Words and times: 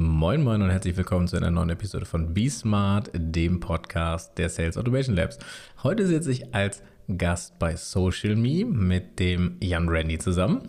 Moin 0.00 0.44
Moin 0.44 0.62
und 0.62 0.70
herzlich 0.70 0.96
willkommen 0.96 1.26
zu 1.26 1.36
einer 1.36 1.50
neuen 1.50 1.70
Episode 1.70 2.06
von 2.06 2.32
Be 2.32 2.48
Smart, 2.48 3.10
dem 3.12 3.58
Podcast 3.58 4.38
der 4.38 4.48
Sales 4.48 4.76
Automation 4.76 5.16
Labs. 5.16 5.40
Heute 5.82 6.06
sitze 6.06 6.30
ich 6.30 6.54
als 6.54 6.84
Gast 7.16 7.58
bei 7.58 7.74
Social 7.74 8.36
Me 8.36 8.64
mit 8.64 9.18
dem 9.18 9.56
Jan 9.60 9.88
Randy 9.88 10.18
zusammen. 10.18 10.62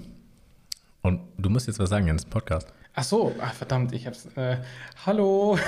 Und 1.04 1.21
du 1.38 1.52
musst 1.52 1.68
jetzt 1.68 1.78
was 1.78 1.92
sagen, 1.92 2.07
Jan, 2.07 2.15
ist 2.15 2.26
ein 2.26 2.31
Podcast. 2.31 2.73
Ach 2.99 3.04
so, 3.05 3.33
ach, 3.39 3.54
verdammt, 3.54 3.93
ich 3.93 4.05
hab's. 4.07 4.27
Äh, 4.36 4.57
hallo. 5.05 5.57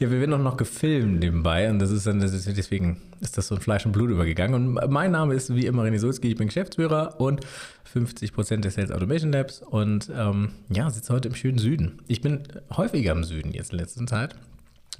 Ja, 0.00 0.10
wir 0.10 0.18
werden 0.18 0.32
auch 0.32 0.38
noch 0.38 0.56
gefilmt 0.56 1.20
nebenbei 1.20 1.70
und 1.70 1.78
das 1.78 1.92
ist 1.92 2.04
dann, 2.04 2.18
das 2.18 2.32
ist, 2.32 2.48
deswegen 2.48 3.00
ist 3.20 3.38
das 3.38 3.46
so 3.46 3.54
ein 3.54 3.60
Fleisch 3.60 3.86
und 3.86 3.92
Blut 3.92 4.10
übergegangen. 4.10 4.76
Und 4.76 4.90
mein 4.90 5.12
Name 5.12 5.34
ist 5.34 5.54
wie 5.54 5.66
immer 5.66 5.84
René 5.84 6.00
Sulzki, 6.00 6.26
ich 6.26 6.36
bin 6.36 6.48
Geschäftsführer 6.48 7.20
und 7.20 7.46
50% 7.94 8.56
der 8.56 8.72
Sales 8.72 8.90
Automation 8.90 9.30
Labs 9.30 9.62
und 9.62 10.10
ähm, 10.12 10.50
ja, 10.68 10.90
sitze 10.90 11.12
heute 11.12 11.28
im 11.28 11.36
schönen 11.36 11.58
Süden. 11.58 12.02
Ich 12.08 12.20
bin 12.20 12.42
häufiger 12.76 13.12
im 13.12 13.22
Süden 13.22 13.52
jetzt 13.52 13.70
in 13.70 13.78
letzter 13.78 14.04
Zeit. 14.06 14.34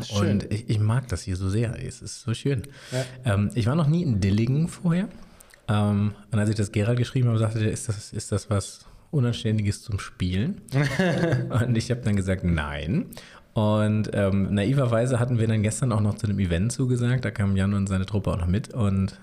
Schön. 0.05 0.31
Und 0.31 0.53
ich, 0.53 0.71
ich, 0.71 0.79
mag 0.79 1.09
das 1.09 1.23
hier 1.23 1.35
so 1.35 1.49
sehr. 1.49 1.75
Es 1.85 2.03
ist 2.03 2.21
so 2.21 2.35
schön. 2.35 2.63
Ja. 2.93 3.35
Ähm, 3.35 3.51
ich 3.57 3.67
war 3.67 3.75
noch 3.75 3.89
nie 3.89 4.05
in 4.05 4.21
Dillingen 4.21 4.69
vorher. 4.69 5.09
Ähm, 5.67 6.13
und 6.31 6.39
als 6.39 6.51
ich 6.51 6.55
das 6.55 6.71
Gerald 6.71 6.99
geschrieben 6.99 7.31
habe, 7.31 7.39
sagte 7.39 7.59
er, 7.65 7.73
ist 7.73 7.89
das, 7.89 8.13
ist 8.13 8.31
das 8.31 8.49
was 8.49 8.87
Unanständiges 9.11 9.83
zum 9.83 9.99
Spielen? 9.99 10.61
und 11.51 11.77
ich 11.77 11.91
habe 11.91 12.01
dann 12.03 12.17
gesagt, 12.17 12.45
nein. 12.45 13.07
Und 13.53 14.11
ähm, 14.13 14.55
naiverweise 14.55 15.19
hatten 15.19 15.39
wir 15.39 15.49
dann 15.49 15.63
gestern 15.63 15.93
auch 15.93 16.01
noch 16.01 16.15
zu 16.15 16.27
einem 16.27 16.39
Event 16.39 16.73
zugesagt. 16.73 17.25
Da 17.25 17.31
kam 17.31 17.57
Jan 17.57 17.75
und 17.75 17.89
seine 17.89 18.07
Truppe 18.07 18.31
auch 18.31 18.39
noch 18.39 18.47
mit. 18.47 18.73
Und 18.73 19.19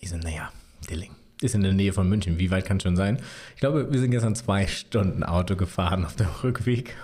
ich 0.00 0.10
so, 0.10 0.16
naja, 0.16 0.50
Dilling 0.88 1.10
ist 1.40 1.54
in 1.54 1.62
der 1.62 1.72
Nähe 1.72 1.92
von 1.92 2.08
München. 2.08 2.38
Wie 2.38 2.50
weit 2.50 2.64
kann 2.64 2.78
es 2.78 2.84
schon 2.84 2.96
sein? 2.96 3.18
Ich 3.54 3.60
glaube, 3.60 3.92
wir 3.92 4.00
sind 4.00 4.10
gestern 4.10 4.34
zwei 4.34 4.66
Stunden 4.66 5.22
Auto 5.22 5.56
gefahren 5.56 6.04
auf 6.04 6.16
dem 6.16 6.28
Rückweg. 6.42 6.96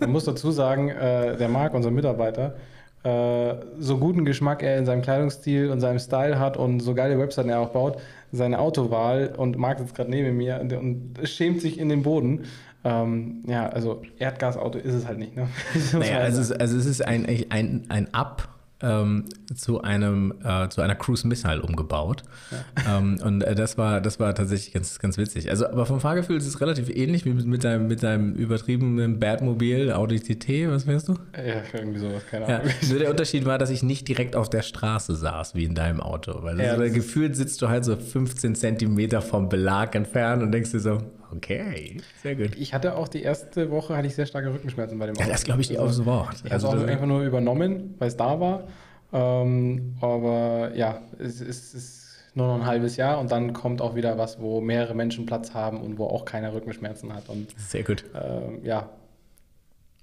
Man 0.00 0.10
muss 0.10 0.24
dazu 0.24 0.50
sagen, 0.50 0.88
äh, 0.90 1.36
der 1.36 1.48
Marc, 1.48 1.74
unser 1.74 1.90
Mitarbeiter, 1.90 2.56
äh, 3.04 3.54
so 3.78 3.98
guten 3.98 4.24
Geschmack 4.24 4.62
er 4.62 4.76
in 4.78 4.86
seinem 4.86 5.02
Kleidungsstil 5.02 5.70
und 5.70 5.80
seinem 5.80 5.98
Style 5.98 6.38
hat 6.38 6.56
und 6.56 6.80
so 6.80 6.94
geile 6.94 7.18
Webseiten 7.18 7.48
er 7.48 7.60
auch 7.60 7.70
baut, 7.70 7.98
seine 8.32 8.58
Autowahl 8.58 9.34
und 9.36 9.56
Marc 9.56 9.78
sitzt 9.78 9.94
gerade 9.94 10.10
neben 10.10 10.36
mir 10.36 10.60
und, 10.60 10.72
und, 10.72 11.20
schämt 11.24 11.60
sich 11.60 11.78
in 11.78 11.88
den 11.88 12.02
Boden. 12.02 12.44
Ähm, 12.84 13.44
ja, 13.46 13.68
also 13.68 14.02
Erdgasauto 14.18 14.78
ist 14.78 14.94
es 14.94 15.06
halt 15.06 15.18
nicht. 15.18 15.36
Ne? 15.36 15.48
naja, 15.92 16.18
also 16.18 16.40
es, 16.40 16.52
also 16.52 16.76
es 16.76 16.86
ist 16.86 17.04
ein, 17.04 17.26
ein, 17.50 17.86
ein 17.88 18.14
Up 18.14 18.57
ähm, 18.80 19.24
zu 19.54 19.82
einem 19.82 20.34
äh, 20.44 20.68
zu 20.68 20.80
einer 20.80 20.94
Cruise 20.94 21.26
Missile 21.26 21.62
umgebaut. 21.62 22.22
Ja. 22.50 22.98
Ähm, 22.98 23.18
und 23.22 23.42
äh, 23.42 23.54
das 23.54 23.76
war 23.76 24.00
das 24.00 24.20
war 24.20 24.34
tatsächlich 24.34 24.72
ganz 24.72 24.98
ganz 24.98 25.18
witzig. 25.18 25.50
Also 25.50 25.66
aber 25.66 25.86
vom 25.86 26.00
Fahrgefühl 26.00 26.36
ist 26.36 26.46
es 26.46 26.60
relativ 26.60 26.88
ähnlich 26.88 27.24
wie 27.24 27.30
mit, 27.30 27.46
mit 27.46 27.64
deinem 27.64 27.88
mit 27.88 28.02
deinem 28.02 28.34
übertriebenen 28.34 29.18
Badmobil 29.18 29.92
Audi 29.92 30.20
TT, 30.20 30.70
was 30.70 30.86
wärst 30.86 31.08
du? 31.08 31.14
Ja, 31.36 31.62
irgendwie 31.72 31.98
sowas, 31.98 32.22
keine 32.30 32.46
Ahnung. 32.46 32.66
Ja. 32.66 32.88
Nur 32.88 32.98
der 32.98 33.10
Unterschied 33.10 33.44
war, 33.44 33.58
dass 33.58 33.70
ich 33.70 33.82
nicht 33.82 34.06
direkt 34.06 34.36
auf 34.36 34.48
der 34.48 34.62
Straße 34.62 35.14
saß 35.14 35.54
wie 35.54 35.64
in 35.64 35.74
deinem 35.74 36.00
Auto, 36.00 36.42
weil 36.42 36.60
ja, 36.60 36.76
so, 36.76 36.82
gefühlt 36.82 37.36
sitzt 37.36 37.60
du 37.62 37.68
halt 37.68 37.84
so 37.84 37.96
15 37.96 38.54
Zentimeter 38.54 39.22
vom 39.22 39.48
Belag 39.48 39.94
entfernt 39.94 40.42
und 40.42 40.52
denkst 40.52 40.70
dir 40.70 40.80
so, 40.80 41.02
Okay, 41.34 41.98
sehr 42.22 42.36
gut. 42.36 42.56
Ich 42.56 42.72
hatte 42.74 42.96
auch 42.96 43.08
die 43.08 43.22
erste 43.22 43.70
Woche 43.70 43.96
hatte 43.96 44.06
ich 44.06 44.14
sehr 44.14 44.26
starke 44.26 44.52
Rückenschmerzen 44.52 44.98
bei 44.98 45.06
dem 45.06 45.14
Auto. 45.14 45.22
Ja, 45.22 45.28
das 45.28 45.44
glaube 45.44 45.60
ich 45.60 45.68
dir 45.68 45.80
also, 45.80 46.00
aufs 46.00 46.06
Wort. 46.06 46.42
Ich 46.44 46.52
also 46.52 46.68
habe 46.68 46.78
es 46.78 46.88
einfach 46.88 47.06
nur 47.06 47.22
übernommen, 47.22 47.94
weil 47.98 48.08
es 48.08 48.16
da 48.16 48.40
war. 48.40 48.68
Ähm, 49.12 49.96
aber 50.00 50.72
ja, 50.74 51.02
es, 51.18 51.40
es, 51.40 51.74
ist 51.74 52.08
nur 52.34 52.46
noch 52.46 52.54
ein 52.56 52.66
halbes 52.66 52.96
Jahr 52.96 53.18
und 53.18 53.30
dann 53.30 53.52
kommt 53.52 53.80
auch 53.80 53.94
wieder 53.94 54.18
was, 54.18 54.40
wo 54.40 54.60
mehrere 54.60 54.94
Menschen 54.94 55.26
Platz 55.26 55.54
haben 55.54 55.80
und 55.80 55.98
wo 55.98 56.06
auch 56.06 56.24
keiner 56.24 56.52
Rückenschmerzen 56.52 57.14
hat. 57.14 57.28
Und, 57.28 57.58
sehr 57.58 57.84
gut. 57.84 58.04
Ähm, 58.14 58.64
ja. 58.64 58.90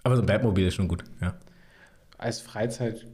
Aber 0.04 0.16
so 0.16 0.22
ein 0.22 0.28
Badmobil 0.28 0.68
ist 0.68 0.76
schon 0.76 0.88
gut, 0.88 1.04
ja. 1.22 1.34
Als 2.18 2.40
Freizeit 2.40 3.06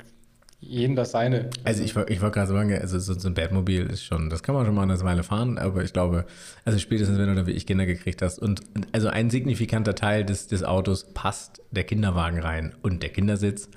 jeden 0.61 0.95
das 0.95 1.11
seine. 1.11 1.49
Also 1.63 1.83
ich, 1.83 1.95
ich 1.95 2.21
wollte 2.21 2.31
gerade 2.31 2.47
sagen, 2.47 2.71
also 2.79 2.99
so, 2.99 3.13
so 3.15 3.27
ein 3.27 3.33
Batmobil 3.33 3.87
ist 3.87 4.03
schon, 4.03 4.29
das 4.29 4.43
kann 4.43 4.53
man 4.53 4.65
schon 4.65 4.75
mal 4.75 4.83
eine 4.83 4.99
Weile 5.01 5.23
fahren, 5.23 5.57
aber 5.57 5.83
ich 5.83 5.91
glaube, 5.91 6.25
also 6.63 6.77
spätestens 6.77 7.17
wenn 7.17 7.27
du 7.27 7.35
da 7.35 7.47
wie 7.47 7.51
ich 7.51 7.65
Kinder 7.65 7.87
gekriegt 7.87 8.21
hast 8.21 8.37
und 8.39 8.61
also 8.91 9.09
ein 9.09 9.31
signifikanter 9.31 9.95
Teil 9.95 10.23
des, 10.23 10.47
des 10.47 10.63
Autos 10.63 11.13
passt 11.13 11.61
der 11.71 11.83
Kinderwagen 11.83 12.39
rein 12.39 12.75
und 12.83 13.01
der 13.01 13.09
Kindersitz 13.09 13.69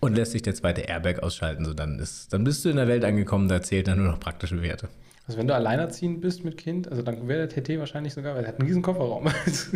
und 0.00 0.16
lässt 0.16 0.32
sich 0.32 0.40
der 0.40 0.54
zweite 0.54 0.80
Airbag 0.80 1.22
ausschalten, 1.22 1.66
so 1.66 1.74
dann 1.74 1.98
ist, 1.98 2.32
dann 2.32 2.42
bist 2.42 2.64
du 2.64 2.70
in 2.70 2.76
der 2.76 2.88
Welt 2.88 3.04
angekommen, 3.04 3.48
da 3.48 3.60
zählt 3.60 3.86
dann 3.86 3.98
nur 3.98 4.10
noch 4.10 4.18
praktische 4.18 4.62
Werte. 4.62 4.88
Also 5.26 5.38
wenn 5.38 5.46
du 5.46 5.54
alleinerziehend 5.54 6.22
bist 6.22 6.42
mit 6.42 6.56
Kind, 6.56 6.88
also 6.90 7.02
dann 7.02 7.28
wäre 7.28 7.46
der 7.46 7.62
TT 7.62 7.78
wahrscheinlich 7.78 8.14
sogar, 8.14 8.34
weil 8.34 8.44
er 8.44 8.48
hat 8.48 8.58
einen 8.58 8.66
riesen 8.66 8.82
Kofferraum. 8.82 9.28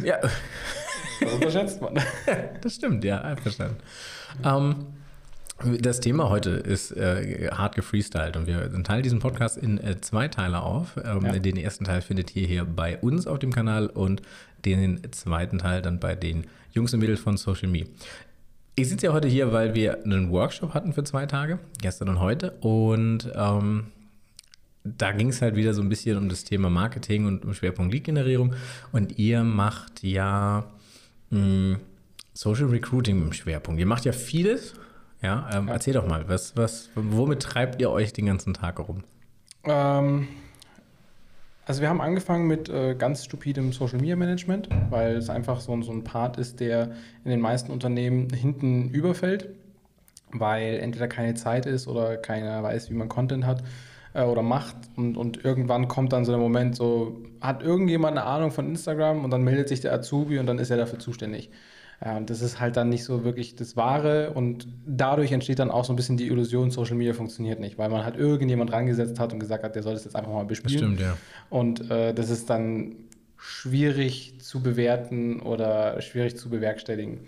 Ja. 0.03 0.19
Das 1.21 1.33
unterschätzt 1.33 1.81
man. 1.81 1.95
Das 2.61 2.75
stimmt, 2.75 3.05
ja, 3.05 3.21
einverstanden. 3.21 3.77
Ähm, 4.45 4.87
das 5.81 6.01
Thema 6.01 6.29
heute 6.31 6.51
ist 6.51 6.93
äh, 6.93 7.49
hart 7.53 7.75
gefreestylt 7.75 8.37
und 8.37 8.47
wir 8.47 8.71
teilen 8.83 9.03
diesen 9.03 9.21
Podcast 9.21 9.57
in 9.57 9.79
äh, 9.79 10.01
zwei 10.01 10.29
Teile 10.29 10.63
auf. 10.63 10.97
Ähm, 11.03 11.25
ja. 11.25 11.39
Den 11.39 11.57
ersten 11.57 11.85
Teil 11.85 12.03
findet 12.03 12.35
ihr 12.35 12.47
hier 12.47 12.65
bei 12.65 12.99
uns 12.99 13.27
auf 13.27 13.39
dem 13.39 13.53
Kanal 13.53 13.87
und 13.87 14.23
den 14.65 15.01
zweiten 15.13 15.59
Teil 15.59 15.81
dann 15.83 16.01
bei 16.01 16.15
den 16.15 16.47
Jungs 16.73 16.93
und 16.93 17.01
Mädels 17.01 17.21
von 17.21 17.37
Social 17.37 17.69
Me. 17.69 17.85
Ich 18.75 18.89
sitze 18.89 19.07
ja 19.07 19.13
heute 19.13 19.29
hier, 19.29 19.53
weil 19.53 19.75
wir 19.75 20.03
einen 20.03 20.33
Workshop 20.33 20.75
hatten 20.75 20.93
für 20.93 21.05
zwei 21.05 21.27
Tage, 21.27 21.61
gestern 21.81 22.09
und 22.09 22.19
heute. 22.19 22.51
Und 22.61 23.31
ähm, 23.37 23.87
da 24.83 25.13
ging 25.13 25.29
es 25.29 25.41
halt 25.41 25.55
wieder 25.55 25.73
so 25.73 25.83
ein 25.83 25.89
bisschen 25.89 26.19
um 26.19 26.29
das 26.29 26.43
Thema 26.43 26.69
Marketing 26.71 27.27
und 27.27 27.45
um 27.45 27.55
Schwerpunkt 27.55 27.93
Lead-Generierung. 27.93 28.55
Und 28.91 29.19
ihr 29.19 29.45
macht 29.45 30.03
ja 30.03 30.65
mh, 31.31 31.39
hm, 31.39 31.77
Social 32.33 32.67
Recruiting 32.67 33.23
im 33.23 33.33
Schwerpunkt. 33.33 33.79
Ihr 33.79 33.87
macht 33.87 34.05
ja 34.05 34.13
vieles 34.13 34.75
ja, 35.25 35.49
ähm, 35.53 35.69
ja. 35.69 35.73
erzähl 35.73 35.95
doch 35.95 36.07
mal, 36.07 36.29
was, 36.29 36.57
was, 36.57 36.91
womit 36.95 37.41
treibt 37.43 37.81
ihr 37.81 37.91
euch 37.91 38.13
den 38.13 38.27
ganzen 38.27 38.55
Tag 38.55 38.79
herum? 38.79 39.03
Ähm, 39.65 40.29
also 41.67 41.81
wir 41.81 41.89
haben 41.89 42.03
angefangen 42.03 42.47
mit 42.47 42.69
äh, 42.69 42.95
ganz 42.95 43.25
stupidem 43.25 43.73
Social 43.73 43.99
Media 43.99 44.17
Management, 44.17 44.69
weil 44.91 45.17
es 45.17 45.31
einfach 45.31 45.61
so, 45.61 45.81
so 45.83 45.93
ein 45.93 46.05
Part 46.05 46.37
ist, 46.37 46.61
der 46.61 46.93
in 47.25 47.31
den 47.31 47.41
meisten 47.41 47.73
Unternehmen 47.73 48.29
hinten 48.31 48.91
überfällt, 48.91 49.49
weil 50.31 50.77
entweder 50.77 51.09
keine 51.09 51.35
Zeit 51.35 51.65
ist 51.65 51.89
oder 51.89 52.19
keiner 52.19 52.63
weiß, 52.63 52.91
wie 52.91 52.95
man 52.95 53.09
Content 53.09 53.47
hat 53.47 53.63
äh, 54.13 54.25
oder 54.25 54.43
macht 54.43 54.77
und, 54.97 55.17
und 55.17 55.43
irgendwann 55.43 55.89
kommt 55.89 56.13
dann 56.13 56.27
so 56.27 56.33
der 56.33 56.41
Moment, 56.41 56.77
so 56.77 57.23
hat 57.41 57.63
irgendjemand 57.63 58.19
eine 58.19 58.27
Ahnung 58.27 58.51
von 58.51 58.69
Instagram 58.69 59.25
und 59.25 59.31
dann 59.31 59.43
meldet 59.43 59.71
sich 59.71 59.81
der 59.81 59.95
Azubi 59.95 60.39
und 60.39 60.47
dann 60.47 60.59
ist 60.59 60.71
er 60.71 60.77
dafür 60.77 60.99
zuständig. 60.99 61.51
Ja, 62.05 62.17
und 62.17 62.31
das 62.31 62.43
ist 62.43 62.61
halt 62.61 62.77
dann 62.77 62.89
nicht 62.89 63.05
so 63.05 63.25
wirklich 63.25 63.55
das 63.57 63.77
Wahre 63.77 64.33
und 64.33 64.67
dadurch 64.87 65.33
entsteht 65.33 65.59
dann 65.59 65.71
auch 65.71 65.85
so 65.85 65.93
ein 65.93 65.97
bisschen 65.97 66.17
die 66.17 66.27
Illusion, 66.27 66.71
Social 66.71 66.97
Media 66.97 67.13
funktioniert 67.13 67.61
nicht, 67.61 67.79
weil 67.79 67.89
man 67.89 68.05
halt 68.05 68.17
irgendjemand 68.17 68.73
rangesetzt 68.73 69.21
hat 69.21 69.33
und 69.33 69.39
gesagt 69.39 69.65
hat, 69.65 69.75
der 69.75 69.83
soll 69.83 69.95
das 69.95 70.05
jetzt 70.05 70.17
einfach 70.17 70.33
mal 70.33 70.45
bespielen. 70.45 70.73
Das 70.73 70.83
stimmt, 70.83 71.01
ja. 71.01 71.17
Und 71.51 71.91
äh, 71.91 72.13
das 72.13 72.31
ist 72.31 72.51
dann 72.51 72.97
schwierig 73.37 74.41
zu 74.41 74.63
bewerten 74.63 75.41
oder 75.41 76.01
schwierig 76.01 76.37
zu 76.37 76.49
bewerkstelligen. 76.49 77.21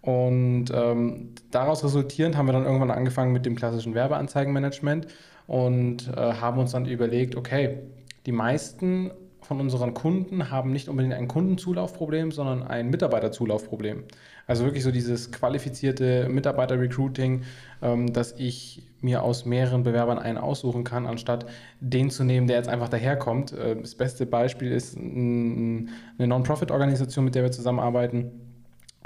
Und 0.00 0.66
ähm, 0.74 1.30
daraus 1.50 1.84
resultierend 1.84 2.36
haben 2.36 2.46
wir 2.46 2.52
dann 2.52 2.64
irgendwann 2.64 2.90
angefangen 2.90 3.32
mit 3.32 3.46
dem 3.46 3.54
klassischen 3.54 3.94
Werbeanzeigenmanagement 3.94 5.06
und 5.46 6.08
äh, 6.08 6.16
haben 6.16 6.58
uns 6.58 6.72
dann 6.72 6.86
überlegt, 6.86 7.36
okay, 7.36 7.78
die 8.26 8.32
meisten 8.32 9.12
von 9.52 9.60
unseren 9.60 9.92
Kunden 9.92 10.50
haben 10.50 10.72
nicht 10.72 10.88
unbedingt 10.88 11.14
ein 11.14 11.28
Kundenzulaufproblem, 11.28 12.32
sondern 12.32 12.62
ein 12.62 12.88
Mitarbeiterzulaufproblem. 12.88 14.04
Also 14.46 14.64
wirklich 14.64 14.82
so 14.82 14.90
dieses 14.90 15.30
qualifizierte 15.30 16.28
Mitarbeiter-Recruiting, 16.30 17.42
ähm, 17.82 18.12
dass 18.12 18.32
ich 18.32 18.82
mir 19.02 19.22
aus 19.22 19.44
mehreren 19.44 19.82
Bewerbern 19.82 20.18
einen 20.18 20.38
aussuchen 20.38 20.84
kann, 20.84 21.06
anstatt 21.06 21.46
den 21.80 22.08
zu 22.10 22.24
nehmen, 22.24 22.46
der 22.46 22.56
jetzt 22.56 22.68
einfach 22.68 22.88
daherkommt. 22.88 23.52
Äh, 23.52 23.76
das 23.76 23.94
beste 23.94 24.24
Beispiel 24.24 24.72
ist 24.72 24.96
eine 24.96 25.86
Non-Profit-Organisation, 26.18 27.24
mit 27.24 27.34
der 27.34 27.42
wir 27.42 27.52
zusammenarbeiten 27.52 28.30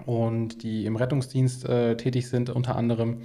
und 0.04 0.62
die 0.62 0.86
im 0.86 0.94
Rettungsdienst 0.94 1.68
äh, 1.68 1.96
tätig 1.96 2.28
sind 2.28 2.50
unter 2.50 2.76
anderem. 2.76 3.22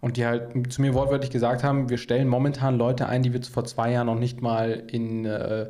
Und 0.00 0.16
die 0.16 0.26
halt 0.26 0.72
zu 0.72 0.82
mir 0.82 0.94
wortwörtlich 0.94 1.30
gesagt 1.30 1.64
haben, 1.64 1.88
wir 1.88 1.98
stellen 1.98 2.28
momentan 2.28 2.76
Leute 2.76 3.08
ein, 3.08 3.22
die 3.22 3.32
wir 3.32 3.42
vor 3.42 3.64
zwei 3.64 3.92
Jahren 3.92 4.06
noch 4.06 4.18
nicht 4.18 4.42
mal 4.42 4.82
in 4.86 5.24
äh, 5.24 5.68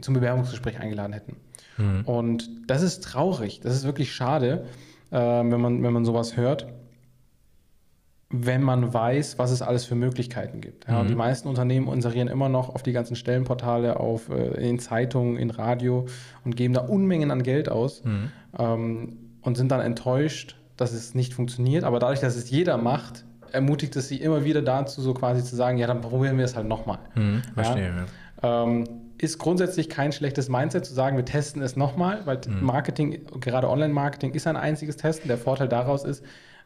zum 0.00 0.14
Bewerbungsgespräch 0.14 0.78
eingeladen 0.78 1.12
hätten. 1.12 1.36
Mhm. 1.78 2.02
Und 2.04 2.50
das 2.66 2.82
ist 2.82 3.02
traurig, 3.04 3.60
das 3.60 3.74
ist 3.74 3.84
wirklich 3.84 4.12
schade, 4.12 4.66
äh, 5.10 5.16
wenn, 5.16 5.60
man, 5.60 5.82
wenn 5.82 5.92
man 5.92 6.04
sowas 6.04 6.36
hört, 6.36 6.66
wenn 8.28 8.62
man 8.62 8.92
weiß, 8.92 9.38
was 9.38 9.52
es 9.52 9.62
alles 9.62 9.84
für 9.84 9.94
Möglichkeiten 9.94 10.60
gibt. 10.60 10.88
Ja, 10.88 11.02
mhm. 11.02 11.08
die 11.08 11.14
meisten 11.14 11.48
Unternehmen 11.48 11.88
inserieren 11.92 12.28
immer 12.28 12.48
noch 12.48 12.74
auf 12.74 12.82
die 12.82 12.92
ganzen 12.92 13.14
Stellenportale, 13.14 14.00
auf, 14.00 14.28
äh, 14.28 14.68
in 14.68 14.78
Zeitungen, 14.78 15.36
in 15.36 15.50
Radio 15.50 16.06
und 16.44 16.56
geben 16.56 16.74
da 16.74 16.80
Unmengen 16.80 17.30
an 17.30 17.42
Geld 17.42 17.68
aus 17.68 18.02
mhm. 18.04 18.30
ähm, 18.58 19.18
und 19.42 19.56
sind 19.56 19.70
dann 19.70 19.80
enttäuscht, 19.80 20.56
dass 20.76 20.92
es 20.92 21.14
nicht 21.14 21.34
funktioniert. 21.34 21.84
Aber 21.84 22.00
dadurch, 22.00 22.20
dass 22.20 22.36
es 22.36 22.50
jeder 22.50 22.78
macht, 22.78 23.24
ermutigt 23.52 23.96
es 23.96 24.08
sie 24.08 24.16
immer 24.16 24.44
wieder 24.44 24.62
dazu, 24.62 25.00
so 25.00 25.14
quasi 25.14 25.42
zu 25.44 25.56
sagen, 25.56 25.78
ja, 25.78 25.86
dann 25.86 26.00
probieren 26.00 26.38
wir 26.38 26.44
es 26.44 26.56
halt 26.56 26.66
nochmal. 26.66 26.98
Mhm, 27.14 27.42
verstehe, 27.54 28.06
ja. 28.42 28.64
Ähm, 28.64 28.84
ist 29.18 29.38
grundsätzlich 29.38 29.88
kein 29.88 30.12
schlechtes 30.12 30.48
Mindset 30.48 30.84
zu 30.84 30.92
sagen, 30.92 31.16
wir 31.16 31.24
testen 31.24 31.62
es 31.62 31.76
nochmal, 31.76 32.22
weil 32.26 32.40
mhm. 32.46 32.64
Marketing, 32.64 33.24
gerade 33.40 33.68
Online-Marketing, 33.68 34.32
ist 34.32 34.46
ein 34.46 34.56
einziges 34.56 34.96
Testen. 34.96 35.28
Der 35.28 35.38
Vorteil 35.38 35.68
daraus 35.68 36.04
ist, 36.04 36.22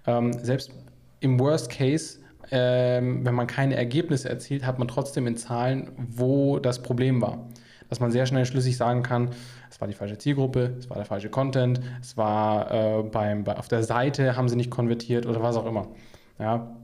ähm, 0.06 0.32
selbst 0.32 0.72
im 1.20 1.38
Worst 1.38 1.70
Case, 1.70 2.18
ähm, 2.50 3.24
wenn 3.24 3.34
man 3.34 3.46
keine 3.46 3.76
Ergebnisse 3.76 4.28
erzielt, 4.28 4.66
hat 4.66 4.78
man 4.78 4.88
trotzdem 4.88 5.26
in 5.26 5.36
Zahlen, 5.36 5.92
wo 5.96 6.58
das 6.58 6.82
Problem 6.82 7.22
war. 7.22 7.46
Dass 7.88 8.00
man 8.00 8.10
sehr 8.10 8.26
schnell 8.26 8.46
schlüssig 8.46 8.76
sagen 8.76 9.02
kann, 9.02 9.30
es 9.68 9.80
war 9.80 9.88
die 9.88 9.94
falsche 9.94 10.18
Zielgruppe, 10.18 10.74
es 10.78 10.90
war 10.90 10.96
der 10.96 11.06
falsche 11.06 11.28
Content, 11.28 11.80
es 12.00 12.16
war 12.16 12.70
äh, 12.70 13.02
beim, 13.02 13.44
bei, 13.44 13.56
auf 13.56 13.68
der 13.68 13.82
Seite 13.82 14.36
haben 14.36 14.48
sie 14.48 14.56
nicht 14.56 14.70
konvertiert 14.70 15.26
oder 15.26 15.42
was 15.42 15.56
auch 15.56 15.66
immer. 15.66 15.88
Ja, 16.40 16.76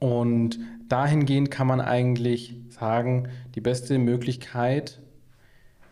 und 0.00 0.58
dahingehend 0.88 1.50
kann 1.50 1.66
man 1.66 1.80
eigentlich 1.80 2.56
sagen, 2.70 3.28
die 3.54 3.60
beste 3.60 3.98
Möglichkeit, 3.98 5.00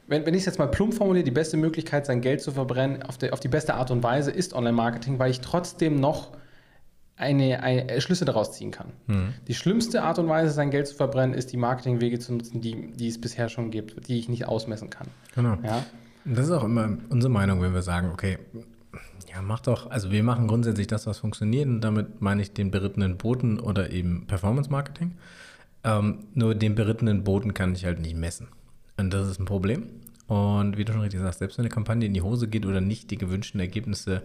wenn, 0.07 0.25
wenn 0.25 0.35
ich 0.35 0.41
es 0.41 0.47
jetzt 0.47 0.59
mal 0.59 0.69
plump 0.69 0.95
formuliere, 0.95 1.25
die 1.25 1.31
beste 1.31 1.57
Möglichkeit, 1.57 2.07
sein 2.07 2.21
Geld 2.21 2.41
zu 2.41 2.53
verbrennen, 2.53 3.03
auf, 3.03 3.19
der, 3.19 3.33
auf 3.33 3.41
die 3.41 3.49
beste 3.49 3.75
Art 3.75 3.91
und 3.91 4.03
Weise 4.03 4.31
ist 4.31 4.55
Online-Marketing, 4.55 5.19
weil 5.19 5.31
ich 5.31 5.41
trotzdem 5.41 5.97
noch 5.97 6.33
eine, 7.17 7.63
eine 7.63 8.01
Schlüsse 8.01 8.25
daraus 8.25 8.53
ziehen 8.53 8.71
kann. 8.71 8.93
Mhm. 9.07 9.35
Die 9.49 9.55
schlimmste 9.55 10.03
Art 10.03 10.19
und 10.19 10.29
Weise, 10.29 10.53
sein 10.53 10.71
Geld 10.71 10.87
zu 10.87 10.95
verbrennen, 10.95 11.35
ist 11.35 11.53
die 11.53 11.57
Marketingwege 11.57 12.19
zu 12.19 12.35
nutzen, 12.35 12.61
die, 12.61 12.93
die 12.93 13.09
es 13.09 13.21
bisher 13.21 13.49
schon 13.49 13.71
gibt, 13.71 14.07
die 14.09 14.19
ich 14.19 14.29
nicht 14.29 14.47
ausmessen 14.47 14.91
kann. 14.91 15.09
Genau. 15.35 15.57
Ja? 15.65 15.85
Das 16.25 16.47
ist 16.47 16.51
auch 16.51 16.65
immer 16.65 16.99
unsere 17.09 17.33
Meinung, 17.33 17.63
wenn 17.63 17.73
wir 17.73 17.83
sagen, 17.83 18.11
okay, 18.13 18.39
ja, 19.37 19.43
mach 19.43 19.61
doch, 19.61 19.91
also 19.91 20.11
wir 20.11 20.23
machen 20.23 20.49
grundsätzlich 20.49 20.87
das, 20.87 21.07
was 21.07 21.19
funktioniert 21.19 21.69
und 21.69 21.83
damit 21.83 22.23
meine 22.23 22.41
ich 22.41 22.55
den 22.55 22.71
berittenen 22.71 23.19
Boten 23.19 23.61
oder 23.61 23.91
eben 23.91 24.27
Performance 24.27 24.71
Marketing. 24.71 25.19
Ähm, 25.85 26.25
nur 26.33 26.55
den 26.55 26.75
berittenen 26.75 27.23
Boten 27.23 27.53
kann 27.53 27.75
ich 27.75 27.85
halt 27.85 28.01
nicht 28.01 28.17
messen. 28.17 28.49
Und 28.97 29.13
das 29.13 29.29
ist 29.29 29.39
ein 29.39 29.45
Problem. 29.45 29.89
Und 30.27 30.79
wie 30.79 30.87
du 30.87 30.93
schon 30.95 31.03
richtig 31.03 31.21
sagst, 31.21 31.41
selbst 31.41 31.59
wenn 31.59 31.67
eine 31.67 31.75
Kampagne 31.75 32.07
in 32.07 32.15
die 32.15 32.23
Hose 32.23 32.49
geht 32.49 32.65
oder 32.65 32.81
nicht 32.81 33.11
die 33.11 33.19
gewünschten 33.19 33.61
Ergebnisse 33.61 34.23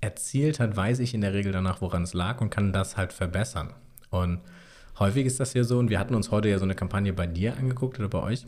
erzielt 0.00 0.60
hat, 0.60 0.76
weiß 0.76 1.00
ich 1.00 1.12
in 1.12 1.22
der 1.22 1.34
Regel 1.34 1.50
danach, 1.50 1.80
woran 1.80 2.04
es 2.04 2.14
lag 2.14 2.40
und 2.40 2.50
kann 2.50 2.72
das 2.72 2.96
halt 2.96 3.12
verbessern. 3.12 3.74
Und 4.10 4.42
häufig 5.00 5.26
ist 5.26 5.40
das 5.40 5.54
ja 5.54 5.64
so, 5.64 5.80
und 5.80 5.90
wir 5.90 5.98
hatten 5.98 6.14
uns 6.14 6.30
heute 6.30 6.48
ja 6.48 6.58
so 6.58 6.64
eine 6.64 6.76
Kampagne 6.76 7.12
bei 7.12 7.26
dir 7.26 7.56
angeguckt 7.56 7.98
oder 7.98 8.08
bei 8.08 8.22
euch 8.22 8.46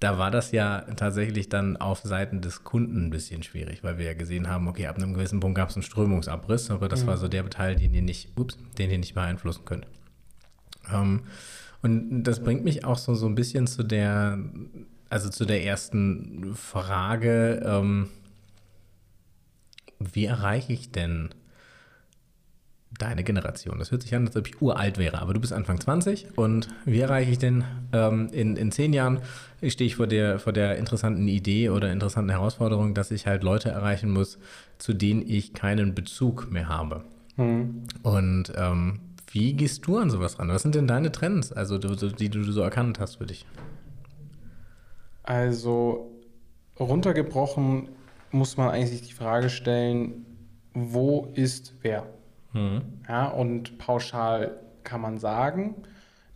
da 0.00 0.16
war 0.16 0.30
das 0.30 0.52
ja 0.52 0.82
tatsächlich 0.96 1.48
dann 1.48 1.76
auf 1.76 2.00
Seiten 2.00 2.40
des 2.40 2.62
Kunden 2.62 3.06
ein 3.06 3.10
bisschen 3.10 3.42
schwierig, 3.42 3.82
weil 3.82 3.98
wir 3.98 4.06
ja 4.06 4.14
gesehen 4.14 4.48
haben, 4.48 4.68
okay, 4.68 4.86
ab 4.86 4.96
einem 4.96 5.14
gewissen 5.14 5.40
Punkt 5.40 5.56
gab 5.56 5.70
es 5.70 5.76
einen 5.76 5.82
Strömungsabriss, 5.82 6.70
aber 6.70 6.88
das 6.88 7.02
mhm. 7.02 7.08
war 7.08 7.16
so 7.16 7.26
der 7.26 7.48
Teil, 7.50 7.74
den 7.76 7.92
ihr 7.94 8.02
nicht, 8.02 8.38
ups, 8.38 8.56
den 8.78 8.90
ihr 8.90 8.98
nicht 8.98 9.14
beeinflussen 9.14 9.64
könnt. 9.64 9.86
Ähm, 10.92 11.22
und 11.82 12.22
das 12.22 12.42
bringt 12.42 12.64
mich 12.64 12.84
auch 12.84 12.98
so, 12.98 13.14
so 13.14 13.26
ein 13.26 13.34
bisschen 13.34 13.66
zu 13.66 13.82
der, 13.82 14.38
also 15.10 15.30
zu 15.30 15.44
der 15.44 15.64
ersten 15.64 16.54
Frage, 16.54 17.62
ähm, 17.64 18.08
wie 19.98 20.26
erreiche 20.26 20.72
ich 20.72 20.92
denn 20.92 21.30
deine 22.96 23.22
Generation. 23.22 23.78
Das 23.78 23.90
hört 23.90 24.02
sich 24.02 24.14
an, 24.14 24.26
als 24.26 24.36
ob 24.36 24.46
ich 24.46 24.62
uralt 24.62 24.98
wäre, 24.98 25.20
aber 25.20 25.34
du 25.34 25.40
bist 25.40 25.52
Anfang 25.52 25.80
20 25.80 26.38
und 26.38 26.68
wie 26.84 27.00
erreiche 27.00 27.30
ich 27.30 27.38
denn 27.38 27.64
ähm, 27.92 28.28
in, 28.32 28.56
in 28.56 28.72
zehn 28.72 28.92
Jahren, 28.92 29.20
stehe 29.62 29.86
ich 29.86 29.96
vor 29.96 30.06
der, 30.06 30.38
vor 30.38 30.52
der 30.52 30.76
interessanten 30.78 31.28
Idee 31.28 31.70
oder 31.70 31.92
interessanten 31.92 32.30
Herausforderung, 32.30 32.94
dass 32.94 33.10
ich 33.10 33.26
halt 33.26 33.42
Leute 33.42 33.68
erreichen 33.68 34.10
muss, 34.10 34.38
zu 34.78 34.94
denen 34.94 35.22
ich 35.26 35.52
keinen 35.52 35.94
Bezug 35.94 36.50
mehr 36.50 36.68
habe. 36.68 37.04
Mhm. 37.36 37.84
Und 38.02 38.52
ähm, 38.56 39.00
wie 39.30 39.52
gehst 39.52 39.86
du 39.86 39.98
an 39.98 40.10
sowas 40.10 40.38
ran? 40.38 40.48
Was 40.48 40.62
sind 40.62 40.74
denn 40.74 40.86
deine 40.86 41.12
Trends, 41.12 41.52
also 41.52 41.78
die, 41.78 42.12
die 42.12 42.28
du 42.30 42.42
so 42.50 42.62
erkannt 42.62 42.98
hast 42.98 43.16
für 43.16 43.26
dich? 43.26 43.46
Also 45.22 46.10
runtergebrochen 46.80 47.88
muss 48.30 48.56
man 48.56 48.70
eigentlich 48.70 49.02
die 49.02 49.12
Frage 49.12 49.50
stellen, 49.50 50.24
wo 50.72 51.30
ist 51.34 51.74
wer? 51.82 52.06
Mhm. 52.58 52.82
Ja, 53.08 53.28
und 53.28 53.78
pauschal 53.78 54.58
kann 54.84 55.00
man 55.00 55.18
sagen, 55.18 55.76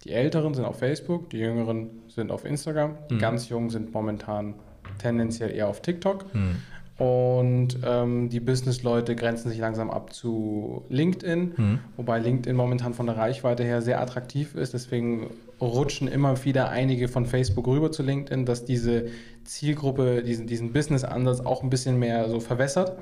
die 0.05 0.11
Älteren 0.11 0.55
sind 0.55 0.65
auf 0.65 0.79
Facebook, 0.79 1.31
die 1.31 1.39
Jüngeren 1.39 1.91
sind 2.09 2.31
auf 2.31 2.45
Instagram, 2.45 2.97
die 3.11 3.15
mhm. 3.15 3.19
ganz 3.19 3.49
Jungen 3.49 3.71
sind 3.71 3.93
momentan 3.93 4.55
tendenziell 4.99 5.51
eher 5.51 5.69
auf 5.69 5.81
TikTok. 5.81 6.35
Mhm. 6.35 6.57
Und 6.99 7.79
ähm, 7.85 8.29
die 8.29 8.39
Business-Leute 8.39 9.17
grenzen 9.17 9.49
sich 9.49 9.59
langsam 9.59 9.91
ab 9.91 10.13
zu 10.13 10.85
LinkedIn, 10.89 11.53
mhm. 11.57 11.79
wobei 11.97 12.19
LinkedIn 12.19 12.55
momentan 12.55 12.95
von 12.95 13.07
der 13.07 13.17
Reichweite 13.17 13.65
her 13.65 13.83
sehr 13.83 14.01
attraktiv 14.01 14.55
ist. 14.55 14.75
Deswegen 14.75 15.31
rutschen 15.61 16.07
immer 16.07 16.45
wieder 16.45 16.69
einige 16.69 17.09
von 17.09 17.27
Facebook 17.27 17.67
rüber 17.67 17.91
zu 17.91 18.03
LinkedIn, 18.03 18.45
dass 18.45 18.65
diese 18.65 19.07
Zielgruppe, 19.45 20.23
diesen, 20.23 20.47
diesen 20.47 20.73
Business-Ansatz 20.73 21.41
auch 21.41 21.63
ein 21.63 21.71
bisschen 21.71 21.99
mehr 21.99 22.29
so 22.29 22.41
verwässert. 22.41 22.99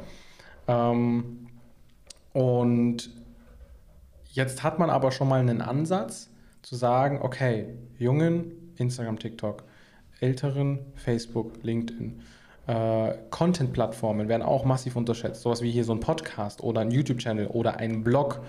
Ähm, 0.69 1.50
und 2.32 3.11
jetzt 4.32 4.62
hat 4.62 4.79
man 4.79 4.91
aber 4.91 5.12
schon 5.12 5.29
mal 5.29 5.41
einen 5.41 5.61
Ansatz 5.61 6.31
zu 6.62 6.77
sagen, 6.77 7.21
okay, 7.23 7.67
Jungen, 7.99 8.73
Instagram, 8.77 9.19
TikTok, 9.19 9.65
Älteren, 10.21 10.81
Facebook, 10.94 11.62
LinkedIn. 11.62 12.21
Äh, 12.67 13.15
Content-Plattformen 13.31 14.29
werden 14.29 14.43
auch 14.43 14.65
massiv 14.65 14.97
unterschätzt. 14.97 15.43
Sowas 15.43 15.62
wie 15.62 15.71
hier 15.71 15.85
so 15.85 15.93
ein 15.93 16.00
Podcast 16.00 16.62
oder 16.62 16.82
ein 16.82 16.91
YouTube-Channel 16.91 17.47
oder 17.49 17.79
ein 17.79 18.05
Blog 18.05 18.41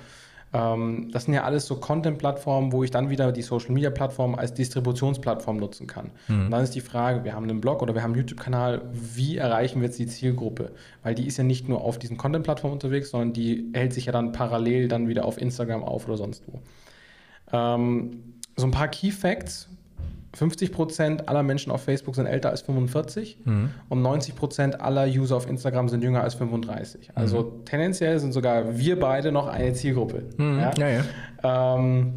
das 0.53 1.23
sind 1.25 1.33
ja 1.33 1.43
alles 1.43 1.65
so 1.65 1.77
Content-Plattformen, 1.77 2.73
wo 2.73 2.83
ich 2.83 2.91
dann 2.91 3.09
wieder 3.09 3.31
die 3.31 3.41
Social-Media-Plattform 3.41 4.35
als 4.35 4.53
Distributionsplattform 4.53 5.55
nutzen 5.57 5.87
kann. 5.87 6.11
Mhm. 6.27 6.45
Und 6.45 6.51
dann 6.51 6.63
ist 6.63 6.75
die 6.75 6.81
Frage, 6.81 7.23
wir 7.23 7.33
haben 7.33 7.43
einen 7.43 7.61
Blog 7.61 7.81
oder 7.81 7.93
wir 7.93 8.03
haben 8.03 8.11
einen 8.11 8.19
YouTube-Kanal, 8.19 8.81
wie 8.91 9.37
erreichen 9.37 9.79
wir 9.79 9.87
jetzt 9.87 9.99
die 9.99 10.07
Zielgruppe? 10.07 10.71
Weil 11.03 11.15
die 11.15 11.25
ist 11.25 11.37
ja 11.37 11.45
nicht 11.45 11.69
nur 11.69 11.81
auf 11.81 11.99
diesen 11.99 12.17
Content-Plattformen 12.17 12.73
unterwegs, 12.73 13.11
sondern 13.11 13.31
die 13.31 13.69
hält 13.73 13.93
sich 13.93 14.07
ja 14.07 14.11
dann 14.11 14.33
parallel 14.33 14.89
dann 14.89 15.07
wieder 15.07 15.23
auf 15.23 15.39
Instagram 15.39 15.83
auf 15.83 16.05
oder 16.07 16.17
sonst 16.17 16.43
wo. 16.47 16.59
Ähm, 17.53 18.35
so 18.57 18.65
ein 18.65 18.71
paar 18.71 18.89
Key 18.89 19.11
Facts, 19.11 19.69
50 20.33 20.71
Prozent 20.71 21.27
aller 21.27 21.43
Menschen 21.43 21.71
auf 21.71 21.83
Facebook 21.83 22.15
sind 22.15 22.25
älter 22.25 22.49
als 22.49 22.61
45 22.61 23.39
mhm. 23.43 23.69
und 23.89 24.01
90 24.01 24.35
Prozent 24.35 24.81
aller 24.81 25.05
User 25.05 25.35
auf 25.35 25.47
Instagram 25.47 25.89
sind 25.89 26.03
jünger 26.03 26.21
als 26.21 26.35
35. 26.35 27.11
Also 27.15 27.43
mhm. 27.43 27.65
tendenziell 27.65 28.17
sind 28.19 28.31
sogar 28.31 28.77
wir 28.77 28.99
beide 28.99 29.31
noch 29.31 29.47
eine 29.47 29.73
Zielgruppe. 29.73 30.23
Mhm. 30.37 30.59
Ja, 30.59 30.71
ja. 30.77 31.03
ja. 31.43 31.75
Ähm, 31.75 32.13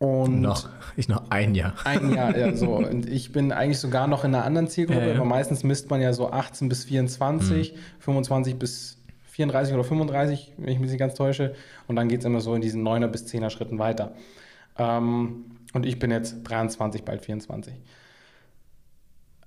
und 0.00 0.40
noch, 0.40 0.68
ich 0.96 1.08
noch 1.08 1.30
ein 1.30 1.54
Jahr. 1.54 1.74
Ein 1.84 2.14
Jahr, 2.14 2.36
ja, 2.36 2.56
so. 2.56 2.70
Und 2.76 3.06
ich 3.06 3.32
bin 3.32 3.52
eigentlich 3.52 3.78
sogar 3.78 4.06
noch 4.06 4.24
in 4.24 4.34
einer 4.34 4.46
anderen 4.46 4.66
Zielgruppe, 4.66 5.14
aber 5.14 5.26
meistens 5.26 5.62
misst 5.62 5.90
man 5.90 6.00
ja 6.00 6.14
so 6.14 6.30
18 6.30 6.70
bis 6.70 6.84
24, 6.84 7.74
25 7.98 8.54
mhm. 8.54 8.58
bis 8.58 8.96
34 9.26 9.74
oder 9.74 9.84
35, 9.84 10.54
wenn 10.56 10.72
ich 10.72 10.78
mich 10.78 10.88
nicht 10.88 10.98
ganz 10.98 11.12
täusche. 11.14 11.54
Und 11.86 11.96
dann 11.96 12.08
geht 12.08 12.20
es 12.20 12.24
immer 12.24 12.40
so 12.40 12.54
in 12.54 12.62
diesen 12.62 12.82
9er 12.82 13.08
bis 13.08 13.26
10er 13.26 13.50
Schritten 13.50 13.78
weiter. 13.78 14.12
Ähm, 14.78 15.44
und 15.72 15.86
ich 15.86 15.98
bin 15.98 16.10
jetzt 16.10 16.42
23, 16.44 17.04
bald 17.04 17.22
24. 17.22 17.74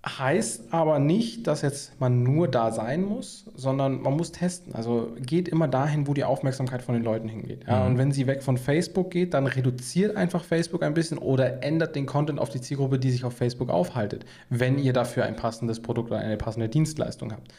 Heißt 0.06 0.74
aber 0.74 1.00
nicht, 1.00 1.48
dass 1.48 1.62
jetzt 1.62 1.98
man 2.02 2.24
nur 2.24 2.50
da 2.50 2.72
sein 2.72 3.04
muss, 3.04 3.50
sondern 3.56 4.02
man 4.02 4.18
muss 4.18 4.34
testen. 4.34 4.76
Also 4.76 5.14
geht 5.18 5.48
immer 5.48 5.70
dahin, 5.70 6.08
wo 6.08 6.14
die 6.14 6.26
Aufmerksamkeit 6.26 6.82
von 6.82 6.94
den 6.96 7.06
Leuten 7.06 7.30
hingeht. 7.30 7.66
Ja, 7.66 7.80
mhm. 7.80 7.86
Und 7.86 7.98
wenn 7.98 8.12
sie 8.12 8.28
weg 8.28 8.44
von 8.44 8.58
Facebook 8.58 9.12
geht, 9.12 9.34
dann 9.34 9.48
reduziert 9.48 10.18
einfach 10.18 10.44
Facebook 10.44 10.84
ein 10.84 10.94
bisschen 10.94 11.18
oder 11.18 11.64
ändert 11.64 11.96
den 11.96 12.06
Content 12.06 12.38
auf 12.40 12.50
die 12.50 12.60
Zielgruppe, 12.60 13.00
die 13.00 13.12
sich 13.12 13.24
auf 13.24 13.34
Facebook 13.34 13.70
aufhaltet, 13.70 14.26
wenn 14.50 14.78
ihr 14.78 14.92
dafür 14.92 15.24
ein 15.24 15.38
passendes 15.38 15.82
Produkt 15.82 16.12
oder 16.12 16.20
eine 16.20 16.36
passende 16.36 16.68
Dienstleistung 16.68 17.32
habt. 17.32 17.54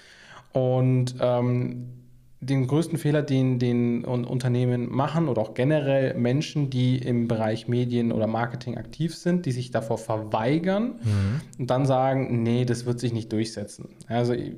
Und 0.52 1.14
ähm, 1.20 2.03
den 2.46 2.66
größten 2.66 2.98
Fehler, 2.98 3.22
den, 3.22 3.58
den 3.58 4.04
Unternehmen 4.04 4.90
machen 4.90 5.28
oder 5.28 5.42
auch 5.42 5.54
generell 5.54 6.14
Menschen, 6.14 6.70
die 6.70 6.98
im 6.98 7.28
Bereich 7.28 7.68
Medien 7.68 8.12
oder 8.12 8.26
Marketing 8.26 8.76
aktiv 8.76 9.14
sind, 9.14 9.46
die 9.46 9.52
sich 9.52 9.70
davor 9.70 9.98
verweigern 9.98 11.00
mhm. 11.02 11.40
und 11.58 11.70
dann 11.70 11.86
sagen, 11.86 12.42
nee, 12.42 12.64
das 12.64 12.86
wird 12.86 13.00
sich 13.00 13.12
nicht 13.12 13.32
durchsetzen. 13.32 13.88
Also 14.08 14.32
ich, 14.34 14.52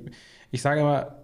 ich 0.51 0.61
sage 0.61 0.81
immer, 0.81 1.15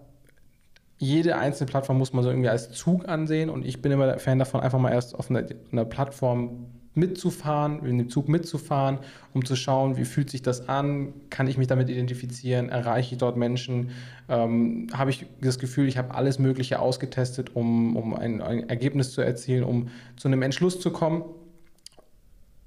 jede 0.98 1.36
einzelne 1.36 1.70
Plattform 1.70 1.98
muss 1.98 2.12
man 2.12 2.24
so 2.24 2.30
irgendwie 2.30 2.48
als 2.48 2.70
Zug 2.72 3.08
ansehen 3.08 3.50
und 3.50 3.64
ich 3.64 3.82
bin 3.82 3.92
immer 3.92 4.18
Fan 4.18 4.38
davon, 4.38 4.60
einfach 4.60 4.78
mal 4.78 4.92
erst 4.92 5.14
auf 5.14 5.30
einer, 5.30 5.44
einer 5.70 5.84
Plattform 5.84 6.66
mitzufahren, 6.94 7.84
in 7.84 7.98
dem 7.98 8.08
Zug 8.08 8.28
mitzufahren, 8.28 8.98
um 9.32 9.44
zu 9.44 9.56
schauen, 9.56 9.96
wie 9.96 10.04
fühlt 10.04 10.30
sich 10.30 10.42
das 10.42 10.68
an, 10.68 11.12
kann 11.30 11.46
ich 11.46 11.58
mich 11.58 11.66
damit 11.66 11.88
identifizieren, 11.88 12.68
erreiche 12.68 13.14
ich 13.14 13.18
dort 13.18 13.36
Menschen, 13.36 13.90
ähm, 14.28 14.86
habe 14.92 15.10
ich 15.10 15.26
das 15.40 15.58
Gefühl, 15.58 15.88
ich 15.88 15.98
habe 15.98 16.14
alles 16.14 16.38
Mögliche 16.38 16.78
ausgetestet, 16.78 17.54
um, 17.56 17.96
um 17.96 18.14
ein, 18.14 18.40
ein 18.40 18.68
Ergebnis 18.68 19.12
zu 19.12 19.20
erzielen, 19.20 19.64
um 19.64 19.88
zu 20.16 20.28
einem 20.28 20.42
Entschluss 20.42 20.80
zu 20.80 20.90
kommen. 20.90 21.24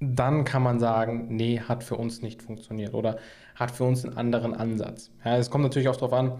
Dann 0.00 0.44
kann 0.44 0.62
man 0.62 0.78
sagen, 0.78 1.26
nee, 1.30 1.60
hat 1.60 1.82
für 1.82 1.96
uns 1.96 2.22
nicht 2.22 2.42
funktioniert 2.42 2.94
oder 2.94 3.18
hat 3.56 3.72
für 3.72 3.84
uns 3.84 4.04
einen 4.04 4.16
anderen 4.16 4.54
Ansatz. 4.54 5.10
Ja, 5.24 5.36
es 5.36 5.50
kommt 5.50 5.64
natürlich 5.64 5.88
auch 5.88 5.96
darauf 5.96 6.12
an, 6.12 6.32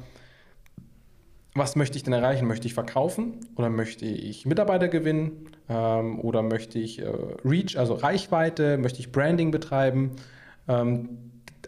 was 1.54 1.76
möchte 1.76 1.96
ich 1.96 2.04
denn 2.04 2.12
erreichen? 2.12 2.46
Möchte 2.46 2.66
ich 2.66 2.74
verkaufen 2.74 3.34
oder 3.56 3.70
möchte 3.70 4.04
ich 4.04 4.46
Mitarbeiter 4.46 4.88
gewinnen 4.88 5.48
ähm, 5.68 6.20
oder 6.20 6.42
möchte 6.42 6.78
ich 6.78 7.00
äh, 7.00 7.10
Reach, 7.44 7.78
also 7.78 7.94
Reichweite, 7.94 8.78
möchte 8.78 9.00
ich 9.00 9.12
Branding 9.12 9.50
betreiben? 9.50 10.12
Ähm, 10.68 11.08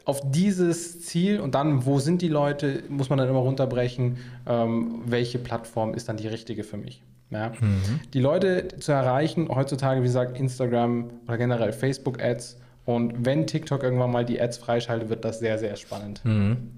auf 0.05 0.23
dieses 0.31 1.03
Ziel 1.03 1.41
und 1.41 1.55
dann, 1.55 1.85
wo 1.87 1.99
sind 1.99 2.23
die 2.23 2.29
Leute, 2.29 2.83
muss 2.89 3.11
man 3.11 3.19
dann 3.19 3.29
immer 3.29 3.41
runterbrechen, 3.41 4.19
ähm, 4.47 5.03
welche 5.07 5.39
Plattform 5.39 5.95
ist 5.95 6.09
dann 6.09 6.17
die 6.17 6.27
richtige 6.27 6.65
für 6.65 6.77
mich. 6.77 7.03
Ja? 7.31 7.51
Mhm. 7.61 8.01
Die 8.13 8.21
Leute 8.21 8.69
zu 8.79 8.93
erreichen, 8.93 9.49
heutzutage, 9.49 10.01
wie 10.01 10.07
gesagt, 10.07 10.39
Instagram 10.39 11.11
oder 11.27 11.39
generell 11.39 11.73
Facebook-Ads 11.73 12.59
und 12.87 13.25
wenn 13.25 13.47
TikTok 13.47 13.83
irgendwann 13.83 14.11
mal 14.11 14.25
die 14.25 14.41
Ads 14.41 14.59
freischaltet, 14.59 15.11
wird 15.11 15.25
das 15.25 15.39
sehr, 15.39 15.59
sehr 15.59 15.77
spannend. 15.77 16.25
Mhm. 16.25 16.73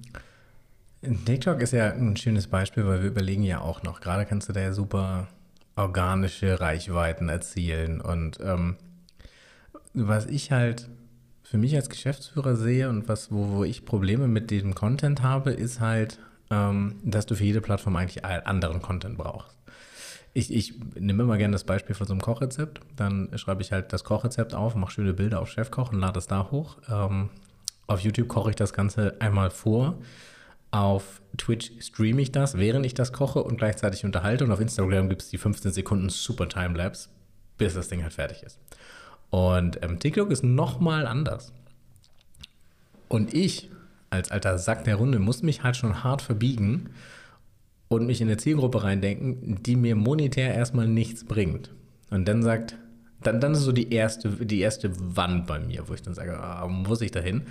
TikTok 1.02 1.60
ist 1.60 1.72
ja 1.72 1.92
ein 1.92 2.16
schönes 2.16 2.46
Beispiel, 2.46 2.86
weil 2.86 3.02
wir 3.02 3.10
überlegen 3.10 3.42
ja 3.42 3.60
auch 3.60 3.82
noch, 3.82 4.00
gerade 4.00 4.24
kannst 4.24 4.48
du 4.48 4.52
da 4.52 4.60
ja 4.60 4.72
super 4.72 5.26
organische 5.74 6.60
Reichweiten 6.60 7.28
erzielen. 7.28 8.00
Und 8.00 8.38
ähm, 8.40 8.76
was 9.94 10.26
ich 10.26 10.52
halt 10.52 10.88
für 11.42 11.58
mich 11.58 11.74
als 11.74 11.90
Geschäftsführer 11.90 12.54
sehe 12.54 12.88
und 12.88 13.08
was, 13.08 13.32
wo, 13.32 13.48
wo 13.48 13.64
ich 13.64 13.84
Probleme 13.84 14.28
mit 14.28 14.50
diesem 14.50 14.74
Content 14.74 15.22
habe, 15.22 15.50
ist 15.50 15.80
halt, 15.80 16.20
ähm, 16.50 17.00
dass 17.02 17.26
du 17.26 17.34
für 17.34 17.44
jede 17.44 17.60
Plattform 17.60 17.96
eigentlich 17.96 18.24
anderen 18.24 18.80
Content 18.80 19.18
brauchst. 19.18 19.58
Ich, 20.34 20.54
ich 20.54 20.74
nehme 20.94 21.24
immer 21.24 21.36
gerne 21.36 21.52
das 21.52 21.64
Beispiel 21.64 21.94
von 21.94 22.06
so 22.06 22.14
einem 22.14 22.22
Kochrezept. 22.22 22.80
Dann 22.96 23.28
schreibe 23.34 23.60
ich 23.60 23.72
halt 23.72 23.92
das 23.92 24.04
Kochrezept 24.04 24.54
auf, 24.54 24.76
mache 24.76 24.92
schöne 24.92 25.14
Bilder 25.14 25.40
auf 25.40 25.50
Chefkoch 25.50 25.92
und 25.92 25.98
lade 25.98 26.18
es 26.20 26.28
da 26.28 26.50
hoch. 26.50 26.78
Ähm, 26.88 27.28
auf 27.86 28.00
YouTube 28.00 28.28
koche 28.28 28.50
ich 28.50 28.56
das 28.56 28.72
Ganze 28.72 29.16
einmal 29.20 29.50
vor 29.50 29.98
auf 30.72 31.20
Twitch 31.36 31.70
streame 31.80 32.20
ich 32.20 32.32
das, 32.32 32.58
während 32.58 32.84
ich 32.84 32.94
das 32.94 33.12
koche 33.12 33.42
und 33.42 33.58
gleichzeitig 33.58 34.04
unterhalte. 34.04 34.44
Und 34.44 34.50
auf 34.50 34.60
Instagram 34.60 35.08
gibt 35.08 35.22
es 35.22 35.28
die 35.28 35.38
15 35.38 35.70
Sekunden 35.70 36.08
Super 36.08 36.48
Timelapse, 36.48 37.10
bis 37.58 37.74
das 37.74 37.88
Ding 37.88 38.02
halt 38.02 38.14
fertig 38.14 38.42
ist. 38.42 38.58
Und 39.30 39.78
ähm, 39.82 40.00
TikTok 40.00 40.30
ist 40.30 40.42
nochmal 40.42 41.06
anders. 41.06 41.52
Und 43.08 43.34
ich, 43.34 43.70
als 44.10 44.30
alter 44.30 44.58
Sack 44.58 44.84
der 44.84 44.96
Runde, 44.96 45.18
muss 45.18 45.42
mich 45.42 45.62
halt 45.62 45.76
schon 45.76 46.02
hart 46.02 46.22
verbiegen 46.22 46.90
und 47.88 48.06
mich 48.06 48.22
in 48.22 48.28
eine 48.28 48.38
Zielgruppe 48.38 48.82
reindenken, 48.82 49.62
die 49.62 49.76
mir 49.76 49.94
monetär 49.94 50.54
erstmal 50.54 50.88
nichts 50.88 51.24
bringt. 51.24 51.70
Und 52.10 52.26
dann 52.26 52.42
sagt, 52.42 52.76
dann, 53.22 53.40
dann 53.40 53.52
ist 53.52 53.60
so 53.60 53.72
die 53.72 53.92
erste, 53.92 54.30
die 54.30 54.60
erste 54.60 54.90
Wand 55.16 55.46
bei 55.46 55.60
mir, 55.60 55.88
wo 55.88 55.94
ich 55.94 56.02
dann 56.02 56.14
sage, 56.14 56.38
ah, 56.38 56.66
muss 56.66 57.02
ich 57.02 57.10
dahin? 57.10 57.42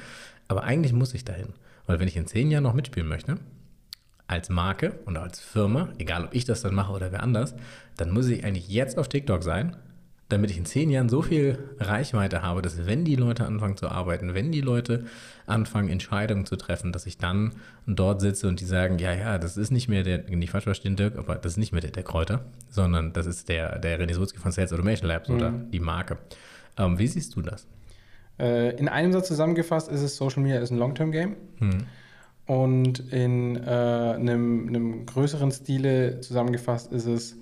Aber 0.47 0.63
eigentlich 0.63 0.93
muss 0.93 1.13
ich 1.13 1.23
dahin. 1.23 1.53
Weil 1.85 1.99
wenn 1.99 2.07
ich 2.07 2.17
in 2.17 2.27
zehn 2.27 2.51
Jahren 2.51 2.63
noch 2.63 2.73
mitspielen 2.73 3.07
möchte, 3.07 3.37
als 4.27 4.49
Marke 4.49 4.99
und 5.05 5.17
als 5.17 5.39
Firma, 5.39 5.89
egal 5.97 6.25
ob 6.25 6.33
ich 6.33 6.45
das 6.45 6.61
dann 6.61 6.73
mache 6.73 6.93
oder 6.93 7.11
wer 7.11 7.21
anders, 7.21 7.53
dann 7.97 8.11
muss 8.11 8.27
ich 8.27 8.45
eigentlich 8.45 8.69
jetzt 8.69 8.97
auf 8.97 9.09
TikTok 9.09 9.43
sein, 9.43 9.75
damit 10.31 10.49
ich 10.49 10.57
in 10.57 10.65
zehn 10.65 10.89
Jahren 10.89 11.09
so 11.09 11.21
viel 11.21 11.59
Reichweite 11.79 12.41
habe, 12.41 12.61
dass 12.61 12.85
wenn 12.85 13.03
die 13.03 13.15
Leute 13.15 13.45
anfangen 13.45 13.75
zu 13.75 13.89
arbeiten, 13.89 14.33
wenn 14.33 14.51
die 14.51 14.61
Leute 14.61 15.05
anfangen, 15.45 15.89
Entscheidungen 15.89 16.45
zu 16.45 16.55
treffen, 16.55 16.93
dass 16.93 17.05
ich 17.05 17.17
dann 17.17 17.53
dort 17.85 18.21
sitze 18.21 18.47
und 18.47 18.61
die 18.61 18.65
sagen, 18.65 18.97
ja, 18.97 19.13
ja, 19.13 19.37
das 19.37 19.57
ist 19.57 19.71
nicht 19.71 19.89
mehr 19.89 20.03
der, 20.03 20.23
nicht 20.29 20.51
falsch 20.51 20.63
verstehen, 20.63 20.95
Dirk, 20.95 21.17
aber 21.17 21.35
das 21.35 21.53
ist 21.53 21.57
nicht 21.57 21.73
mehr 21.73 21.81
der, 21.81 21.91
der 21.91 22.03
Kräuter, 22.03 22.45
sondern 22.69 23.11
das 23.13 23.25
ist 23.25 23.49
der, 23.49 23.79
der 23.79 23.99
René 23.99 24.13
Sulzki 24.13 24.39
von 24.39 24.51
Sales 24.51 24.71
Automation 24.71 25.09
Labs 25.09 25.27
mhm. 25.27 25.35
oder 25.35 25.51
die 25.51 25.79
Marke. 25.81 26.17
Ähm, 26.77 26.97
wie 26.97 27.07
siehst 27.07 27.35
du 27.35 27.41
das? 27.41 27.67
Äh, 28.39 28.75
in 28.77 28.87
einem 28.87 29.11
Satz 29.11 29.27
zusammengefasst 29.27 29.89
ist 29.89 30.01
es, 30.01 30.15
Social 30.15 30.41
Media 30.41 30.59
ist 30.59 30.71
ein 30.71 30.77
Long-Term-Game. 30.77 31.35
Hm. 31.59 31.85
Und 32.47 32.99
in 33.11 33.55
äh, 33.55 33.59
einem, 33.69 34.67
einem 34.67 35.05
größeren 35.05 35.51
Stile 35.51 36.19
zusammengefasst 36.21 36.91
ist 36.91 37.05
es, 37.05 37.37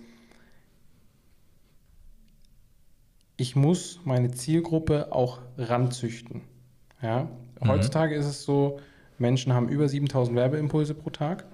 ich 3.37 3.55
muss 3.55 4.01
meine 4.03 4.31
Zielgruppe 4.31 5.11
auch 5.11 5.39
ranzüchten. 5.57 6.41
Ja? 7.01 7.29
Mhm. 7.61 7.67
Heutzutage 7.69 8.15
ist 8.15 8.25
es 8.25 8.43
so, 8.43 8.79
Menschen 9.17 9.53
haben 9.53 9.69
über 9.69 9.87
7000 9.87 10.35
Werbeimpulse 10.35 10.93
pro 10.93 11.09
Tag. 11.09 11.45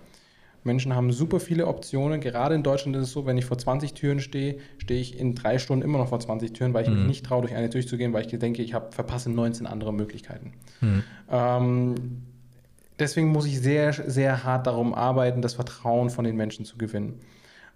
Menschen 0.65 0.95
haben 0.95 1.11
super 1.11 1.39
viele 1.39 1.67
Optionen. 1.67 2.19
Gerade 2.19 2.55
in 2.55 2.63
Deutschland 2.63 2.95
ist 2.95 3.03
es 3.03 3.11
so, 3.11 3.25
wenn 3.25 3.37
ich 3.37 3.45
vor 3.45 3.57
20 3.57 3.93
Türen 3.93 4.19
stehe, 4.19 4.57
stehe 4.79 4.99
ich 4.99 5.19
in 5.19 5.35
drei 5.35 5.59
Stunden 5.59 5.83
immer 5.83 5.99
noch 5.99 6.09
vor 6.09 6.19
20 6.19 6.53
Türen, 6.53 6.73
weil 6.73 6.83
ich 6.83 6.89
mhm. 6.89 6.97
mich 6.97 7.07
nicht 7.07 7.25
traue, 7.25 7.41
durch 7.41 7.55
eine 7.55 7.69
durchzugehen, 7.69 8.13
weil 8.13 8.25
ich 8.25 8.39
denke, 8.39 8.61
ich 8.61 8.73
habe 8.73 8.91
verpasse 8.91 9.29
19 9.31 9.67
andere 9.67 9.93
Möglichkeiten. 9.93 10.53
Mhm. 10.81 11.03
Ähm, 11.31 11.95
deswegen 12.97 13.27
muss 13.27 13.45
ich 13.45 13.61
sehr, 13.61 13.93
sehr 13.93 14.43
hart 14.43 14.65
darum 14.67 14.93
arbeiten, 14.93 15.41
das 15.41 15.53
Vertrauen 15.53 16.09
von 16.09 16.25
den 16.25 16.35
Menschen 16.35 16.65
zu 16.65 16.77
gewinnen. 16.77 17.19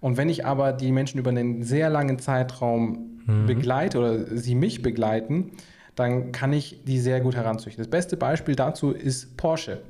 Und 0.02 0.18
wenn 0.18 0.30
ich 0.30 0.46
aber 0.46 0.74
die 0.74 0.92
Menschen 0.92 1.20
über 1.20 1.30
einen 1.30 1.64
sehr 1.64 1.90
langen 1.90 2.20
Zeitraum 2.20 3.22
mhm. 3.26 3.46
begleite 3.46 4.00
oder 4.00 4.38
sie 4.38 4.56
mich 4.56 4.82
begleiten, 4.82 5.52
dann 5.96 6.32
kann 6.32 6.54
ich 6.54 6.84
die 6.86 7.00
sehr 7.00 7.20
gut 7.20 7.36
heranzüchten. 7.36 7.84
Das 7.84 7.90
beste 7.90 8.18
Beispiel 8.18 8.56
dazu 8.56 8.92
ist 8.92 9.36
Porsche. 9.38 9.82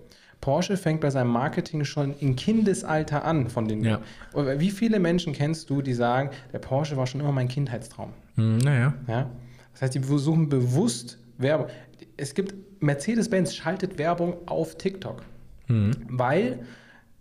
Porsche 0.42 0.78
fängt 0.78 1.02
bei 1.02 1.10
seinem 1.10 1.32
Marketing 1.32 1.84
schon 1.84 2.16
im 2.20 2.36
Kindesalter 2.36 3.26
an 3.26 3.50
von 3.50 3.68
den. 3.68 3.84
Ja. 3.84 4.02
Wie 4.34 4.72
viele 4.72 5.00
Menschen 5.00 5.34
kennst 5.34 5.70
du, 5.70 5.82
die 5.82 5.94
sagen, 5.94 6.30
der 6.54 6.60
Porsche 6.60 6.96
war 6.96 7.08
schon 7.08 7.20
immer 7.20 7.32
mein 7.32 7.50
Kindheitstraum? 7.50 8.14
Hm, 8.36 8.60
naja. 8.60 8.94
Ja? 9.08 9.30
Das 9.74 9.82
heißt, 9.82 9.96
die 9.96 10.00
versuchen 10.00 10.48
bewusst 10.48 11.18
Werbung. 11.38 11.68
Es 12.16 12.34
gibt 12.34 12.54
Mercedes-Benz 12.82 13.54
schaltet 13.56 13.98
Werbung 13.98 14.38
auf 14.46 14.78
TikTok, 14.78 15.24
mhm. 15.68 15.92
weil 16.08 16.60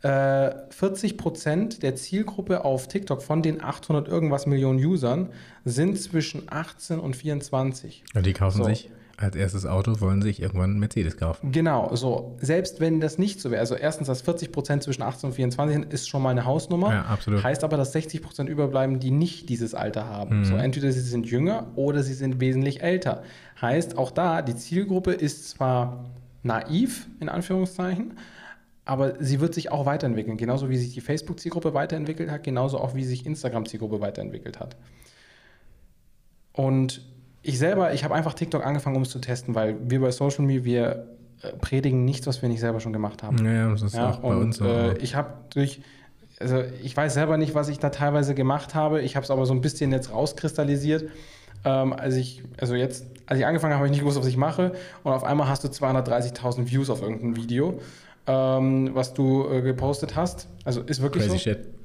äh, 0.03 0.51
40 0.71 1.19
Prozent 1.19 1.83
der 1.83 1.97
Zielgruppe 1.97 2.65
auf 2.65 2.87
TikTok 2.87 3.23
von 3.23 3.43
den 3.43 3.63
800 3.63 4.07
irgendwas 4.07 4.47
Millionen 4.47 4.79
Usern 4.79 5.31
sind 5.65 6.01
zwischen 6.01 6.45
18 6.49 7.01
und 7.01 7.17
24. 7.17 8.05
Und 8.15 8.27
die 8.27 8.33
kaufen 8.33 8.59
so. 8.59 8.65
sich 8.65 8.91
als 9.19 9.35
erstes 9.35 9.67
Auto 9.67 10.01
wollen 10.01 10.23
sich 10.23 10.41
irgendwann 10.41 10.71
einen 10.71 10.79
Mercedes 10.79 11.17
kaufen. 11.17 11.51
Genau, 11.51 11.95
so. 11.97 12.37
Selbst 12.41 12.79
wenn 12.79 13.01
das 13.01 13.19
nicht 13.19 13.41
so 13.41 13.51
wäre, 13.51 13.61
also 13.61 13.75
erstens, 13.75 14.07
dass 14.07 14.23
40 14.23 14.53
Prozent 14.53 14.85
zwischen 14.85 15.03
18 15.03 15.31
und 15.31 15.35
24 15.35 15.75
sind, 15.75 15.93
ist 15.93 16.09
schon 16.09 16.23
mal 16.23 16.31
eine 16.31 16.45
Hausnummer. 16.45 16.93
Ja, 16.93 17.03
absolut. 17.03 17.43
Heißt 17.43 17.65
aber, 17.65 17.77
dass 17.77 17.93
60 17.93 18.23
Prozent 18.23 18.49
überbleiben, 18.49 19.01
die 19.01 19.11
nicht 19.11 19.49
dieses 19.49 19.75
Alter 19.75 20.07
haben. 20.07 20.41
Mhm. 20.41 20.45
So, 20.45 20.55
entweder 20.55 20.93
sie 20.93 21.01
sind 21.01 21.27
jünger 21.27 21.67
oder 21.75 22.05
sie 22.05 22.15
sind 22.15 22.41
wesentlich 22.41 22.81
älter. 22.81 23.25
Heißt, 23.61 23.99
auch 23.99 24.13
da, 24.13 24.41
die 24.41 24.55
Zielgruppe 24.55 25.13
ist 25.13 25.51
zwar 25.51 26.05
naiv, 26.45 27.09
in 27.19 27.29
Anführungszeichen, 27.29 28.19
aber 28.85 29.17
sie 29.19 29.41
wird 29.41 29.53
sich 29.53 29.73
auch 29.73 29.85
weiterentwickeln. 29.85 30.37
Genauso 30.37 30.71
wie 30.71 30.79
sich 30.79 30.95
die 30.95 31.01
Facebook-Zielgruppe 31.01 31.75
weiterentwickelt 31.75 32.31
hat, 32.31 32.45
genauso 32.45 32.79
auch 32.79 32.95
wie 32.95 33.05
sich 33.05 33.27
Instagram-Zielgruppe 33.27 34.01
weiterentwickelt 34.01 34.61
hat. 34.61 34.77
Und 36.53 37.03
ich 37.49 37.59
selber, 37.59 37.95
ich 37.95 38.05
habe 38.05 38.14
einfach 38.14 38.35
TikTok 38.35 38.64
angefangen, 38.64 38.97
um 38.97 39.02
es 39.02 39.11
zu 39.11 39.21
testen, 39.21 39.55
weil 39.55 39.76
wir 39.81 40.00
bei 40.00 40.11
Social 40.11 40.45
Media, 40.45 40.64
wir 40.64 41.07
äh, 41.43 41.57
predigen 41.59 42.05
nichts, 42.05 42.26
was 42.26 42.43
wir 42.43 42.49
nicht 42.50 42.61
selber 42.61 42.78
schon 42.78 42.93
gemacht 42.93 43.23
haben. 43.23 43.43
Ja, 43.45 43.71
das 43.71 43.83
ist 43.83 43.95
ja, 43.95 44.11
auch 44.11 44.19
bei 44.19 44.28
und, 44.28 44.43
uns 44.43 44.57
so. 44.59 44.67
Äh, 44.67 44.99
ich 44.99 45.14
habe 45.14 45.33
durch, 45.50 45.81
also 46.38 46.62
ich 46.83 46.95
weiß 46.95 47.14
selber 47.14 47.38
nicht, 47.38 47.55
was 47.55 47.71
ich 47.71 47.78
da 47.78 47.88
teilweise 47.88 48.35
gemacht 48.35 48.75
habe. 48.75 49.00
Ich 49.00 49.17
habe 49.17 49.25
es 49.25 49.31
aber 49.31 49.47
so 49.47 49.55
ein 49.55 49.62
bisschen 49.62 49.93
jetzt 49.93 50.12
rauskristallisiert. 50.12 51.11
Ähm, 51.64 51.95
als 51.95 52.17
ich, 52.17 52.43
also 52.61 52.75
jetzt, 52.75 53.07
als 53.25 53.38
ich 53.38 53.47
angefangen 53.47 53.73
habe, 53.73 53.78
habe 53.78 53.87
ich 53.87 53.93
nicht 53.93 54.00
gewusst, 54.00 54.19
was 54.19 54.26
ich 54.26 54.37
mache. 54.37 54.73
Und 55.02 55.12
auf 55.12 55.25
einmal 55.25 55.49
hast 55.49 55.64
du 55.64 55.69
230.000 55.69 56.71
Views 56.71 56.90
auf 56.90 57.00
irgendein 57.00 57.35
Video, 57.35 57.81
ähm, 58.26 58.90
was 58.93 59.14
du 59.14 59.49
äh, 59.50 59.62
gepostet 59.62 60.17
hast. 60.17 60.49
Also 60.64 60.83
ist 60.83 61.00
wirklich 61.00 61.25
Crazy 61.25 61.38
so. 61.38 61.43
Shit. 61.43 61.77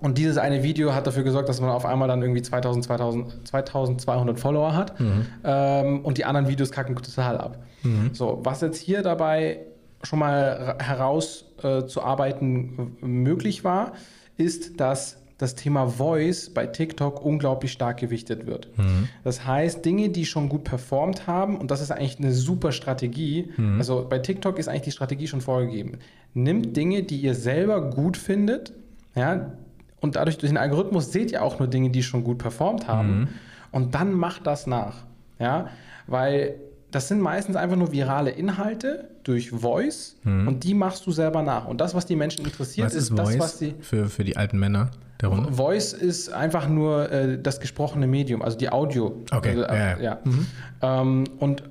Und 0.00 0.18
dieses 0.18 0.38
eine 0.38 0.62
Video 0.62 0.94
hat 0.94 1.06
dafür 1.06 1.24
gesorgt, 1.24 1.48
dass 1.48 1.60
man 1.60 1.70
auf 1.70 1.84
einmal 1.84 2.08
dann 2.08 2.22
irgendwie 2.22 2.42
2000, 2.42 2.84
2000 2.84 3.48
2200 3.48 4.38
Follower 4.38 4.74
hat. 4.74 5.00
Mhm. 5.00 5.26
Ähm, 5.44 6.04
und 6.04 6.18
die 6.18 6.24
anderen 6.24 6.48
Videos 6.48 6.70
kacken 6.70 6.94
total 6.96 7.38
ab. 7.38 7.58
Mhm. 7.82 8.10
So, 8.12 8.40
was 8.44 8.60
jetzt 8.60 8.78
hier 8.78 9.02
dabei 9.02 9.60
schon 10.02 10.20
mal 10.20 10.76
herauszuarbeiten 10.78 12.96
äh, 13.02 13.06
möglich 13.06 13.64
war, 13.64 13.92
ist, 14.36 14.80
dass 14.80 15.16
das 15.38 15.54
Thema 15.54 15.86
Voice 15.86 16.50
bei 16.50 16.66
TikTok 16.66 17.24
unglaublich 17.24 17.72
stark 17.72 17.98
gewichtet 17.98 18.46
wird. 18.46 18.76
Mhm. 18.76 19.08
Das 19.22 19.46
heißt, 19.46 19.84
Dinge, 19.84 20.10
die 20.10 20.26
schon 20.26 20.48
gut 20.48 20.64
performt 20.64 21.28
haben, 21.28 21.56
und 21.56 21.70
das 21.70 21.80
ist 21.80 21.92
eigentlich 21.92 22.18
eine 22.18 22.32
super 22.32 22.72
Strategie, 22.72 23.52
mhm. 23.56 23.78
also 23.78 24.04
bei 24.08 24.18
TikTok 24.18 24.58
ist 24.58 24.68
eigentlich 24.68 24.82
die 24.82 24.90
Strategie 24.90 25.28
schon 25.28 25.40
vorgegeben. 25.40 25.98
Nimmt 26.34 26.76
Dinge, 26.76 27.04
die 27.04 27.18
ihr 27.18 27.36
selber 27.36 27.88
gut 27.90 28.16
findet, 28.16 28.72
ja, 29.14 29.52
und 30.00 30.16
dadurch 30.16 30.38
durch 30.38 30.50
den 30.50 30.58
Algorithmus 30.58 31.12
seht 31.12 31.32
ihr 31.32 31.42
auch 31.42 31.58
nur 31.58 31.68
Dinge, 31.68 31.90
die 31.90 32.02
schon 32.02 32.24
gut 32.24 32.38
performt 32.38 32.86
haben. 32.86 33.20
Mhm. 33.20 33.28
Und 33.70 33.94
dann 33.94 34.12
macht 34.12 34.46
das 34.46 34.66
nach. 34.66 35.04
Ja, 35.38 35.68
weil 36.06 36.56
das 36.90 37.08
sind 37.08 37.20
meistens 37.20 37.56
einfach 37.56 37.76
nur 37.76 37.92
virale 37.92 38.30
Inhalte 38.30 39.10
durch 39.22 39.50
Voice 39.50 40.16
mhm. 40.24 40.48
und 40.48 40.64
die 40.64 40.74
machst 40.74 41.06
du 41.06 41.12
selber 41.12 41.42
nach. 41.42 41.66
Und 41.66 41.80
das, 41.80 41.94
was 41.94 42.06
die 42.06 42.16
Menschen 42.16 42.44
interessiert, 42.44 42.86
was 42.86 42.94
ist, 42.94 43.10
ist 43.10 43.18
das, 43.18 43.38
was 43.38 43.58
sie. 43.58 43.74
Für, 43.80 44.06
für 44.06 44.24
die 44.24 44.36
alten 44.36 44.58
Männer 44.58 44.90
der 45.20 45.28
Runde? 45.28 45.52
Voice 45.52 45.92
ist 45.92 46.32
einfach 46.32 46.68
nur 46.68 47.10
äh, 47.12 47.40
das 47.40 47.60
gesprochene 47.60 48.06
Medium, 48.06 48.40
also 48.40 48.56
die 48.56 48.70
Audio. 48.70 49.22
Okay. 49.30 49.50
Also, 49.50 49.62
äh, 49.64 49.78
ja. 49.78 50.00
ja. 50.00 50.18
Mhm. 50.24 50.46
Ähm, 50.80 51.24
und 51.38 51.62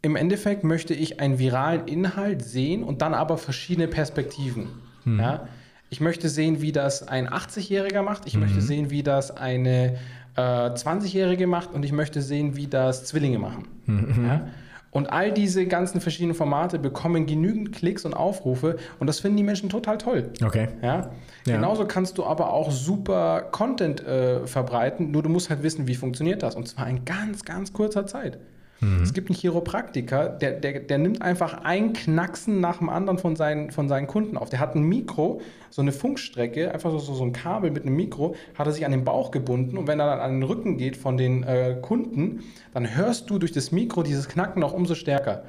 im 0.00 0.16
Endeffekt 0.16 0.64
möchte 0.64 0.94
ich 0.94 1.20
einen 1.20 1.38
viralen 1.38 1.86
Inhalt 1.86 2.42
sehen 2.42 2.82
und 2.82 3.02
dann 3.02 3.14
aber 3.14 3.38
verschiedene 3.38 3.88
Perspektiven. 3.88 4.68
Mhm. 5.04 5.20
Ja? 5.20 5.48
Ich 5.90 6.00
möchte 6.00 6.28
sehen, 6.28 6.60
wie 6.60 6.72
das 6.72 7.06
ein 7.06 7.28
80-Jähriger 7.28 8.02
macht. 8.02 8.26
Ich 8.26 8.34
mhm. 8.34 8.40
möchte 8.40 8.60
sehen, 8.60 8.90
wie 8.90 9.02
das 9.02 9.36
eine 9.36 9.96
äh, 10.36 10.40
20-Jährige 10.40 11.46
macht. 11.46 11.72
Und 11.72 11.84
ich 11.84 11.92
möchte 11.92 12.22
sehen, 12.22 12.56
wie 12.56 12.66
das 12.66 13.04
Zwillinge 13.04 13.38
machen. 13.38 13.68
Mhm. 13.86 14.26
Ja? 14.26 14.48
Und 14.94 15.12
all 15.12 15.32
diese 15.32 15.66
ganzen 15.66 16.00
verschiedenen 16.00 16.36
Formate 16.36 16.78
bekommen 16.78 17.26
genügend 17.26 17.72
Klicks 17.72 18.04
und 18.04 18.14
Aufrufe 18.14 18.76
und 19.00 19.08
das 19.08 19.18
finden 19.18 19.36
die 19.36 19.42
Menschen 19.42 19.68
total 19.68 19.98
toll. 19.98 20.30
Okay. 20.40 20.68
Ja? 20.82 21.10
Ja. 21.46 21.56
Genauso 21.56 21.84
kannst 21.84 22.16
du 22.16 22.24
aber 22.24 22.52
auch 22.52 22.70
super 22.70 23.42
Content 23.50 24.06
äh, 24.06 24.46
verbreiten, 24.46 25.10
nur 25.10 25.24
du 25.24 25.30
musst 25.30 25.50
halt 25.50 25.64
wissen, 25.64 25.88
wie 25.88 25.96
funktioniert 25.96 26.44
das. 26.44 26.54
Und 26.54 26.68
zwar 26.68 26.88
in 26.88 27.04
ganz, 27.04 27.44
ganz 27.44 27.72
kurzer 27.72 28.06
Zeit. 28.06 28.38
Es 29.02 29.12
gibt 29.12 29.28
einen 29.28 29.36
Chiropraktiker, 29.36 30.28
der, 30.28 30.52
der, 30.52 30.80
der 30.80 30.98
nimmt 30.98 31.22
einfach 31.22 31.64
ein 31.64 31.92
Knacksen 31.92 32.60
nach 32.60 32.78
dem 32.78 32.88
anderen 32.88 33.18
von 33.18 33.36
seinen, 33.36 33.70
von 33.70 33.88
seinen 33.88 34.06
Kunden 34.06 34.36
auf. 34.36 34.50
Der 34.50 34.60
hat 34.60 34.74
ein 34.74 34.82
Mikro, 34.82 35.40
so 35.70 35.82
eine 35.82 35.92
Funkstrecke, 35.92 36.72
einfach 36.72 36.90
so, 36.90 36.98
so, 36.98 37.14
so 37.14 37.24
ein 37.24 37.32
Kabel 37.32 37.70
mit 37.70 37.84
einem 37.84 37.96
Mikro, 37.96 38.34
hat 38.56 38.66
er 38.66 38.72
sich 38.72 38.84
an 38.84 38.92
den 38.92 39.04
Bauch 39.04 39.30
gebunden 39.30 39.76
und 39.78 39.86
wenn 39.86 40.00
er 40.00 40.06
dann 40.06 40.20
an 40.20 40.32
den 40.32 40.42
Rücken 40.42 40.76
geht 40.76 40.96
von 40.96 41.16
den 41.16 41.42
äh, 41.42 41.76
Kunden, 41.80 42.44
dann 42.72 42.94
hörst 42.96 43.30
du 43.30 43.38
durch 43.38 43.52
das 43.52 43.72
Mikro 43.72 44.02
dieses 44.02 44.28
Knacken 44.28 44.60
noch 44.60 44.72
umso 44.72 44.94
stärker. 44.94 45.44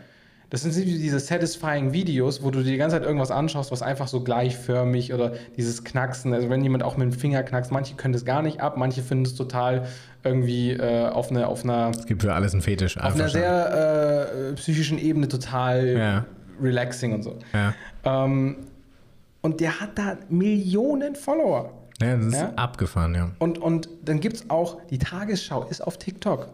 Das 0.49 0.61
sind 0.61 0.75
diese 0.75 1.19
satisfying 1.19 1.91
Videos, 1.93 2.43
wo 2.43 2.51
du 2.51 2.59
dir 2.63 2.71
die 2.71 2.77
ganze 2.77 2.95
Zeit 2.97 3.03
irgendwas 3.05 3.31
anschaust, 3.31 3.71
was 3.71 3.81
einfach 3.81 4.07
so 4.07 4.21
gleichförmig 4.23 5.13
oder 5.13 5.33
dieses 5.57 5.83
Knacksen, 5.83 6.33
also 6.33 6.49
wenn 6.49 6.61
jemand 6.63 6.83
auch 6.83 6.97
mit 6.97 7.11
dem 7.11 7.17
Finger 7.19 7.41
knackst, 7.43 7.71
manche 7.71 7.95
können 7.95 8.13
das 8.13 8.25
gar 8.25 8.41
nicht 8.41 8.61
ab, 8.61 8.77
manche 8.77 9.01
finden 9.01 9.25
es 9.25 9.33
total 9.35 9.87
irgendwie 10.23 10.71
äh, 10.71 11.07
auf, 11.07 11.31
eine, 11.31 11.47
auf 11.47 11.63
einer, 11.63 11.91
Es 11.97 12.05
gibt 12.05 12.21
für 12.21 12.33
alles 12.33 12.53
einen 12.53 12.61
Fetisch. 12.61 12.97
auf 12.97 13.15
einer 13.15 13.27
sehr 13.29 14.49
äh, 14.51 14.53
psychischen 14.53 14.97
Ebene 14.99 15.27
total 15.27 15.87
Ja. 15.87 16.25
relaxing 16.61 17.13
und 17.13 17.23
so. 17.23 17.37
Ja. 17.53 17.73
Ähm, 18.03 18.57
und 19.41 19.59
der 19.59 19.79
hat 19.79 19.97
da 19.97 20.17
Millionen 20.29 21.15
Follower. 21.15 21.71
ja, 22.01 22.17
das 22.17 22.25
ist 22.27 22.33
Ja? 22.35 22.51
abgefahren, 22.55 23.13
ja. 23.15 23.31
Und, 23.39 23.57
und 23.57 23.89
dann 24.03 24.19
gibt 24.19 24.35
es 24.37 24.49
auch, 24.49 24.81
die 24.89 24.97
Tagesschau 24.99 25.63
ist 25.69 25.81
auf 25.81 25.97
TikTok. 25.97 26.49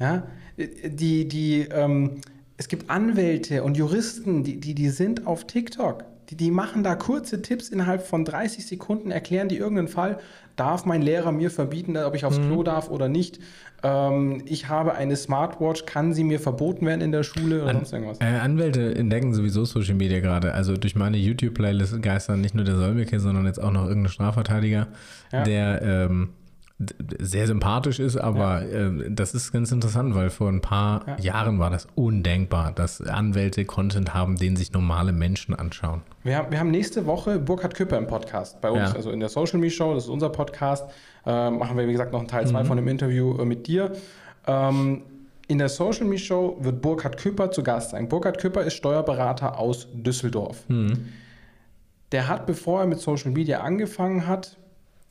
Ja? 0.00 0.22
Die, 0.56 1.26
die, 1.28 1.62
ähm, 1.72 2.20
es 2.56 2.68
gibt 2.68 2.90
Anwälte 2.90 3.62
und 3.62 3.76
Juristen, 3.76 4.44
die, 4.44 4.60
die, 4.60 4.74
die 4.74 4.88
sind 4.90 5.26
auf 5.26 5.46
TikTok. 5.46 6.04
Die, 6.30 6.36
die 6.36 6.50
machen 6.50 6.82
da 6.82 6.94
kurze 6.94 7.42
Tipps 7.42 7.68
innerhalb 7.68 8.06
von 8.06 8.24
30 8.24 8.66
Sekunden, 8.66 9.10
erklären 9.10 9.48
die 9.48 9.58
irgendeinen 9.58 9.88
Fall. 9.88 10.18
Darf 10.56 10.86
mein 10.86 11.02
Lehrer 11.02 11.32
mir 11.32 11.50
verbieten, 11.50 11.96
ob 11.98 12.14
ich 12.14 12.24
aufs 12.24 12.38
Klo 12.40 12.62
darf 12.62 12.88
oder 12.88 13.08
nicht? 13.08 13.40
Ähm, 13.82 14.40
ich 14.46 14.68
habe 14.68 14.94
eine 14.94 15.16
Smartwatch, 15.16 15.84
kann 15.84 16.14
sie 16.14 16.24
mir 16.24 16.40
verboten 16.40 16.86
werden 16.86 17.02
in 17.02 17.12
der 17.12 17.24
Schule 17.24 17.64
oder 17.64 17.72
sonst 17.74 17.92
irgendwas? 17.92 18.20
Äh, 18.20 18.24
Anwälte 18.38 18.94
entdecken 18.94 19.34
sowieso 19.34 19.64
Social 19.66 19.96
Media 19.96 20.20
gerade. 20.20 20.54
Also 20.54 20.76
durch 20.76 20.94
meine 20.94 21.18
YouTube-Playlist 21.18 22.00
geistern 22.00 22.40
nicht 22.40 22.54
nur 22.54 22.64
der 22.64 22.76
Solmecke, 22.76 23.20
sondern 23.20 23.44
jetzt 23.46 23.60
auch 23.62 23.72
noch 23.72 23.86
irgendein 23.86 24.12
Strafverteidiger, 24.12 24.86
Ja. 25.32 25.42
der 25.42 25.82
ähm, 25.82 26.30
sehr 27.20 27.46
sympathisch 27.46 28.00
ist, 28.00 28.16
aber 28.16 28.62
ähm, 28.68 29.04
das 29.10 29.32
ist 29.32 29.52
ganz 29.52 29.70
interessant, 29.70 30.14
weil 30.16 30.28
vor 30.28 30.48
ein 30.48 30.60
paar 30.60 31.06
Ja. 31.06 31.16
Jahren 31.20 31.58
war 31.60 31.70
das 31.70 31.86
undenkbar, 31.94 32.72
dass 32.72 33.00
Anwälte 33.00 33.64
Content 33.64 34.12
haben, 34.12 34.34
den 34.36 34.56
sich 34.56 34.72
normale 34.72 35.12
Menschen 35.12 35.54
anschauen. 35.54 36.02
Wir 36.24 36.36
haben, 36.36 36.50
wir 36.50 36.58
haben 36.58 36.72
nächste 36.72 37.06
Woche 37.06 37.38
Burkhard 37.38 37.74
Küpper 37.74 37.96
im 37.96 38.08
Podcast 38.08 38.60
bei 38.60 38.70
uns, 38.70 38.90
Ja. 38.90 38.96
also 38.96 39.12
in 39.12 39.20
der 39.20 39.28
Social 39.28 39.60
Me 39.60 39.70
Show, 39.70 39.94
das 39.94 40.04
ist 40.04 40.10
unser 40.10 40.30
Podcast. 40.30 40.84
Äh, 41.24 41.50
machen 41.50 41.76
wir, 41.78 41.86
wie 41.86 41.92
gesagt, 41.92 42.12
noch 42.12 42.18
einen 42.18 42.28
Teil 42.28 42.46
2 42.46 42.64
von 42.64 42.76
dem 42.76 42.88
Interview 42.88 43.38
äh, 43.40 43.44
mit 43.44 43.68
dir. 43.68 43.92
Ähm, 44.48 45.02
in 45.46 45.58
der 45.58 45.68
Social 45.68 46.06
Me 46.06 46.18
Show 46.18 46.56
wird 46.60 46.82
Burkhard 46.82 47.18
Küpper 47.18 47.50
zu 47.52 47.62
Gast 47.62 47.90
sein. 47.90 48.08
Burkhard 48.08 48.38
Küpper 48.38 48.62
ist 48.62 48.74
Steuerberater 48.74 49.58
aus 49.58 49.86
Düsseldorf. 49.94 50.64
Der 52.12 52.28
hat, 52.28 52.46
bevor 52.46 52.80
er 52.80 52.86
mit 52.86 52.98
Social 53.00 53.30
Media 53.30 53.60
angefangen 53.60 54.26
hat, 54.26 54.56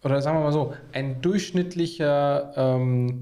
oder 0.04 0.22
sagen 0.22 0.38
wir 0.38 0.44
mal 0.44 0.52
so, 0.52 0.74
ein 0.92 1.22
durchschnittlicher 1.22 2.54
ähm, 2.56 3.22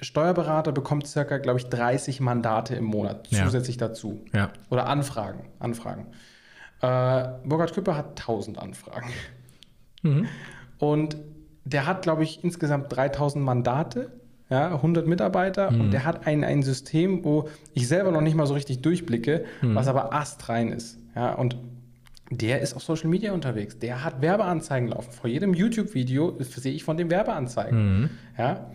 Steuerberater 0.00 0.72
bekommt 0.72 1.06
circa, 1.06 1.38
glaube 1.38 1.58
ich, 1.58 1.66
30 1.66 2.20
Mandate 2.20 2.74
im 2.74 2.84
Monat 2.84 3.28
Ja. 3.30 3.44
zusätzlich 3.44 3.76
dazu. 3.76 4.20
Ja. 4.32 4.50
Oder 4.70 4.86
Anfragen. 4.86 5.46
Anfragen. 5.58 6.06
Äh, 6.80 7.28
Burkhard 7.44 7.74
Küpper 7.74 7.96
hat 7.96 8.18
1000 8.20 8.58
Anfragen. 8.58 9.10
Und 10.78 11.16
der 11.64 11.86
hat, 11.86 12.02
glaube 12.02 12.22
ich, 12.22 12.42
insgesamt 12.42 12.86
3000 12.94 13.44
Mandate, 13.44 14.12
ja, 14.48 14.74
100 14.74 15.06
Mitarbeiter. 15.06 15.68
Und 15.68 15.90
der 15.92 16.04
hat 16.04 16.26
ein, 16.26 16.42
ein 16.42 16.62
System, 16.62 17.22
wo 17.24 17.48
ich 17.74 17.86
selber 17.86 18.10
noch 18.10 18.22
nicht 18.22 18.34
mal 18.34 18.46
so 18.46 18.54
richtig 18.54 18.80
durchblicke, 18.80 19.44
was 19.60 19.86
aber 19.88 20.14
astrein 20.14 20.72
ist. 20.72 20.98
Ja, 21.14 21.34
und 21.34 21.56
der 22.30 22.60
ist 22.60 22.74
auf 22.74 22.82
Social 22.82 23.08
Media 23.10 23.32
unterwegs. 23.32 23.78
Der 23.78 24.04
hat 24.04 24.22
Werbeanzeigen 24.22 24.88
laufen. 24.88 25.10
Vor 25.12 25.28
jedem 25.28 25.52
YouTube-Video 25.52 26.36
sehe 26.38 26.72
ich 26.72 26.84
von 26.84 26.96
dem 26.96 27.10
Werbeanzeigen. 27.10 28.10
Ja, 28.38 28.70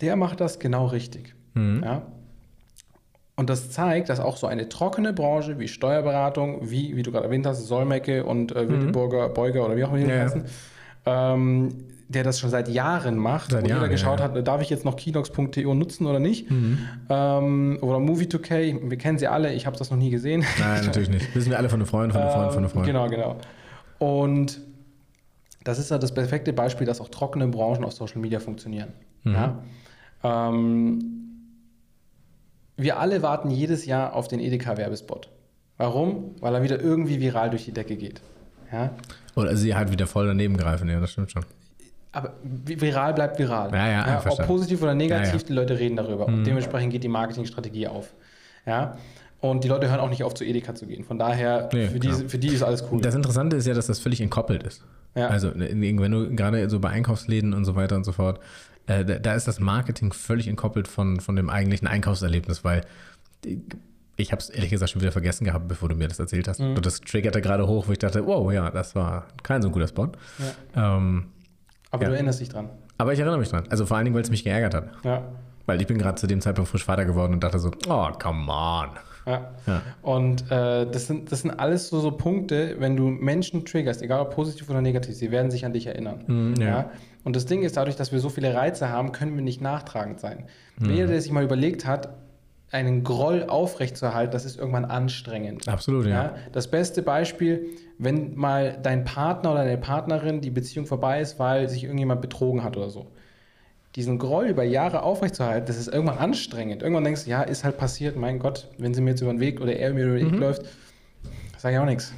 der 0.00 0.16
macht 0.16 0.40
das 0.40 0.58
genau 0.58 0.86
richtig. 0.86 1.34
Ja. 1.54 2.02
Und 3.36 3.48
das 3.48 3.70
zeigt, 3.70 4.08
dass 4.10 4.20
auch 4.20 4.36
so 4.36 4.46
eine 4.46 4.68
trockene 4.68 5.12
Branche 5.12 5.58
wie 5.58 5.66
Steuerberatung, 5.68 6.70
wie, 6.70 6.94
wie 6.96 7.02
du 7.02 7.10
gerade 7.10 7.24
erwähnt 7.24 7.46
hast, 7.46 7.66
Solmecke 7.66 8.24
und 8.24 8.54
äh, 8.54 8.68
Wildeburger, 8.68 9.28
Beuger 9.30 9.64
oder 9.64 9.76
wie 9.76 9.84
auch 9.84 9.88
immer 9.88 9.98
die 9.98 10.04
Mhm. 10.04 10.10
Ja. 10.10 10.20
heißen, 10.24 10.44
ähm, 11.06 11.68
der 12.14 12.24
das 12.24 12.38
schon 12.38 12.50
seit 12.50 12.68
Jahren 12.68 13.16
macht, 13.16 13.50
Seit 13.50 13.62
wo 13.62 13.66
jeder 13.66 13.78
Jahren, 13.80 13.90
geschaut 13.90 14.20
ja, 14.20 14.28
Mhm. 14.28 14.34
hat, 14.36 14.46
darf 14.48 14.60
ich 14.62 14.70
jetzt 14.70 14.84
noch 14.84 14.96
Kinox.to 14.96 15.74
nutzen 15.74 16.06
oder 16.06 16.18
nicht? 16.20 16.50
Ähm, 16.50 17.78
oder 17.80 17.98
Movie2K, 17.98 18.90
wir 18.90 18.98
kennen 18.98 19.18
sie 19.18 19.26
alle, 19.28 19.52
ich 19.52 19.66
habe 19.66 19.76
das 19.76 19.90
noch 19.90 19.98
nie 19.98 20.10
gesehen. 20.10 20.44
Nein, 20.60 20.86
natürlich 20.86 21.10
nicht. 21.10 21.34
Wissen 21.34 21.50
wir 21.50 21.58
alle 21.58 21.68
von 21.68 21.80
einem 21.80 21.86
Freund, 21.86 22.12
von 22.12 22.22
einem 22.22 22.30
Freund, 22.32 22.50
von 22.52 22.58
einem 22.58 22.70
Freund. 22.70 22.86
Genau, 22.86 23.08
genau. 23.08 23.36
Und 23.98 24.60
das 25.64 25.78
ist 25.78 25.90
ja 25.90 25.98
das 25.98 26.12
perfekte 26.12 26.52
Beispiel, 26.52 26.86
dass 26.86 27.00
auch 27.00 27.08
trockene 27.08 27.46
Branchen 27.48 27.84
auf 27.84 27.92
Social 27.92 28.20
Media 28.20 28.40
funktionieren. 28.40 28.88
Mhm. 29.24 29.32
Ja? 29.32 29.62
Ähm, 30.24 31.04
wir 32.76 32.98
alle 32.98 33.22
warten 33.22 33.50
jedes 33.50 33.86
Jahr 33.86 34.14
auf 34.14 34.28
den 34.28 34.40
Edeka-Werbespot. 34.40 35.28
Warum? 35.76 36.34
Weil 36.40 36.54
er 36.54 36.62
wieder 36.62 36.80
irgendwie 36.80 37.20
viral 37.20 37.50
durch 37.50 37.64
die 37.64 37.72
Decke 37.72 37.96
geht. 37.96 38.20
Ja? 38.72 38.90
Oder 39.36 39.56
sie 39.56 39.74
halt 39.74 39.90
wieder 39.90 40.06
voll 40.06 40.26
daneben 40.26 40.56
greifen, 40.56 40.88
ja, 40.88 41.00
das 41.00 41.12
stimmt 41.12 41.30
schon. 41.30 41.44
Aber 42.12 42.34
vi- 42.66 42.80
viral 42.80 43.14
bleibt 43.14 43.38
viral. 43.38 43.70
Ja, 43.72 43.88
ja, 43.90 44.16
ob 44.16 44.22
verstanden. 44.22 44.46
positiv 44.52 44.82
oder 44.82 44.94
negativ, 44.94 45.26
Ja, 45.28 45.32
Mhm. 45.34 45.38
ja. 45.40 45.46
die 45.48 45.52
Leute 45.54 45.78
reden 45.78 45.96
darüber. 45.96 46.26
Und 46.26 46.44
dementsprechend 46.44 46.92
geht 46.92 47.02
die 47.04 47.08
Marketingstrategie 47.08 47.88
auf. 47.88 48.12
Ja? 48.66 48.96
Und 49.40 49.64
die 49.64 49.68
Leute 49.68 49.88
hören 49.90 49.98
auch 50.00 50.10
nicht 50.10 50.22
auf, 50.22 50.34
zu 50.34 50.44
Edeka 50.44 50.74
zu 50.74 50.86
gehen. 50.86 51.04
Von 51.04 51.18
daher, 51.18 51.68
Nee, 51.72 51.88
für, 51.88 51.98
die, 51.98 52.12
für 52.12 52.38
die 52.38 52.48
ist 52.48 52.62
alles 52.62 52.84
cool. 52.92 53.00
Das 53.00 53.14
Interessante 53.14 53.56
ist 53.56 53.66
ja, 53.66 53.74
dass 53.74 53.86
das 53.86 53.98
völlig 53.98 54.20
entkoppelt 54.20 54.62
ist. 54.62 54.84
Ja. 55.14 55.28
Also, 55.28 55.48
in- 55.50 56.00
wenn 56.00 56.12
du 56.12 56.34
gerade 56.36 56.68
so 56.70 56.78
bei 56.80 56.90
Einkaufsläden 56.90 57.52
und 57.54 57.64
so 57.64 57.74
weiter 57.74 57.96
und 57.96 58.04
so 58.04 58.12
fort, 58.12 58.40
äh, 58.86 59.04
da, 59.04 59.18
da 59.18 59.34
ist 59.34 59.48
das 59.48 59.58
Marketing 59.58 60.12
völlig 60.12 60.48
entkoppelt 60.48 60.88
von, 60.88 61.18
von 61.20 61.34
dem 61.34 61.50
eigentlichen 61.50 61.88
Einkaufserlebnis, 61.88 62.62
weil 62.64 62.82
ich 64.16 64.30
habe 64.32 64.40
es 64.40 64.50
ehrlich 64.50 64.70
gesagt 64.70 64.90
schon 64.92 65.00
wieder 65.02 65.12
vergessen 65.12 65.44
gehabt, 65.44 65.66
bevor 65.66 65.88
du 65.88 65.94
mir 65.96 66.08
das 66.08 66.18
erzählt 66.18 66.46
hast. 66.46 66.60
Mhm. 66.60 66.76
Und 66.76 66.86
das 66.86 67.00
triggerte 67.00 67.40
gerade 67.40 67.66
hoch, 67.66 67.88
wo 67.88 67.92
ich 67.92 67.98
dachte, 67.98 68.24
wow, 68.26 68.52
ja, 68.52 68.70
das 68.70 68.94
war 68.94 69.26
kein 69.42 69.62
so 69.62 69.70
guter 69.70 69.88
Spot. 69.88 70.12
Ähm, 70.76 71.26
Aber 71.92 72.02
Ja. 72.02 72.08
du 72.08 72.14
erinnerst 72.16 72.40
dich 72.40 72.48
dran. 72.48 72.68
aber 72.98 73.12
ich 73.12 73.18
erinnere 73.20 73.38
mich 73.38 73.48
dran. 73.50 73.64
Also 73.70 73.86
vor 73.86 73.96
allen 73.96 74.04
Dingen, 74.06 74.14
weil 74.16 74.22
es 74.22 74.30
mich 74.30 74.42
geärgert 74.44 74.74
hat. 74.74 74.88
Ja. 75.04 75.22
Weil 75.66 75.80
ich 75.80 75.86
bin 75.86 75.98
gerade 75.98 76.16
zu 76.16 76.26
dem 76.26 76.40
Zeitpunkt 76.40 76.68
frisch 76.70 76.84
Vater 76.84 77.04
geworden 77.04 77.32
und 77.34 77.44
dachte 77.44 77.58
so, 77.60 77.70
oh, 77.88 78.08
come 78.20 78.50
on. 78.50 78.88
Ja. 79.24 79.52
Ja. 79.68 79.82
Und 80.02 80.50
äh, 80.50 80.84
das, 80.90 81.06
sind, 81.06 81.30
das 81.30 81.42
sind 81.42 81.52
alles 81.52 81.88
so, 81.88 82.00
so 82.00 82.10
Punkte, 82.10 82.76
wenn 82.80 82.96
du 82.96 83.04
Menschen 83.08 83.64
triggerst, 83.64 84.02
egal 84.02 84.20
ob 84.20 84.34
positiv 84.34 84.68
oder 84.70 84.80
negativ, 84.80 85.14
sie 85.14 85.30
werden 85.30 85.52
sich 85.52 85.64
an 85.64 85.72
dich 85.72 85.86
erinnern. 85.86 86.24
Mhm, 86.26 86.54
ja. 86.60 86.90
Und 87.22 87.36
das 87.36 87.46
Ding 87.46 87.62
ist, 87.62 87.76
dadurch, 87.76 87.94
dass 87.94 88.10
wir 88.10 88.18
so 88.18 88.30
viele 88.30 88.52
Reize 88.54 88.88
haben, 88.88 89.12
können 89.12 89.36
wir 89.36 89.42
nicht 89.42 89.60
nachtragend 89.60 90.18
sein. 90.18 90.46
Jeder, 90.80 91.06
der 91.06 91.20
sich 91.20 91.30
mal 91.30 91.44
überlegt 91.44 91.86
hat, 91.86 92.08
einen 92.72 93.04
Groll 93.04 93.44
aufrechtzuerhalten, 93.46 94.32
das 94.32 94.44
ist 94.44 94.58
irgendwann 94.58 94.86
anstrengend. 94.86 95.68
Absolut, 95.68 96.06
ja. 96.06 96.10
Ja, 96.10 96.34
das 96.52 96.68
beste 96.68 97.02
Beispiel, 97.02 97.66
wenn 98.02 98.34
mal 98.34 98.78
dein 98.82 99.04
Partner 99.04 99.52
oder 99.52 99.64
deine 99.64 99.78
Partnerin 99.78 100.40
die 100.40 100.50
Beziehung 100.50 100.86
vorbei 100.86 101.20
ist, 101.20 101.38
weil 101.38 101.68
sich 101.68 101.84
irgendjemand 101.84 102.20
betrogen 102.20 102.64
hat 102.64 102.76
oder 102.76 102.90
so. 102.90 103.06
Diesen 103.94 104.18
Groll 104.18 104.46
über 104.46 104.64
Jahre 104.64 105.02
aufrechtzuerhalten, 105.02 105.66
das 105.66 105.76
ist 105.76 105.88
irgendwann 105.88 106.18
anstrengend. 106.18 106.82
Irgendwann 106.82 107.04
denkst 107.04 107.24
du, 107.24 107.30
ja, 107.30 107.42
ist 107.42 107.62
halt 107.62 107.76
passiert, 107.76 108.16
mein 108.16 108.38
Gott, 108.38 108.68
wenn 108.78 108.94
sie 108.94 109.02
mir 109.02 109.10
jetzt 109.10 109.20
über 109.20 109.32
den 109.32 109.40
Weg 109.40 109.60
oder 109.60 109.76
er 109.76 109.92
mir 109.92 110.06
über 110.06 110.18
den 110.18 110.32
Weg 110.32 110.40
läuft, 110.40 110.62
sage 111.58 111.74
ich 111.74 111.80
auch 111.80 111.86
nichts. 111.86 112.12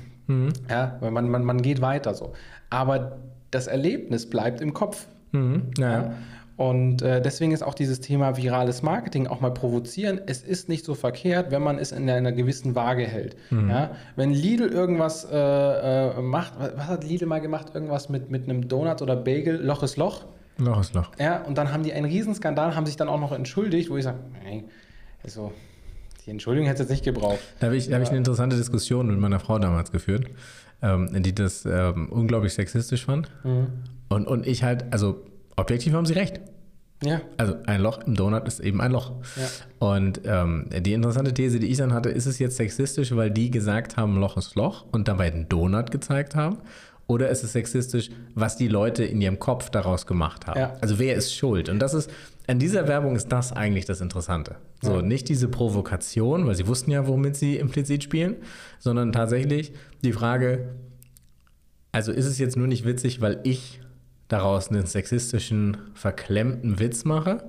Ja, 0.70 0.96
weil 1.00 1.10
man, 1.10 1.28
man, 1.28 1.44
man 1.44 1.60
geht 1.60 1.80
weiter 1.80 2.14
so. 2.14 2.32
Aber 2.70 3.18
das 3.50 3.66
Erlebnis 3.66 4.30
bleibt 4.30 4.60
im 4.60 4.72
Kopf. 4.72 5.06
Mhm. 5.32 5.70
Ja, 5.76 5.92
ja. 5.92 6.14
Und 6.56 7.02
äh, 7.02 7.20
deswegen 7.20 7.50
ist 7.50 7.62
auch 7.62 7.74
dieses 7.74 8.00
Thema 8.00 8.36
virales 8.36 8.82
Marketing 8.82 9.26
auch 9.26 9.40
mal 9.40 9.52
provozieren. 9.52 10.20
Es 10.26 10.42
ist 10.42 10.68
nicht 10.68 10.84
so 10.84 10.94
verkehrt, 10.94 11.50
wenn 11.50 11.62
man 11.62 11.78
es 11.78 11.90
in 11.90 12.08
einer 12.08 12.30
gewissen 12.30 12.76
Waage 12.76 13.04
hält. 13.04 13.36
Ja? 13.50 13.90
Wenn 14.14 14.30
Lidl 14.30 14.68
irgendwas 14.68 15.24
äh, 15.24 15.36
äh, 15.36 16.22
macht, 16.22 16.52
was 16.58 16.86
hat 16.86 17.04
Lidl 17.04 17.26
mal 17.26 17.40
gemacht? 17.40 17.72
Irgendwas 17.74 18.08
mit, 18.08 18.30
mit 18.30 18.44
einem 18.44 18.68
Donut 18.68 19.02
oder 19.02 19.16
Bagel, 19.16 19.56
Loch 19.56 19.82
ist 19.82 19.96
Loch. 19.96 20.26
Loch 20.58 20.80
ist 20.80 20.94
Loch. 20.94 21.10
Ja, 21.18 21.42
und 21.42 21.58
dann 21.58 21.72
haben 21.72 21.82
die 21.82 21.92
einen 21.92 22.06
Riesenskandal, 22.06 22.76
haben 22.76 22.86
sich 22.86 22.96
dann 22.96 23.08
auch 23.08 23.18
noch 23.18 23.32
entschuldigt, 23.32 23.90
wo 23.90 23.96
ich 23.96 24.04
sage, 24.04 24.18
nee, 24.44 24.64
also 25.24 25.50
die 26.24 26.30
Entschuldigung 26.30 26.68
hätte 26.68 26.82
es 26.82 26.88
jetzt 26.88 26.90
nicht 26.90 27.04
gebraucht. 27.04 27.40
Da 27.58 27.66
habe 27.66 27.76
ich, 27.76 27.88
da 27.88 27.96
hab 27.96 28.02
ich 28.02 28.10
eine 28.10 28.18
interessante 28.18 28.56
Diskussion 28.56 29.08
mit 29.08 29.18
meiner 29.18 29.40
Frau 29.40 29.58
damals 29.58 29.90
geführt, 29.90 30.26
ähm, 30.82 31.10
die 31.22 31.34
das 31.34 31.66
ähm, 31.66 32.08
unglaublich 32.10 32.54
sexistisch 32.54 33.04
fand. 33.04 33.28
Und, 34.08 34.26
und 34.28 34.46
ich 34.46 34.62
halt, 34.62 34.84
also 34.92 35.20
objektiv 35.56 35.92
haben 35.92 36.06
sie 36.06 36.14
recht. 36.14 36.40
Ja. 37.02 37.20
Also 37.36 37.56
ein 37.66 37.80
Loch 37.80 37.98
im 38.06 38.14
Donut 38.14 38.46
ist 38.46 38.60
eben 38.60 38.80
ein 38.80 38.92
Loch. 38.92 39.12
Ja. 39.36 39.86
Und 39.86 40.22
ähm, 40.24 40.68
die 40.80 40.92
interessante 40.92 41.34
These, 41.34 41.58
die 41.58 41.66
ich 41.66 41.78
dann 41.78 41.92
hatte, 41.92 42.08
ist 42.08 42.26
es 42.26 42.38
jetzt 42.38 42.56
sexistisch, 42.56 43.14
weil 43.14 43.30
die 43.30 43.50
gesagt 43.50 43.96
haben, 43.96 44.16
Loch 44.16 44.36
ist 44.36 44.54
Loch 44.54 44.86
und 44.92 45.08
dabei 45.08 45.30
den 45.30 45.48
Donut 45.48 45.90
gezeigt 45.90 46.34
haben? 46.34 46.58
Oder 47.06 47.28
ist 47.28 47.44
es 47.44 47.52
sexistisch, 47.52 48.10
was 48.34 48.56
die 48.56 48.68
Leute 48.68 49.04
in 49.04 49.20
ihrem 49.20 49.38
Kopf 49.38 49.68
daraus 49.68 50.06
gemacht 50.06 50.46
haben? 50.46 50.58
Ja. 50.58 50.76
Also 50.80 50.98
wer 50.98 51.14
ist 51.14 51.34
schuld? 51.34 51.68
Und 51.68 51.80
das 51.80 51.92
ist, 51.92 52.10
an 52.46 52.58
dieser 52.58 52.88
Werbung 52.88 53.14
ist 53.14 53.28
das 53.28 53.52
eigentlich 53.52 53.84
das 53.84 54.00
Interessante. 54.00 54.56
So, 54.80 54.96
ja. 54.96 55.02
nicht 55.02 55.28
diese 55.28 55.48
Provokation, 55.48 56.46
weil 56.46 56.54
sie 56.54 56.66
wussten 56.66 56.90
ja, 56.90 57.06
womit 57.06 57.36
sie 57.36 57.56
implizit 57.56 58.02
spielen, 58.02 58.36
sondern 58.78 59.12
tatsächlich 59.12 59.72
die 60.02 60.12
Frage, 60.12 60.74
also 61.92 62.10
ist 62.10 62.26
es 62.26 62.38
jetzt 62.38 62.56
nur 62.56 62.66
nicht 62.66 62.86
witzig, 62.86 63.20
weil 63.20 63.40
ich 63.44 63.80
daraus 64.28 64.68
einen 64.68 64.86
sexistischen, 64.86 65.76
verklemmten 65.94 66.78
Witz 66.78 67.04
mache? 67.04 67.44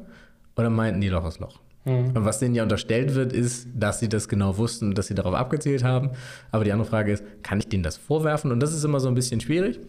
Oder 0.56 0.70
meinten 0.70 1.02
die 1.02 1.10
Loch 1.10 1.28
ist 1.28 1.40
Loch? 1.40 1.60
Mhm. 1.86 2.12
Und 2.16 2.26
was 2.26 2.40
denen 2.40 2.56
ja 2.56 2.64
unterstellt 2.64 3.16
wird, 3.16 3.32
ist, 3.32 3.68
dass 3.74 4.00
sie 4.00 4.10
das 4.10 4.28
genau 4.28 4.58
wussten 4.58 4.90
und 4.90 4.98
dass 4.98 5.08
sie 5.08 5.16
darauf 5.16 5.36
abgezielt 5.36 5.84
haben. 5.84 6.12
Aber 6.52 6.64
die 6.64 6.72
andere 6.72 6.90
Frage 6.90 7.12
ist, 7.12 7.24
kann 7.44 7.60
ich 7.60 7.68
denen 7.68 7.84
das 7.84 7.98
vorwerfen? 7.98 8.52
Und 8.52 8.60
das 8.60 8.74
ist 8.74 8.84
immer 8.84 9.00
so 9.00 9.08
ein 9.08 9.16
bisschen 9.16 9.40
schwierig. 9.40 9.80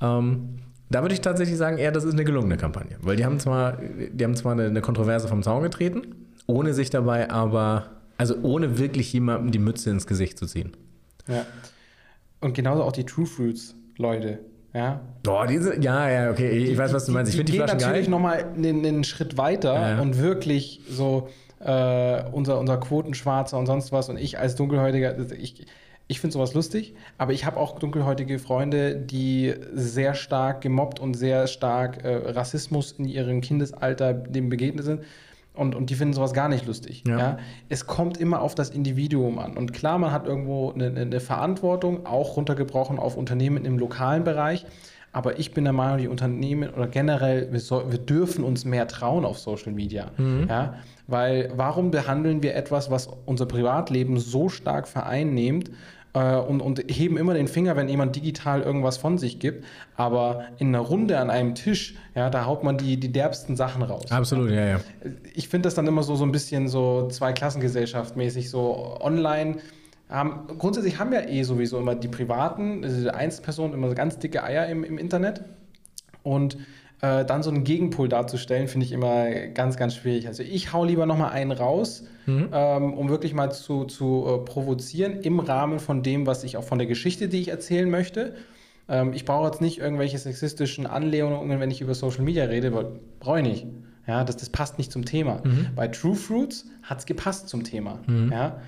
Ähm, 0.00 0.60
da 0.88 1.02
würde 1.02 1.14
ich 1.14 1.20
tatsächlich 1.20 1.56
sagen, 1.56 1.78
eher, 1.78 1.92
das 1.92 2.04
ist 2.04 2.14
eine 2.14 2.24
gelungene 2.24 2.56
Kampagne. 2.56 2.96
Weil 3.00 3.16
die 3.16 3.24
haben 3.24 3.38
zwar, 3.38 3.78
die 3.78 4.24
haben 4.24 4.34
zwar 4.34 4.52
eine, 4.52 4.66
eine 4.66 4.80
Kontroverse 4.80 5.28
vom 5.28 5.42
Zaun 5.42 5.62
getreten, 5.62 6.14
ohne 6.46 6.74
sich 6.74 6.90
dabei 6.90 7.30
aber, 7.30 7.90
also 8.16 8.36
ohne 8.42 8.78
wirklich 8.78 9.12
jemandem 9.12 9.52
die 9.52 9.58
Mütze 9.58 9.90
ins 9.90 10.06
Gesicht 10.06 10.38
zu 10.38 10.46
ziehen. 10.46 10.72
Ja. 11.28 11.46
Und 12.40 12.54
genauso 12.54 12.82
auch 12.82 12.92
die 12.92 13.04
True 13.04 13.26
Fruits 13.26 13.76
Leute. 13.98 14.40
Ja. 14.72 15.00
Boah, 15.22 15.46
diese, 15.46 15.80
ja, 15.80 16.08
ja, 16.08 16.30
okay, 16.30 16.48
ich 16.50 16.70
die, 16.70 16.78
weiß, 16.78 16.92
was 16.92 17.06
du 17.06 17.12
meinst. 17.12 17.30
Ich 17.30 17.36
finde 17.36 17.52
die, 17.52 17.58
die, 17.58 17.64
die 17.64 17.66
gehen 17.66 17.78
natürlich 17.78 18.08
nochmal 18.08 18.44
einen, 18.56 18.84
einen 18.86 19.04
Schritt 19.04 19.36
weiter 19.36 19.74
ja. 19.74 20.00
und 20.00 20.18
wirklich 20.18 20.80
so 20.88 21.28
äh, 21.60 22.22
unser, 22.32 22.58
unser 22.58 22.78
Quotenschwarzer 22.78 23.58
und 23.58 23.66
sonst 23.66 23.92
was 23.92 24.08
und 24.08 24.16
ich 24.16 24.38
als 24.38 24.54
Dunkelhäutiger, 24.56 25.16
ich, 25.32 25.66
ich 26.06 26.20
finde 26.20 26.32
sowas 26.34 26.54
lustig, 26.54 26.94
aber 27.18 27.32
ich 27.32 27.44
habe 27.44 27.58
auch 27.58 27.78
dunkelhäutige 27.78 28.38
Freunde, 28.38 28.96
die 28.96 29.54
sehr 29.72 30.14
stark 30.14 30.60
gemobbt 30.60 31.00
und 31.00 31.14
sehr 31.14 31.46
stark 31.46 32.04
äh, 32.04 32.30
Rassismus 32.30 32.92
in 32.92 33.06
ihrem 33.06 33.40
Kindesalter 33.40 34.14
dem 34.14 34.48
begegnet 34.48 34.84
sind. 34.84 35.02
Und, 35.54 35.74
und 35.74 35.90
die 35.90 35.94
finden 35.94 36.14
sowas 36.14 36.32
gar 36.32 36.48
nicht 36.48 36.66
lustig. 36.66 37.02
Ja. 37.06 37.18
ja. 37.18 37.38
Es 37.68 37.86
kommt 37.86 38.18
immer 38.18 38.40
auf 38.40 38.54
das 38.54 38.70
Individuum 38.70 39.38
an. 39.38 39.56
Und 39.56 39.72
klar, 39.72 39.98
man 39.98 40.12
hat 40.12 40.26
irgendwo 40.26 40.72
eine, 40.72 40.86
eine 40.86 41.20
Verantwortung, 41.20 42.06
auch 42.06 42.36
runtergebrochen 42.36 42.98
auf 42.98 43.16
Unternehmen 43.16 43.64
im 43.64 43.78
lokalen 43.78 44.24
Bereich. 44.24 44.64
Aber 45.12 45.40
ich 45.40 45.52
bin 45.52 45.64
der 45.64 45.72
Meinung, 45.72 45.98
die 45.98 46.08
Unternehmen 46.08 46.70
oder 46.70 46.86
generell, 46.86 47.50
wir, 47.50 47.58
soll, 47.58 47.90
wir 47.90 47.98
dürfen 47.98 48.44
uns 48.44 48.64
mehr 48.64 48.86
trauen 48.86 49.24
auf 49.24 49.38
Social 49.38 49.72
Media. 49.72 50.12
Mhm. 50.16 50.46
Ja? 50.48 50.74
Weil 51.08 51.50
warum 51.56 51.90
behandeln 51.90 52.44
wir 52.44 52.54
etwas, 52.54 52.90
was 52.92 53.08
unser 53.26 53.46
Privatleben 53.46 54.18
so 54.18 54.48
stark 54.48 54.86
vereinnehmt 54.86 55.70
äh, 56.14 56.36
und, 56.36 56.60
und 56.60 56.84
heben 56.88 57.16
immer 57.16 57.34
den 57.34 57.48
Finger, 57.48 57.76
wenn 57.76 57.88
jemand 57.88 58.16
digital 58.16 58.62
irgendwas 58.62 58.96
von 58.96 59.18
sich 59.18 59.38
gibt. 59.38 59.64
Aber 59.96 60.44
in 60.58 60.68
einer 60.68 60.80
Runde 60.80 61.18
an 61.18 61.30
einem 61.30 61.54
Tisch, 61.54 61.94
ja, 62.14 62.30
da 62.30 62.46
haut 62.46 62.64
man 62.64 62.78
die, 62.78 62.98
die 62.98 63.12
derbsten 63.12 63.56
Sachen 63.56 63.82
raus. 63.82 64.10
Absolut, 64.10 64.50
ja, 64.50 64.66
ja. 64.66 64.80
Ich 65.34 65.48
finde 65.48 65.66
das 65.66 65.74
dann 65.74 65.86
immer 65.86 66.02
so, 66.02 66.16
so 66.16 66.24
ein 66.24 66.32
bisschen 66.32 66.68
so 66.68 67.08
Zweiklassengesellschaft 67.08 68.16
mäßig, 68.16 68.50
so 68.50 68.98
online. 69.00 69.58
Haben, 70.08 70.58
grundsätzlich 70.58 70.98
haben 70.98 71.12
ja 71.12 71.20
eh 71.20 71.44
sowieso 71.44 71.78
immer 71.78 71.94
die 71.94 72.08
Privaten, 72.08 72.82
also 72.82 73.00
die 73.00 73.10
Einzelpersonen, 73.10 73.74
immer 73.74 73.88
so 73.88 73.94
ganz 73.94 74.18
dicke 74.18 74.42
Eier 74.42 74.66
im, 74.66 74.82
im 74.82 74.98
Internet. 74.98 75.44
Und 76.22 76.58
äh, 77.02 77.24
dann 77.24 77.42
so 77.42 77.50
einen 77.50 77.64
Gegenpol 77.64 78.08
darzustellen, 78.08 78.68
finde 78.68 78.86
ich 78.86 78.92
immer 78.92 79.30
ganz, 79.54 79.76
ganz 79.76 79.94
schwierig. 79.94 80.26
Also 80.26 80.42
ich 80.42 80.72
hau 80.72 80.84
lieber 80.84 81.06
nochmal 81.06 81.32
einen 81.32 81.52
raus, 81.52 82.04
mhm. 82.26 82.48
ähm, 82.52 82.94
um 82.94 83.08
wirklich 83.08 83.32
mal 83.32 83.50
zu, 83.50 83.84
zu 83.84 84.26
äh, 84.26 84.44
provozieren 84.44 85.20
im 85.20 85.40
Rahmen 85.40 85.78
von 85.78 86.02
dem, 86.02 86.26
was 86.26 86.44
ich 86.44 86.56
auch 86.56 86.64
von 86.64 86.78
der 86.78 86.86
Geschichte, 86.86 87.28
die 87.28 87.40
ich 87.40 87.48
erzählen 87.48 87.88
möchte. 87.88 88.34
Ähm, 88.88 89.12
ich 89.14 89.24
brauche 89.24 89.46
jetzt 89.46 89.60
nicht 89.60 89.78
irgendwelche 89.78 90.18
sexistischen 90.18 90.86
Anlehnungen, 90.86 91.58
wenn 91.58 91.70
ich 91.70 91.80
über 91.80 91.94
Social 91.94 92.22
Media 92.22 92.44
rede, 92.44 92.74
weil 92.74 92.86
brauche 93.18 93.38
ich 93.38 93.46
nicht. 93.46 93.66
Ja, 94.06 94.24
das, 94.24 94.36
das 94.36 94.50
passt 94.50 94.76
nicht 94.76 94.92
zum 94.92 95.04
Thema. 95.04 95.40
Mhm. 95.44 95.68
Bei 95.74 95.88
True 95.88 96.16
Fruits 96.16 96.66
hat 96.82 96.98
es 96.98 97.06
gepasst 97.06 97.48
zum 97.48 97.64
Thema. 97.64 98.00
Mhm. 98.06 98.32
Ja. 98.32 98.60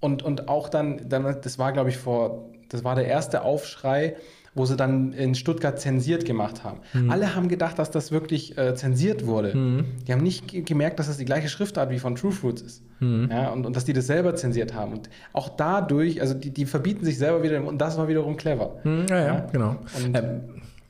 Und, 0.00 0.22
und 0.22 0.48
auch 0.48 0.68
dann, 0.68 1.08
dann, 1.08 1.22
das 1.40 1.58
war, 1.58 1.72
glaube 1.72 1.88
ich, 1.88 1.96
vor, 1.96 2.50
das 2.68 2.84
war 2.84 2.94
der 2.94 3.06
erste 3.06 3.42
Aufschrei, 3.42 4.16
wo 4.54 4.64
sie 4.66 4.76
dann 4.76 5.12
in 5.12 5.34
Stuttgart 5.34 5.80
zensiert 5.80 6.24
gemacht 6.24 6.62
haben. 6.62 6.80
Mhm. 6.92 7.10
Alle 7.10 7.34
haben 7.34 7.48
gedacht, 7.48 7.78
dass 7.78 7.90
das 7.90 8.12
wirklich 8.12 8.56
äh, 8.56 8.74
zensiert 8.74 9.26
wurde. 9.26 9.54
Mhm. 9.54 9.84
Die 10.06 10.12
haben 10.12 10.22
nicht 10.22 10.66
gemerkt, 10.66 10.98
dass 10.98 11.08
das 11.08 11.16
die 11.16 11.24
gleiche 11.24 11.48
Schriftart 11.48 11.90
wie 11.90 11.98
von 11.98 12.14
True 12.14 12.32
Fruits 12.32 12.62
ist. 12.62 12.82
Mhm. 13.00 13.28
Ja, 13.30 13.50
und, 13.50 13.66
und 13.66 13.74
dass 13.74 13.84
die 13.84 13.92
das 13.92 14.06
selber 14.06 14.36
zensiert 14.36 14.74
haben. 14.74 14.92
Und 14.92 15.10
auch 15.32 15.48
dadurch, 15.48 16.20
also 16.20 16.34
die, 16.34 16.50
die 16.50 16.66
verbieten 16.66 17.04
sich 17.04 17.18
selber 17.18 17.42
wieder, 17.42 17.64
und 17.64 17.78
das 17.78 17.98
war 17.98 18.08
wiederum 18.08 18.36
clever. 18.36 18.76
Mhm. 18.84 19.06
Ja, 19.08 19.18
ja, 19.18 19.26
ja, 19.26 19.46
genau. 19.52 19.76
Und, 20.04 20.16
ähm, 20.16 20.40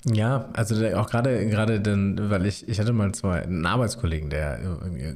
ja, 0.07 0.51
also 0.53 0.75
auch 0.97 1.09
gerade 1.09 1.47
gerade 1.49 1.81
dann, 1.81 2.31
weil 2.31 2.45
ich 2.45 2.69
ich 2.69 2.79
hatte 2.79 2.93
mal 2.93 3.13
zwei 3.13 3.43
einen 3.43 3.65
Arbeitskollegen, 3.65 4.29
der 4.29 4.59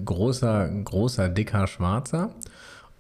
großer 0.03 0.67
großer 0.83 1.29
dicker 1.29 1.67
Schwarzer 1.67 2.31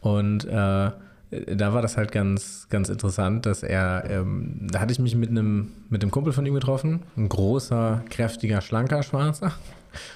und 0.00 0.44
äh, 0.44 0.90
da 1.30 1.74
war 1.74 1.82
das 1.82 1.96
halt 1.96 2.12
ganz, 2.12 2.66
ganz 2.70 2.88
interessant, 2.88 3.44
dass 3.44 3.62
er, 3.62 4.04
ähm, 4.08 4.66
da 4.70 4.80
hatte 4.80 4.92
ich 4.92 4.98
mich 4.98 5.14
mit 5.14 5.30
einem, 5.30 5.72
mit 5.90 6.02
einem 6.02 6.10
Kumpel 6.10 6.32
von 6.32 6.46
ihm 6.46 6.54
getroffen, 6.54 7.00
ein 7.16 7.28
großer, 7.28 8.02
kräftiger, 8.08 8.60
schlanker 8.60 9.02
Schwarzer. 9.02 9.52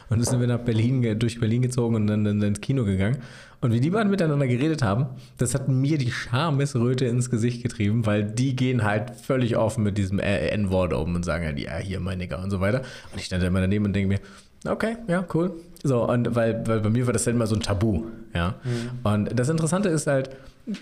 Und 0.09 0.19
dann 0.19 0.25
sind 0.25 0.41
wir 0.41 0.47
nach 0.47 0.61
Berlin, 0.61 1.19
durch 1.19 1.41
Berlin 1.41 1.63
gezogen 1.63 1.97
und 1.97 2.07
dann, 2.07 2.25
dann 2.25 2.41
ins 2.43 2.61
Kino 2.61 2.85
gegangen. 2.85 3.19
Und 3.61 3.73
wie 3.73 3.81
die 3.81 3.91
beiden 3.91 4.11
miteinander 4.11 4.47
geredet 4.47 4.83
haben, 4.83 5.07
das 5.39 5.55
hat 5.55 5.69
mir 5.69 5.97
die 5.99 6.11
Schamesröte 6.11 7.05
ins 7.05 7.31
Gesicht 7.31 7.63
getrieben, 7.63 8.07
weil 8.07 8.25
die 8.25 8.57
gehen 8.57 8.85
halt 8.85 9.11
völlig 9.11 9.57
offen 9.57 9.85
mit 9.85 9.99
diesem 9.99 10.19
N-Wort 10.19 10.93
um 10.93 11.15
und 11.15 11.25
sagen 11.25 11.45
halt, 11.45 11.59
ja, 11.59 11.77
hier, 11.77 12.01
mein 12.01 12.19
Nigger 12.19 12.43
und 12.43 12.51
so 12.51 12.61
weiter. 12.61 12.83
Und 13.13 13.19
ich 13.19 13.27
stand 13.27 13.43
da 13.43 13.47
immer 13.47 13.61
daneben 13.61 13.85
und 13.85 13.93
denke 13.95 14.09
mir, 14.09 14.71
okay, 14.71 14.97
ja, 15.09 15.25
cool. 15.35 15.55
So, 15.83 16.09
und 16.09 16.35
weil, 16.35 16.67
weil 16.67 16.81
bei 16.81 16.91
mir 16.91 17.07
war 17.07 17.13
das 17.13 17.25
dann 17.25 17.35
immer 17.35 17.47
so 17.47 17.57
ein 17.57 17.61
Tabu, 17.61 18.07
ja. 18.35 18.57
Mhm. 18.65 18.91
Und 19.03 19.39
das 19.39 19.49
Interessante 19.49 19.89
ist 19.89 20.07
halt, 20.07 20.31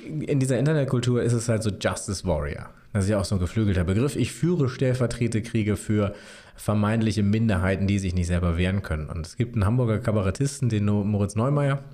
in 0.05 0.41
dieser 0.41 0.59
Internetkultur 0.59 1.23
ist 1.23 1.33
es 1.33 1.49
halt 1.49 1.63
so 1.63 1.71
Justice 1.71 2.27
Warrior. 2.27 2.71
Das 2.93 3.05
ist 3.05 3.11
ja 3.11 3.19
auch 3.19 3.25
so 3.25 3.37
ein 3.37 3.41
geflügelter 3.41 3.85
Begriff. 3.85 4.17
Ich 4.17 4.33
führe 4.33 4.69
Stellvertreterkriege 4.69 5.77
für 5.77 6.15
vermeintliche 6.57 7.23
Minderheiten, 7.23 7.87
die 7.87 7.99
sich 7.99 8.15
nicht 8.15 8.27
selber 8.27 8.59
wehren 8.59 8.83
können. 8.83 9.09
Und 9.09 9.27
es 9.27 9.37
gibt 9.37 9.55
einen 9.55 9.65
Hamburger 9.65 9.99
Kabarettisten, 9.99 10.69
den 10.69 10.85
Moritz 10.85 11.37
Neumeier, 11.37 11.85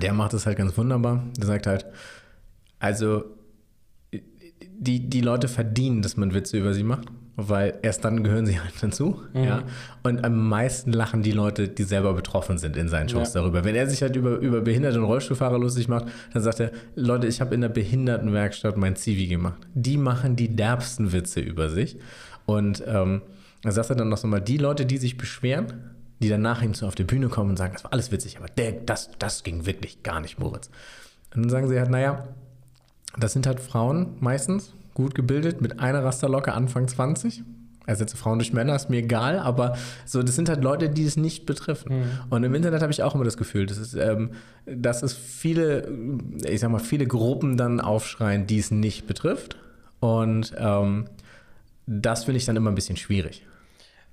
der 0.00 0.12
macht 0.12 0.32
das 0.32 0.46
halt 0.46 0.58
ganz 0.58 0.76
wunderbar. 0.76 1.24
Der 1.38 1.46
sagt 1.46 1.66
halt, 1.66 1.86
also 2.78 3.24
die, 4.60 5.08
die 5.08 5.20
Leute 5.20 5.48
verdienen, 5.48 6.02
dass 6.02 6.16
man 6.16 6.34
Witze 6.34 6.58
über 6.58 6.74
sie 6.74 6.84
macht 6.84 7.08
weil 7.48 7.78
erst 7.82 8.04
dann 8.04 8.22
gehören 8.22 8.46
sie 8.46 8.60
halt 8.60 8.74
dazu. 8.80 9.22
Mhm. 9.32 9.44
Ja? 9.44 9.62
Und 10.02 10.24
am 10.24 10.48
meisten 10.48 10.92
lachen 10.92 11.22
die 11.22 11.32
Leute, 11.32 11.68
die 11.68 11.84
selber 11.84 12.14
betroffen 12.14 12.58
sind 12.58 12.76
in 12.76 12.88
seinen 12.88 13.08
Shows 13.08 13.34
ja. 13.34 13.40
darüber. 13.40 13.64
Wenn 13.64 13.74
er 13.74 13.88
sich 13.88 14.02
halt 14.02 14.16
über, 14.16 14.38
über 14.38 14.60
behinderte 14.60 14.98
und 14.98 15.04
Rollstuhlfahrer 15.04 15.58
lustig 15.58 15.88
macht, 15.88 16.06
dann 16.32 16.42
sagt 16.42 16.60
er, 16.60 16.72
Leute, 16.94 17.26
ich 17.26 17.40
habe 17.40 17.54
in 17.54 17.60
der 17.60 17.68
Behindertenwerkstatt 17.68 18.76
mein 18.76 18.96
Zivi 18.96 19.26
gemacht. 19.26 19.60
Die 19.74 19.96
machen 19.96 20.36
die 20.36 20.54
derbsten 20.54 21.12
Witze 21.12 21.40
über 21.40 21.70
sich. 21.70 21.98
Und 22.46 22.82
ähm, 22.86 23.22
dann 23.62 23.72
sagt 23.72 23.90
er 23.90 23.96
dann 23.96 24.08
noch 24.08 24.18
so 24.18 24.26
mal, 24.26 24.40
die 24.40 24.56
Leute, 24.56 24.86
die 24.86 24.98
sich 24.98 25.16
beschweren, 25.16 25.72
die 26.20 26.28
dann 26.28 26.42
nach 26.42 26.62
ihm 26.62 26.74
so 26.74 26.86
auf 26.86 26.94
die 26.94 27.04
Bühne 27.04 27.28
kommen 27.28 27.50
und 27.50 27.56
sagen, 27.56 27.72
das 27.72 27.84
war 27.84 27.92
alles 27.92 28.12
witzig, 28.12 28.36
aber 28.38 28.48
der, 28.48 28.72
das, 28.72 29.10
das 29.18 29.42
ging 29.42 29.66
wirklich 29.66 30.02
gar 30.02 30.20
nicht, 30.20 30.38
Moritz. 30.38 30.68
Und 31.34 31.42
dann 31.42 31.50
sagen 31.50 31.68
sie 31.68 31.78
halt, 31.78 31.90
naja, 31.90 32.28
das 33.18 33.32
sind 33.32 33.46
halt 33.46 33.60
Frauen 33.60 34.16
meistens, 34.20 34.72
gut 35.00 35.14
gebildet, 35.14 35.60
mit 35.60 35.80
einer 35.80 36.04
Rasterlocke 36.04 36.52
Anfang 36.52 36.86
20. 36.86 37.42
Ersetze 37.86 38.16
Frauen 38.16 38.38
durch 38.38 38.52
Männer, 38.52 38.76
ist 38.76 38.90
mir 38.90 38.98
egal, 38.98 39.38
aber 39.38 39.76
so, 40.04 40.22
das 40.22 40.36
sind 40.36 40.48
halt 40.48 40.62
Leute, 40.62 40.90
die 40.90 41.04
es 41.04 41.16
nicht 41.16 41.46
betreffen. 41.46 41.98
Mhm. 41.98 42.10
Und 42.28 42.44
im 42.44 42.54
Internet 42.54 42.82
habe 42.82 42.92
ich 42.92 43.02
auch 43.02 43.14
immer 43.14 43.24
das 43.24 43.38
Gefühl, 43.38 43.66
dass 43.66 43.78
es, 43.78 43.94
ähm, 43.94 44.32
dass 44.66 45.02
es 45.02 45.14
viele, 45.14 45.88
ich 46.44 46.60
sag 46.60 46.70
mal, 46.70 46.78
viele 46.78 47.06
Gruppen 47.06 47.56
dann 47.56 47.80
aufschreien, 47.80 48.46
die 48.46 48.58
es 48.58 48.70
nicht 48.70 49.06
betrifft. 49.06 49.56
Und 49.98 50.54
ähm, 50.58 51.06
das 51.86 52.24
finde 52.24 52.38
ich 52.38 52.44
dann 52.44 52.56
immer 52.56 52.70
ein 52.70 52.74
bisschen 52.74 52.96
schwierig. 52.96 53.46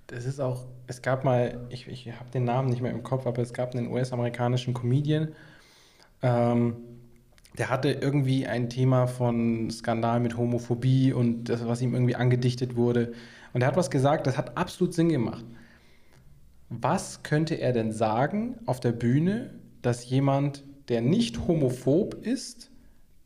Das 0.07 0.25
ist 0.25 0.39
auch, 0.39 0.65
es 0.87 1.01
gab 1.01 1.25
mal, 1.25 1.59
ich, 1.69 1.87
ich 1.87 2.07
habe 2.07 2.31
den 2.33 2.45
Namen 2.45 2.69
nicht 2.69 2.81
mehr 2.81 2.91
im 2.91 3.03
Kopf, 3.03 3.27
aber 3.27 3.41
es 3.41 3.53
gab 3.53 3.75
einen 3.75 3.91
US-amerikanischen 3.91 4.73
Comedian, 4.73 5.33
ähm, 6.21 6.77
der 7.57 7.69
hatte 7.69 7.89
irgendwie 7.89 8.45
ein 8.45 8.69
Thema 8.69 9.07
von 9.07 9.69
Skandal 9.71 10.19
mit 10.19 10.37
Homophobie 10.37 11.11
und 11.13 11.45
das, 11.45 11.65
was 11.65 11.81
ihm 11.81 11.93
irgendwie 11.93 12.15
angedichtet 12.15 12.75
wurde. 12.75 13.13
Und 13.53 13.61
er 13.61 13.67
hat 13.67 13.77
was 13.77 13.89
gesagt, 13.89 14.27
das 14.27 14.37
hat 14.37 14.57
absolut 14.57 14.93
Sinn 14.93 15.09
gemacht. 15.09 15.45
Was 16.69 17.23
könnte 17.23 17.55
er 17.55 17.73
denn 17.73 17.91
sagen 17.91 18.57
auf 18.65 18.79
der 18.79 18.91
Bühne, 18.91 19.55
dass 19.81 20.09
jemand, 20.09 20.63
der 20.89 21.01
nicht 21.01 21.47
homophob 21.47 22.13
ist, 22.25 22.69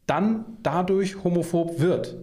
dann 0.06 0.46
dadurch 0.64 1.24
homophob 1.24 1.80
wird? 1.80 2.18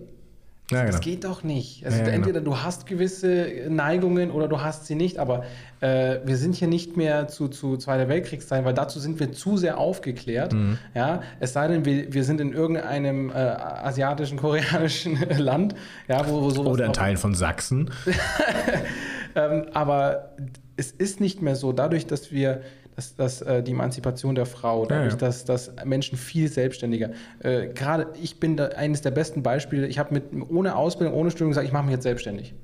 Ja, 0.71 0.85
Das 0.85 0.97
genau. 0.97 1.05
geht 1.05 1.25
doch 1.25 1.43
nicht. 1.43 1.85
Also 1.87 1.99
Ja, 1.99 2.05
genau. 2.05 2.17
entweder 2.17 2.41
du 2.41 2.59
hast 2.59 2.87
gewisse 2.87 3.67
Neigungen 3.69 4.31
oder 4.31 4.49
du 4.49 4.61
hast 4.61 4.87
sie 4.87 4.95
nicht, 4.95 5.19
aber 5.19 5.45
äh, 5.81 6.19
wir 6.25 6.37
sind 6.37 6.55
hier 6.57 6.69
nicht 6.69 6.97
mehr 6.97 7.29
zu, 7.29 7.49
zu 7.49 7.77
Zweiter 7.79 8.09
Weltkriegszeiten, 8.09 8.67
weil 8.67 8.75
dazu 8.75 8.99
sind 8.99 9.19
wir 9.19 9.33
zu 9.33 9.57
sehr 9.57 9.79
aufgeklärt. 9.79 10.53
Mhm. 10.53 10.79
Ja, 10.95 11.23
es 11.41 11.55
sei 11.55 11.69
denn, 11.69 11.85
wir, 11.85 12.13
wir 12.13 12.25
sind 12.25 12.41
in 12.41 12.53
irgendeinem 12.53 13.31
äh, 13.31 13.33
asiatischen, 13.35 14.37
koreanischen 14.37 15.19
Land, 15.39 15.75
ja, 16.07 16.29
wo, 16.29 16.43
wo 16.43 16.51
sowas 16.51 16.75
Oder 16.75 16.87
in 16.87 16.93
Teilen 16.93 17.17
von 17.17 17.35
Sachsen. 17.35 17.91
ähm, 19.35 19.67
aber 19.73 20.35
es 20.77 20.91
ist 20.91 21.21
nicht 21.21 21.41
mehr 21.41 21.57
so, 21.57 21.73
dadurch, 21.73 22.07
dass 22.07 22.31
wir 22.31 22.61
dass, 22.99 23.15
dass 23.15 23.43
äh, 23.43 23.63
die 23.63 23.71
Emanzipation 23.71 24.35
der 24.35 24.45
Frau, 24.45 24.85
dadurch, 24.85 25.13
ja. 25.13 25.19
dass, 25.19 25.45
dass 25.45 25.73
Menschen 25.85 26.19
viel 26.19 26.49
selbstständiger, 26.49 27.11
äh, 27.39 27.69
gerade 27.69 28.09
ich 28.21 28.41
bin 28.41 28.57
da 28.57 28.67
eines 28.71 29.03
der 29.03 29.13
besten 29.13 29.45
Beispiele, 29.45 29.87
ich 29.87 30.01
habe 30.01 30.15
mit 30.15 30.25
ohne 30.51 30.75
Ausbildung, 30.75 31.15
ohne 31.15 31.31
Studium 31.31 31.51
gesagt, 31.51 31.67
ich 31.69 31.73
mache 31.73 31.85
mich 31.85 31.93
jetzt 31.93 32.03
selbstständig. 32.03 32.55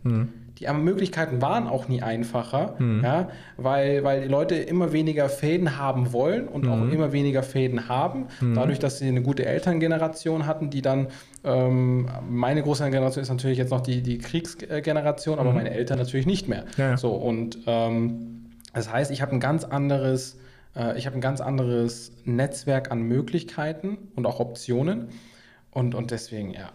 Die 0.58 0.72
Möglichkeiten 0.72 1.40
waren 1.40 1.66
auch 1.68 1.88
nie 1.88 2.02
einfacher, 2.02 2.76
ja, 3.02 3.28
weil, 3.56 4.04
weil 4.04 4.22
die 4.22 4.28
Leute 4.28 4.54
immer 4.54 4.92
weniger 4.92 5.28
Fäden 5.28 5.78
haben 5.78 6.12
wollen 6.12 6.46
und 6.46 6.68
auch 6.68 6.88
immer 6.90 7.12
weniger 7.12 7.42
Fäden 7.42 7.88
haben. 7.88 8.26
Dadurch, 8.54 8.78
dass 8.78 8.98
sie 8.98 9.08
eine 9.08 9.22
gute 9.22 9.44
Elterngeneration 9.46 10.46
hatten, 10.46 10.70
die 10.70 10.80
dann, 10.80 11.08
ähm, 11.42 12.08
meine 12.28 12.62
Großelterngeneration 12.62 13.22
ist 13.22 13.30
natürlich 13.30 13.58
jetzt 13.58 13.70
noch 13.70 13.80
die, 13.80 14.00
die 14.02 14.18
Kriegsgeneration, 14.18 15.38
aber 15.40 15.52
meine 15.52 15.70
Eltern 15.70 15.98
natürlich 15.98 16.26
nicht 16.26 16.48
mehr. 16.48 16.64
Ja, 16.76 16.90
ja. 16.90 16.96
So, 16.96 17.10
und 17.10 17.58
ähm, 17.66 18.43
das 18.74 18.92
heißt, 18.92 19.10
ich 19.10 19.22
habe 19.22 19.32
ein 19.32 19.40
ganz 19.40 19.64
anderes, 19.64 20.38
äh, 20.76 20.98
ich 20.98 21.06
habe 21.06 21.16
ein 21.16 21.20
ganz 21.20 21.40
anderes 21.40 22.12
Netzwerk 22.24 22.90
an 22.90 23.02
Möglichkeiten 23.02 23.98
und 24.16 24.26
auch 24.26 24.40
Optionen. 24.40 25.08
Und, 25.70 25.94
und 25.94 26.10
deswegen, 26.10 26.52
ja. 26.52 26.70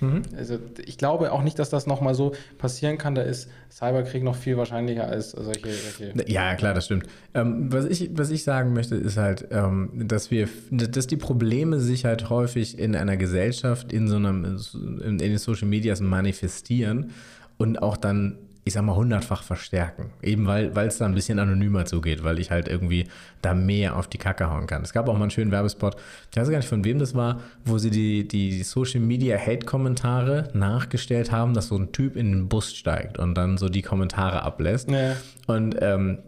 Mhm. 0.00 0.22
Also 0.36 0.58
ich 0.84 0.98
glaube 0.98 1.32
auch 1.32 1.42
nicht, 1.42 1.58
dass 1.58 1.70
das 1.70 1.86
nochmal 1.86 2.14
so 2.14 2.32
passieren 2.58 2.98
kann. 2.98 3.14
Da 3.14 3.22
ist 3.22 3.50
Cyberkrieg 3.70 4.22
noch 4.22 4.36
viel 4.36 4.56
wahrscheinlicher 4.56 5.06
als 5.06 5.32
solche. 5.32 5.70
solche 5.70 6.14
Ja, 6.26 6.54
klar, 6.54 6.74
das 6.74 6.86
stimmt. 6.86 7.06
Ähm, 7.34 7.72
was, 7.72 7.84
ich, 7.84 8.10
was 8.14 8.30
ich 8.30 8.42
sagen 8.42 8.72
möchte, 8.72 8.96
ist 8.96 9.16
halt, 9.16 9.48
ähm, 9.50 9.90
dass 9.94 10.30
wir, 10.30 10.48
dass 10.70 11.06
die 11.06 11.16
Probleme 11.16 11.80
sich 11.80 12.04
halt 12.04 12.30
häufig 12.30 12.78
in 12.78 12.96
einer 12.96 13.16
Gesellschaft, 13.16 13.92
in 13.92 14.08
so 14.08 14.16
einem, 14.16 14.58
in, 14.74 15.00
in 15.00 15.18
den 15.18 15.38
Social 15.38 15.68
Medias 15.68 16.00
manifestieren 16.00 17.10
und 17.58 17.82
auch 17.82 17.96
dann, 17.96 18.38
ich 18.70 18.74
sag 18.74 18.84
mal, 18.84 18.94
hundertfach 18.94 19.42
verstärken. 19.42 20.10
Eben 20.22 20.46
weil 20.46 20.70
es 20.86 20.98
da 20.98 21.04
ein 21.04 21.14
bisschen 21.14 21.40
anonymer 21.40 21.86
zugeht, 21.86 22.22
weil 22.22 22.38
ich 22.38 22.52
halt 22.52 22.68
irgendwie 22.68 23.06
da 23.42 23.52
mehr 23.52 23.96
auf 23.96 24.06
die 24.06 24.18
Kacke 24.18 24.48
hauen 24.48 24.68
kann. 24.68 24.82
Es 24.82 24.92
gab 24.92 25.08
auch 25.08 25.14
mal 25.14 25.22
einen 25.22 25.32
schönen 25.32 25.50
Werbespot, 25.50 25.96
ich 26.30 26.36
weiß 26.36 26.48
gar 26.50 26.58
nicht, 26.58 26.68
von 26.68 26.84
wem 26.84 27.00
das 27.00 27.16
war, 27.16 27.40
wo 27.64 27.78
sie 27.78 27.90
die, 27.90 28.28
die 28.28 28.62
Social 28.62 29.00
Media 29.00 29.36
Hate-Kommentare 29.36 30.50
nachgestellt 30.54 31.32
haben, 31.32 31.52
dass 31.52 31.66
so 31.66 31.76
ein 31.76 31.90
Typ 31.90 32.14
in 32.14 32.30
den 32.30 32.48
Bus 32.48 32.72
steigt 32.72 33.18
und 33.18 33.34
dann 33.34 33.58
so 33.58 33.68
die 33.68 33.82
Kommentare 33.82 34.42
ablässt. 34.42 34.88
Ja. 34.88 35.16
Und 35.48 35.74
ähm, 35.80 36.18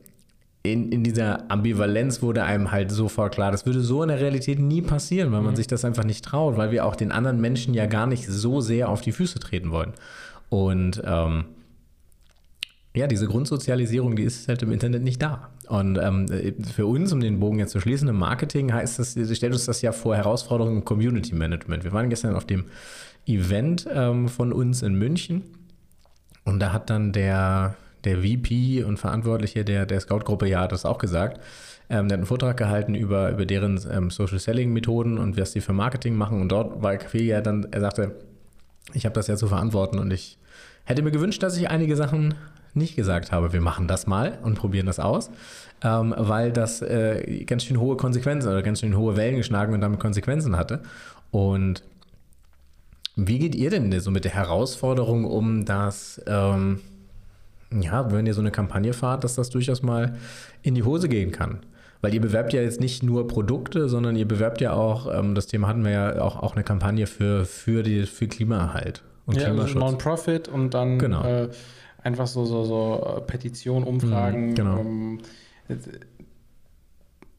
in, 0.65 0.91
in 0.91 1.05
dieser 1.05 1.49
Ambivalenz 1.49 2.23
wurde 2.23 2.43
einem 2.43 2.73
halt 2.73 2.91
sofort 2.91 3.35
klar, 3.35 3.53
das 3.53 3.67
würde 3.67 3.81
so 3.81 4.03
in 4.03 4.09
der 4.09 4.21
Realität 4.21 4.59
nie 4.59 4.83
passieren, 4.83 5.31
weil 5.31 5.43
man 5.43 5.55
sich 5.55 5.69
das 5.69 5.85
einfach 5.85 6.05
nicht 6.05 6.25
traut, 6.25 6.57
weil 6.57 6.73
wir 6.73 6.87
auch 6.87 6.97
den 6.97 7.13
anderen 7.13 7.41
Menschen 7.41 7.73
ja 7.73 7.87
gar 7.87 8.09
nicht 8.09 8.27
so 8.27 8.61
sehr 8.61 8.89
auf 8.89 9.01
die 9.01 9.13
Füße 9.13 9.39
treten 9.39 9.71
wollen. 9.71 9.93
Und 10.49 11.01
ähm, 11.05 11.45
ja, 12.95 13.07
diese 13.07 13.27
Grundsozialisierung, 13.27 14.17
die 14.17 14.25
ist 14.25 14.49
halt 14.49 14.63
im 14.63 14.71
Internet 14.71 15.03
nicht 15.03 15.23
da. 15.23 15.51
Und 15.69 15.97
ähm, 15.97 16.27
für 16.75 16.87
uns, 16.87 17.13
um 17.13 17.21
den 17.21 17.41
Bogen 17.41 17.59
jetzt 17.59 17.73
zu 17.73 17.81
schließen, 17.81 18.09
im 18.09 18.19
Marketing 18.19 18.73
heißt 18.73 18.99
das, 18.99 19.13
stellt 19.13 19.53
uns 19.53 19.65
das 19.65 19.81
ja 19.81 19.93
vor 19.93 20.15
Herausforderungen 20.15 20.79
im 20.79 20.85
Community 20.85 21.35
Management. 21.35 21.85
Wir 21.85 21.93
waren 21.93 22.11
gestern 22.11 22.35
auf 22.35 22.45
dem 22.45 22.67
Event 23.27 23.89
ähm, 23.91 24.29
von 24.29 24.53
uns 24.53 24.83
in 24.83 24.95
München 24.95 25.43
und 26.45 26.61
da 26.61 26.73
hat 26.73 26.91
dann 26.91 27.13
der, 27.13 27.77
der 28.05 28.19
VP 28.19 28.85
und 28.85 28.99
Verantwortliche 28.99 29.65
der, 29.65 29.87
der 29.87 30.01
Scout-Gruppe 30.01 30.49
ja 30.49 30.67
das 30.67 30.85
auch 30.85 30.99
gesagt. 30.99 31.41
Ähm, 31.89 32.09
der 32.09 32.17
hat 32.17 32.21
einen 32.21 32.27
Vortrag 32.27 32.57
gehalten 32.57 32.95
über, 32.95 33.31
über 33.31 33.47
deren 33.47 33.81
ähm, 33.91 34.11
Social 34.11 34.39
Selling-Methoden 34.39 35.19
und 35.19 35.39
was 35.39 35.53
die 35.53 35.61
für 35.61 35.73
Marketing 35.73 36.17
machen. 36.17 36.41
Und 36.41 36.51
dort 36.51 36.83
war 36.83 36.97
Kaffee 36.97 37.25
ja 37.25 37.41
dann, 37.41 37.69
er 37.71 37.81
sagte, 37.81 38.17
ich 38.93 39.05
habe 39.07 39.15
das 39.15 39.29
ja 39.29 39.37
zu 39.37 39.47
verantworten 39.47 39.99
und 39.99 40.13
ich 40.13 40.39
hätte 40.85 41.03
mir 41.03 41.13
gewünscht, 41.13 41.43
dass 41.43 41.57
ich 41.57 41.71
einige 41.71 41.97
Sachen 41.97 42.35
nicht 42.75 42.97
gesagt 42.97 43.33
habe, 43.33 43.53
wir 43.53 43.61
machen 43.61 43.89
das 43.89 44.07
mal 44.07 44.39
und 44.43 44.55
probieren 44.55 44.87
das 44.87 44.99
aus, 44.99 45.31
ähm, 45.83 46.15
weil 46.17 46.53
das 46.53 46.83
äh, 46.83 47.45
ganz 47.45 47.65
schön 47.65 47.79
hohe 47.79 47.97
Konsequenzen 47.97 48.49
oder 48.49 48.63
ganz 48.63 48.81
schön 48.81 48.97
hohe 48.97 49.17
Wellen 49.17 49.37
geschlagen 49.37 49.75
und 49.75 49.81
damit 49.81 50.01
Konsequenzen 50.01 50.57
hatte. 50.57 50.83
Und 51.31 51.83
wie 53.17 53.39
geht 53.39 53.55
ihr 53.55 53.71
denn 53.71 53.99
so 54.01 54.11
mit 54.11 54.25
der 54.25 54.35
Herausforderung 54.35 55.25
um, 55.25 55.65
dass, 55.65 56.21
ähm, 56.27 56.81
ja, 57.71 58.11
wenn 58.11 58.27
ihr 58.27 58.35
so 58.35 58.41
eine 58.41 58.51
Kampagne 58.51 58.93
fahrt, 58.93 59.25
dass 59.25 59.35
das 59.35 59.51
durchaus 59.51 59.83
mal 59.83 60.17
in 60.63 60.75
die 60.75 60.83
Hose 60.83 61.09
gehen 61.09 61.33
kann? 61.33 61.61
Weil 62.01 62.15
ihr 62.15 62.21
bewerbt 62.21 62.53
ja 62.53 62.61
jetzt 62.63 62.81
nicht 62.81 63.03
nur 63.03 63.29
Produkte, 63.29 63.89
sondern 63.89 64.17
ihr 64.17 64.27
bewerbt 64.27 64.61
ja 64.61 64.73
auch, 64.73 65.13
ähm, 65.13 65.35
das 65.35 65.47
Thema 65.47 65.69
hatten 65.69 65.85
wir 65.85 65.91
ja 65.93 66.21
auch, 66.23 66.43
auch 66.43 66.55
eine 66.55 66.65
Kampagne 66.65 67.07
für, 67.07 67.45
für, 67.45 67.83
die, 67.83 68.07
für 68.07 68.27
Klimaerhalt 68.27 69.03
und 69.27 69.37
Ja, 69.37 69.43
also 69.49 69.55
Klimaschutz. 69.55 69.81
Non-Profit 69.81 70.49
und 70.49 70.75
dann 70.75 70.99
Genau. 70.99 71.23
äh, 71.25 71.49
einfach 72.03 72.27
so, 72.27 72.45
so, 72.45 72.65
so 72.65 73.17
äh, 73.17 73.21
Petitionen, 73.21 73.87
Umfragen. 73.87 74.51
Mhm, 74.51 74.55
genau. 74.55 74.79
Ähm, 74.79 75.19
äh, 75.69 75.77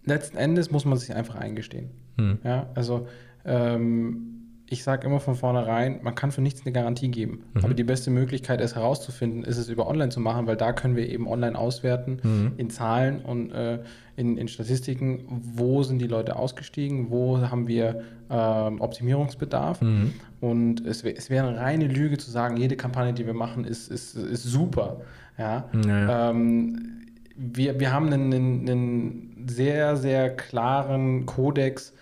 letzten 0.06 0.38
Endes 0.38 0.72
muss 0.72 0.86
man 0.86 0.98
sich 0.98 1.14
einfach 1.14 1.36
eingestehen. 1.36 1.92
Hm. 2.18 2.40
Ja, 2.44 2.68
also 2.76 3.08
ähm, 3.46 4.43
ich 4.74 4.84
sage 4.84 5.08
immer 5.08 5.20
von 5.20 5.36
vornherein, 5.36 6.00
man 6.02 6.16
kann 6.16 6.32
für 6.32 6.42
nichts 6.42 6.62
eine 6.66 6.74
Garantie 6.74 7.10
geben. 7.10 7.44
Mhm. 7.54 7.64
Aber 7.64 7.74
die 7.74 7.84
beste 7.84 8.12
Möglichkeit, 8.12 8.60
es 8.60 8.76
herauszufinden, 8.76 9.44
ist 9.44 9.58
es 9.58 9.70
über 9.70 9.88
online 9.88 10.10
zu 10.10 10.20
machen, 10.20 10.48
weil 10.48 10.58
da 10.58 10.74
können 10.74 10.96
wir 10.96 11.08
eben 11.08 11.28
online 11.28 11.58
auswerten 11.58 12.20
Mhm. 12.24 12.54
in 12.58 12.70
Zahlen 12.70 13.22
und 13.22 13.52
äh, 13.52 13.80
in, 14.16 14.38
in 14.38 14.48
Statistiken, 14.48 15.26
wo 15.56 15.84
sind 15.84 16.00
die 16.00 16.08
Leute 16.08 16.36
ausgestiegen, 16.36 17.10
wo 17.10 17.40
haben 17.40 17.68
wir 17.68 18.02
ähm, 18.30 18.82
Optimierungsbedarf. 18.82 19.82
Mhm. 19.82 20.14
Und 20.42 20.86
es, 20.86 21.04
es 21.04 21.30
wäre 21.30 21.48
eine 21.48 21.58
reine 21.60 21.88
Lüge 21.88 22.18
zu 22.18 22.30
sagen, 22.30 22.58
jede 22.58 22.76
Kampagne, 22.76 23.14
die 23.14 23.26
wir 23.26 23.34
machen, 23.34 23.64
ist, 23.66 23.90
ist, 23.90 24.16
ist 24.16 24.44
super. 24.44 25.02
Ja? 25.38 25.70
Naja. 25.72 26.32
Ähm, 26.32 27.00
wir, 27.36 27.80
wir 27.80 27.92
haben 27.92 28.08
einen, 28.12 28.34
einen, 28.34 28.70
einen 28.70 29.46
sehr, 29.48 29.96
sehr 29.98 30.36
klaren 30.36 31.26
Kodex, 31.26 31.94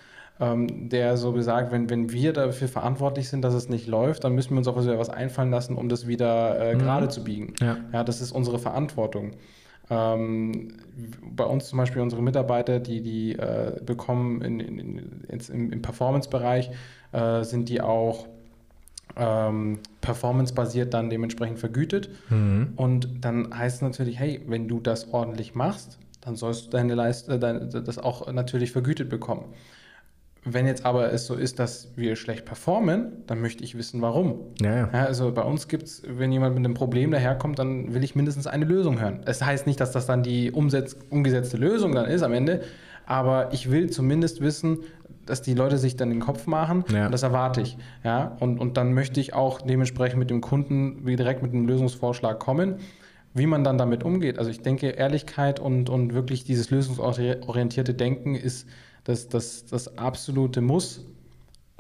ähm, 0.42 0.90
der 0.90 1.16
so 1.16 1.32
besagt, 1.32 1.72
wenn, 1.72 1.90
wenn 1.90 2.12
wir 2.12 2.34
dafür 2.34 2.68
verantwortlich 2.68 3.30
sind, 3.30 3.44
dass 3.44 3.54
es 3.54 3.70
nicht 3.70 3.88
läuft, 3.88 4.24
dann 4.26 4.34
müssen 4.36 4.52
wir 4.52 4.58
uns 4.58 4.68
auch 4.68 4.82
wieder 4.82 5.00
was 5.00 5.10
einfallen 5.10 5.52
lassen, 5.52 5.76
um 5.78 5.88
das 5.88 6.08
wieder 6.08 6.60
äh, 6.60 6.76
Mhm. 6.76 6.80
gerade 6.80 7.08
zu 7.08 7.24
biegen. 7.24 7.54
Ja. 7.62 7.78
Ja, 7.94 8.04
das 8.04 8.20
ist 8.22 8.32
unsere 8.34 8.58
Verantwortung. 8.60 9.32
Ähm, 9.90 10.70
bei 11.36 11.44
uns 11.44 11.68
zum 11.68 11.78
Beispiel 11.78 12.02
unsere 12.02 12.22
Mitarbeiter, 12.22 12.80
die, 12.80 13.02
die 13.02 13.34
äh, 13.34 13.80
bekommen 13.86 14.42
in, 14.42 14.60
in, 14.60 14.80
in, 14.80 15.22
ins- 15.28 15.50
im, 15.50 15.72
im 15.72 15.82
Performance-Bereich, 15.82 16.72
äh, 17.12 17.44
sind 17.44 17.68
die 17.70 17.82
auch 17.82 18.28
ähm, 19.18 19.80
performance-basiert 20.00 20.94
dann 20.94 21.10
dementsprechend 21.10 21.60
vergütet. 21.60 22.10
Mhm. 22.30 22.74
Und 22.78 23.10
dann 23.26 23.56
heißt 23.58 23.78
es 23.78 23.82
natürlich, 23.82 24.18
hey, 24.20 24.42
wenn 24.48 24.68
du 24.68 24.80
das 24.80 25.14
ordentlich 25.14 25.54
machst, 25.56 26.00
dann 26.22 26.36
sollst 26.36 26.68
du 26.68 26.70
deine 26.72 26.96
Leist 26.96 27.28
äh, 27.30 27.38
dein, 27.38 27.70
das 27.70 27.98
auch 27.98 28.32
natürlich 28.32 28.72
vergütet 28.72 29.10
bekommen. 29.10 29.46
Wenn 30.44 30.66
jetzt 30.66 30.86
aber 30.86 31.14
es 31.14 31.28
so 31.28 31.36
ist, 31.36 31.60
dass 31.60 31.92
wir 31.96 32.16
schlecht 32.16 32.46
performen, 32.46 33.12
dann 33.28 33.42
möchte 33.42 33.64
ich 33.64 33.78
wissen, 33.78 34.02
warum. 34.02 34.40
Ja, 34.60 34.76
ja. 34.76 34.90
Ja, 34.92 35.06
also 35.06 35.32
bei 35.32 35.44
uns 35.44 35.68
gibt 35.68 35.84
es, 35.84 36.02
wenn 36.08 36.32
jemand 36.32 36.56
mit 36.56 36.66
einem 36.66 36.74
Problem 36.74 37.12
daherkommt, 37.12 37.60
dann 37.60 37.94
will 37.94 38.04
ich 38.04 38.16
mindestens 38.16 38.48
eine 38.48 38.66
Lösung 38.66 39.00
hören. 39.00 39.22
Es 39.26 39.44
heißt 39.44 39.68
nicht, 39.68 39.80
dass 39.80 39.92
das 39.92 40.08
dann 40.08 40.24
die 40.24 40.52
umsetz 40.52 40.96
umgesetzte 41.12 41.58
Lösung 41.58 41.94
dann 41.94 42.06
ist 42.06 42.24
am 42.24 42.34
Ende, 42.34 42.62
aber 43.06 43.54
ich 43.54 43.70
will 43.70 43.92
zumindest 43.92 44.42
wissen, 44.42 44.80
dass 45.28 45.44
die 45.44 45.54
Leute 45.54 45.78
sich 45.78 45.96
dann 45.96 46.10
den 46.10 46.20
Kopf 46.20 46.48
machen 46.48 46.86
Ja. 46.92 47.06
und 47.06 47.12
das 47.12 47.22
erwarte 47.22 47.62
ich. 47.62 47.78
Ja? 48.04 48.36
Und, 48.40 48.58
und 48.60 48.78
dann 48.78 48.94
möchte 48.94 49.20
ich 49.20 49.36
auch 49.36 49.62
dementsprechend 49.62 50.18
mit 50.18 50.32
dem 50.32 50.42
Kunden 50.42 51.06
wie 51.06 51.16
direkt 51.16 51.44
mit 51.44 51.54
einem 51.54 51.68
Lösungsvorschlag 51.68 52.40
kommen. 52.40 52.78
Wie 53.34 53.46
man 53.46 53.64
dann 53.64 53.78
damit 53.78 54.04
umgeht. 54.04 54.40
Also 54.40 54.50
ich 54.52 54.62
denke, 54.62 54.88
Ehrlichkeit 54.90 55.62
und, 55.62 55.90
und 55.90 56.14
wirklich 56.14 56.44
dieses 56.44 56.70
lösungsorientierte 56.70 57.94
Denken 57.94 58.36
ist 58.36 58.68
das, 59.04 59.28
das, 59.30 59.66
das 59.66 59.98
absolute 59.98 60.62
Muss. 60.62 61.06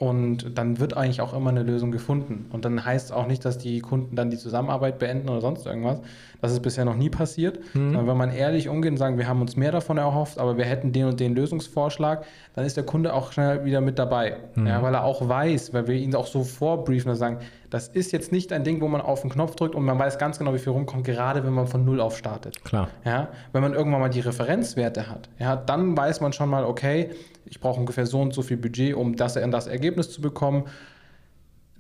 Und 0.01 0.57
dann 0.57 0.79
wird 0.79 0.97
eigentlich 0.97 1.21
auch 1.21 1.31
immer 1.31 1.51
eine 1.51 1.61
Lösung 1.61 1.91
gefunden. 1.91 2.47
Und 2.51 2.65
dann 2.65 2.83
heißt 2.83 3.05
es 3.05 3.11
auch 3.11 3.27
nicht, 3.27 3.45
dass 3.45 3.59
die 3.59 3.81
Kunden 3.81 4.15
dann 4.15 4.31
die 4.31 4.37
Zusammenarbeit 4.37 4.97
beenden 4.97 5.29
oder 5.29 5.41
sonst 5.41 5.67
irgendwas. 5.67 6.01
Das 6.41 6.51
ist 6.51 6.63
bisher 6.63 6.85
noch 6.85 6.95
nie 6.95 7.11
passiert. 7.11 7.59
Sondern 7.75 8.07
wenn 8.07 8.17
man 8.17 8.31
ehrlich 8.31 8.67
umgeht 8.67 8.89
und 8.89 8.97
sagen, 8.97 9.19
wir 9.19 9.27
haben 9.27 9.41
uns 9.41 9.55
mehr 9.55 9.71
davon 9.71 9.99
erhofft, 9.99 10.39
aber 10.39 10.57
wir 10.57 10.65
hätten 10.65 10.91
den 10.91 11.05
und 11.05 11.19
den 11.19 11.35
Lösungsvorschlag, 11.35 12.25
dann 12.55 12.65
ist 12.65 12.77
der 12.77 12.83
Kunde 12.83 13.13
auch 13.13 13.31
schnell 13.31 13.63
wieder 13.63 13.79
mit 13.79 13.99
dabei. 13.99 14.37
Ja, 14.55 14.81
weil 14.81 14.95
er 14.95 15.03
auch 15.03 15.29
weiß, 15.29 15.71
weil 15.71 15.87
wir 15.87 15.93
ihn 15.93 16.15
auch 16.15 16.25
so 16.25 16.43
vorbriefen 16.43 17.11
und 17.11 17.17
sagen, 17.17 17.37
das 17.69 17.87
ist 17.87 18.11
jetzt 18.11 18.31
nicht 18.31 18.51
ein 18.53 18.63
Ding, 18.63 18.81
wo 18.81 18.87
man 18.87 19.01
auf 19.01 19.21
den 19.21 19.29
Knopf 19.29 19.55
drückt 19.55 19.75
und 19.75 19.85
man 19.85 19.99
weiß 19.99 20.17
ganz 20.17 20.39
genau, 20.39 20.53
wie 20.53 20.59
viel 20.59 20.73
rumkommt, 20.73 21.05
gerade 21.05 21.45
wenn 21.45 21.53
man 21.53 21.67
von 21.67 21.85
Null 21.85 22.01
auf 22.01 22.17
startet. 22.17 22.65
Klar. 22.65 22.89
Ja, 23.05 23.29
wenn 23.53 23.61
man 23.61 23.73
irgendwann 23.73 24.01
mal 24.01 24.09
die 24.09 24.19
Referenzwerte 24.19 25.07
hat, 25.07 25.29
ja, 25.39 25.55
dann 25.55 25.95
weiß 25.95 26.21
man 26.21 26.33
schon 26.33 26.49
mal, 26.49 26.65
okay, 26.65 27.11
ich 27.45 27.59
brauche 27.59 27.79
ungefähr 27.79 28.05
so 28.05 28.21
und 28.21 28.33
so 28.33 28.41
viel 28.41 28.57
Budget, 28.57 28.95
um 28.95 29.15
das 29.15 29.37
und 29.37 29.51
das 29.51 29.67
Ergebnis 29.67 30.09
zu 30.11 30.21
bekommen. 30.21 30.65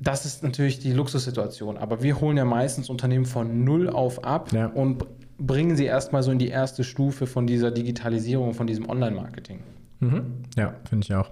das 0.03 0.25
ist 0.25 0.41
natürlich 0.41 0.79
die 0.79 0.93
Luxussituation. 0.93 1.77
Aber 1.77 2.01
wir 2.01 2.19
holen 2.19 2.35
ja 2.35 2.43
meistens 2.45 2.89
Unternehmen 2.89 3.25
von 3.25 3.63
null 3.63 3.87
auf 3.87 4.23
ab 4.23 4.51
Ja. 4.51 4.65
und 4.65 5.05
bringen 5.37 5.75
sie 5.75 5.85
erstmal 5.85 6.23
so 6.23 6.31
in 6.31 6.39
die 6.39 6.47
erste 6.49 6.83
Stufe 6.83 7.27
von 7.27 7.45
dieser 7.45 7.69
Digitalisierung, 7.69 8.53
von 8.55 8.65
diesem 8.65 8.89
Online-Marketing. 8.89 9.59
Mhm. 9.99 10.23
Ja, 10.57 10.73
finde 10.89 11.05
ich 11.05 11.13
auch. 11.13 11.29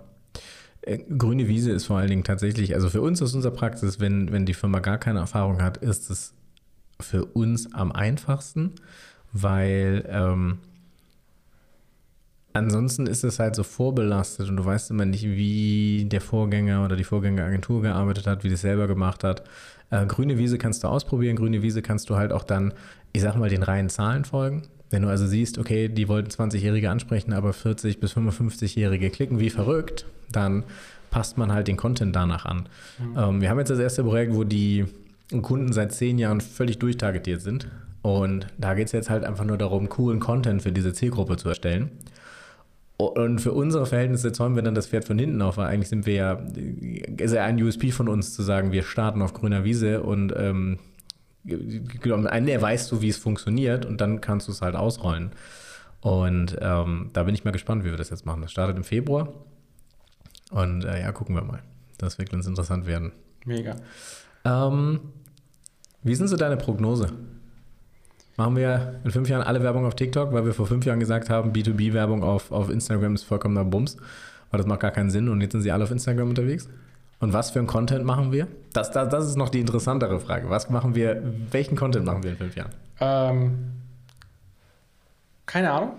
Äh, 0.82 1.00
Grüne 1.18 1.48
Wiese 1.48 1.72
ist 1.72 1.86
vor 1.86 1.98
allen 1.98 2.10
Dingen 2.10 2.24
tatsächlich, 2.24 2.76
also 2.76 2.90
für 2.90 3.02
uns 3.02 3.22
aus 3.24 3.34
unserer 3.34 3.54
Praxis, 3.54 4.00
wenn, 4.00 4.32
wenn 4.32 4.46
die 4.46 4.54
Firma 4.54 4.80
gar 4.80 5.00
keine 5.00 5.18
Erfahrung 5.20 5.62
hat, 5.64 5.78
ist 5.78 6.10
es 6.12 6.34
für 7.00 7.26
uns 7.26 7.74
am 7.74 7.92
einfachsten, 7.92 8.76
weil 9.34 10.08
ähm, 10.12 10.60
ansonsten 12.54 13.08
ist 13.08 13.24
es 13.24 13.40
halt 13.40 13.56
so 13.56 13.64
vorbelastet 13.64 14.50
und 14.50 14.58
du 14.58 14.66
weißt 14.66 14.92
immer 14.92 15.06
nicht, 15.06 15.24
wie 15.24 16.06
der 16.10 16.22
Vorgänger 16.22 16.84
oder 16.86 16.96
die 16.96 17.04
Vorgängeragentur 17.04 17.82
gearbeitet 17.82 18.28
hat, 18.28 18.44
wie 18.44 18.50
das 18.50 18.62
selber 18.62 18.88
gemacht 18.88 19.24
hat. 19.24 19.44
Äh, 19.92 20.06
grüne 20.06 20.38
Wiese 20.38 20.58
kannst 20.58 20.84
du 20.84 20.88
ausprobieren, 20.88 21.36
grüne 21.36 21.62
Wiese 21.62 21.82
kannst 21.82 22.10
du 22.10 22.16
halt 22.16 22.32
auch 22.32 22.44
dann, 22.44 22.74
ich 23.14 23.22
sag 23.22 23.36
mal, 23.36 23.50
den 23.50 23.64
reinen 23.64 23.90
Zahlen 23.90 24.26
folgen. 24.26 24.64
Wenn 24.90 25.04
du 25.04 25.08
also 25.08 25.28
siehst, 25.28 25.58
okay, 25.60 25.88
die 25.88 26.08
wollten 26.08 26.30
20-Jährige 26.30 26.90
ansprechen, 26.90 27.34
aber 27.34 27.52
40- 27.52 28.00
bis 28.00 28.16
55-Jährige 28.16 29.10
klicken 29.12 29.40
wie 29.40 29.52
verrückt, 29.52 30.06
dann 30.32 30.64
passt 31.12 31.38
man 31.38 31.52
halt 31.52 31.68
den 31.68 31.78
Content 31.78 32.16
danach 32.16 32.46
an. 32.46 32.68
Ähm, 33.18 33.42
wir 33.42 33.50
haben 33.50 33.60
jetzt 33.60 33.70
das 33.70 33.80
erste 33.80 34.04
Projekt, 34.04 34.34
wo 34.34 34.44
die 34.44 34.86
Kunden 35.42 35.74
seit 35.74 35.94
zehn 35.94 36.18
Jahren 36.18 36.42
völlig 36.42 36.80
durchtargetiert 36.80 37.42
sind. 37.42 37.68
Und 38.02 38.48
da 38.58 38.74
geht 38.74 38.88
es 38.88 38.94
jetzt 38.94 39.10
halt 39.10 39.24
einfach 39.24 39.46
nur 39.46 39.58
darum, 39.58 39.90
coolen 39.90 40.20
Content 40.20 40.62
für 40.62 40.72
diese 40.72 40.94
Zielgruppe 40.94 41.38
zu 41.38 41.50
erstellen. 41.50 41.92
Und 43.02 43.40
für 43.40 43.54
unsere 43.54 43.86
Verhältnisse 43.86 44.34
zäumen 44.34 44.58
wir 44.58 44.62
dann 44.62 44.76
das 44.76 44.88
Pferd 44.88 45.06
von 45.06 45.18
hinten 45.18 45.42
auf, 45.42 45.56
weil 45.56 45.68
eigentlich 45.68 45.88
sind 45.88 46.06
wir 46.06 46.14
ja, 46.14 46.34
ist 47.18 47.34
ja 47.34 47.46
ein 47.46 47.62
USP 47.64 47.92
von 47.92 48.10
uns 48.10 48.34
zu 48.34 48.44
sagen, 48.44 48.74
wir 48.74 48.84
starten 48.84 49.22
auf 49.22 49.34
grüner 49.34 49.64
Wiese 49.64 50.04
und 50.04 50.34
ähm, 50.36 50.80
genau, 51.46 52.28
Ende 52.28 52.62
weißt 52.62 52.92
du, 52.92 53.02
wie 53.02 53.08
es 53.08 53.16
funktioniert 53.16 53.86
und 53.86 54.02
dann 54.02 54.20
kannst 54.20 54.50
du 54.50 54.52
es 54.52 54.62
halt 54.62 54.76
ausrollen. 54.76 55.32
Und 56.02 56.58
ähm, 56.60 57.12
da 57.14 57.24
bin 57.24 57.34
ich 57.34 57.46
mal 57.46 57.52
gespannt, 57.52 57.86
wie 57.86 57.90
wir 57.90 57.98
das 57.98 58.10
jetzt 58.10 58.26
machen. 58.26 58.42
Das 58.42 58.52
startet 58.52 58.76
im 58.76 58.84
Februar 58.84 59.34
und 60.52 60.84
äh, 60.84 61.00
ja, 61.00 61.14
gucken 61.14 61.36
wir 61.36 61.44
mal. 61.44 61.64
Das 61.98 62.18
wird 62.18 62.30
ganz 62.30 62.48
interessant 62.48 62.86
werden. 62.86 63.14
Mega. 63.46 63.78
Ähm, 64.44 65.00
wie 66.04 66.16
sind 66.16 66.28
so 66.28 66.36
deine 66.36 66.58
Prognose? 66.58 67.14
Machen 68.40 68.56
wir 68.56 68.94
in 69.04 69.12
fünf 69.12 69.28
Jahren 69.28 69.42
alle 69.42 69.62
Werbung 69.62 69.86
auf 69.86 69.96
TikTok, 69.96 70.32
weil 70.32 70.46
wir 70.46 70.54
vor 70.54 70.66
fünf 70.66 70.86
Jahren 70.86 71.02
gesagt 71.02 71.30
haben, 71.30 71.52
B2B-Werbung 71.52 72.24
auf, 72.24 72.54
auf 72.54 72.70
Instagram 72.70 73.16
ist 73.16 73.24
vollkommener 73.24 73.66
Bums, 73.66 73.98
weil 74.50 74.60
das 74.60 74.66
macht 74.66 74.80
gar 74.80 74.92
keinen 74.92 75.10
Sinn 75.10 75.28
und 75.28 75.42
jetzt 75.42 75.52
sind 75.52 75.62
sie 75.62 75.74
alle 75.74 75.84
auf 75.84 75.92
Instagram 75.92 76.30
unterwegs? 76.30 76.70
Und 77.20 77.34
was 77.34 77.52
für 77.52 77.60
einen 77.60 77.68
Content 77.68 78.06
machen 78.06 78.32
wir? 78.32 78.48
Das, 78.72 78.92
das, 78.92 79.10
das 79.10 79.28
ist 79.28 79.36
noch 79.36 79.50
die 79.50 79.60
interessantere 79.60 80.22
Frage. 80.22 80.50
Was 80.50 80.70
machen 80.70 80.96
wir, 80.96 81.22
welchen 81.52 81.76
Content 81.76 82.06
machen 82.06 82.24
wir 82.24 82.32
in 82.32 82.38
fünf 82.38 82.56
Jahren? 82.56 82.72
Ähm, 83.02 83.58
keine 85.46 85.72
Ahnung. 85.72 85.92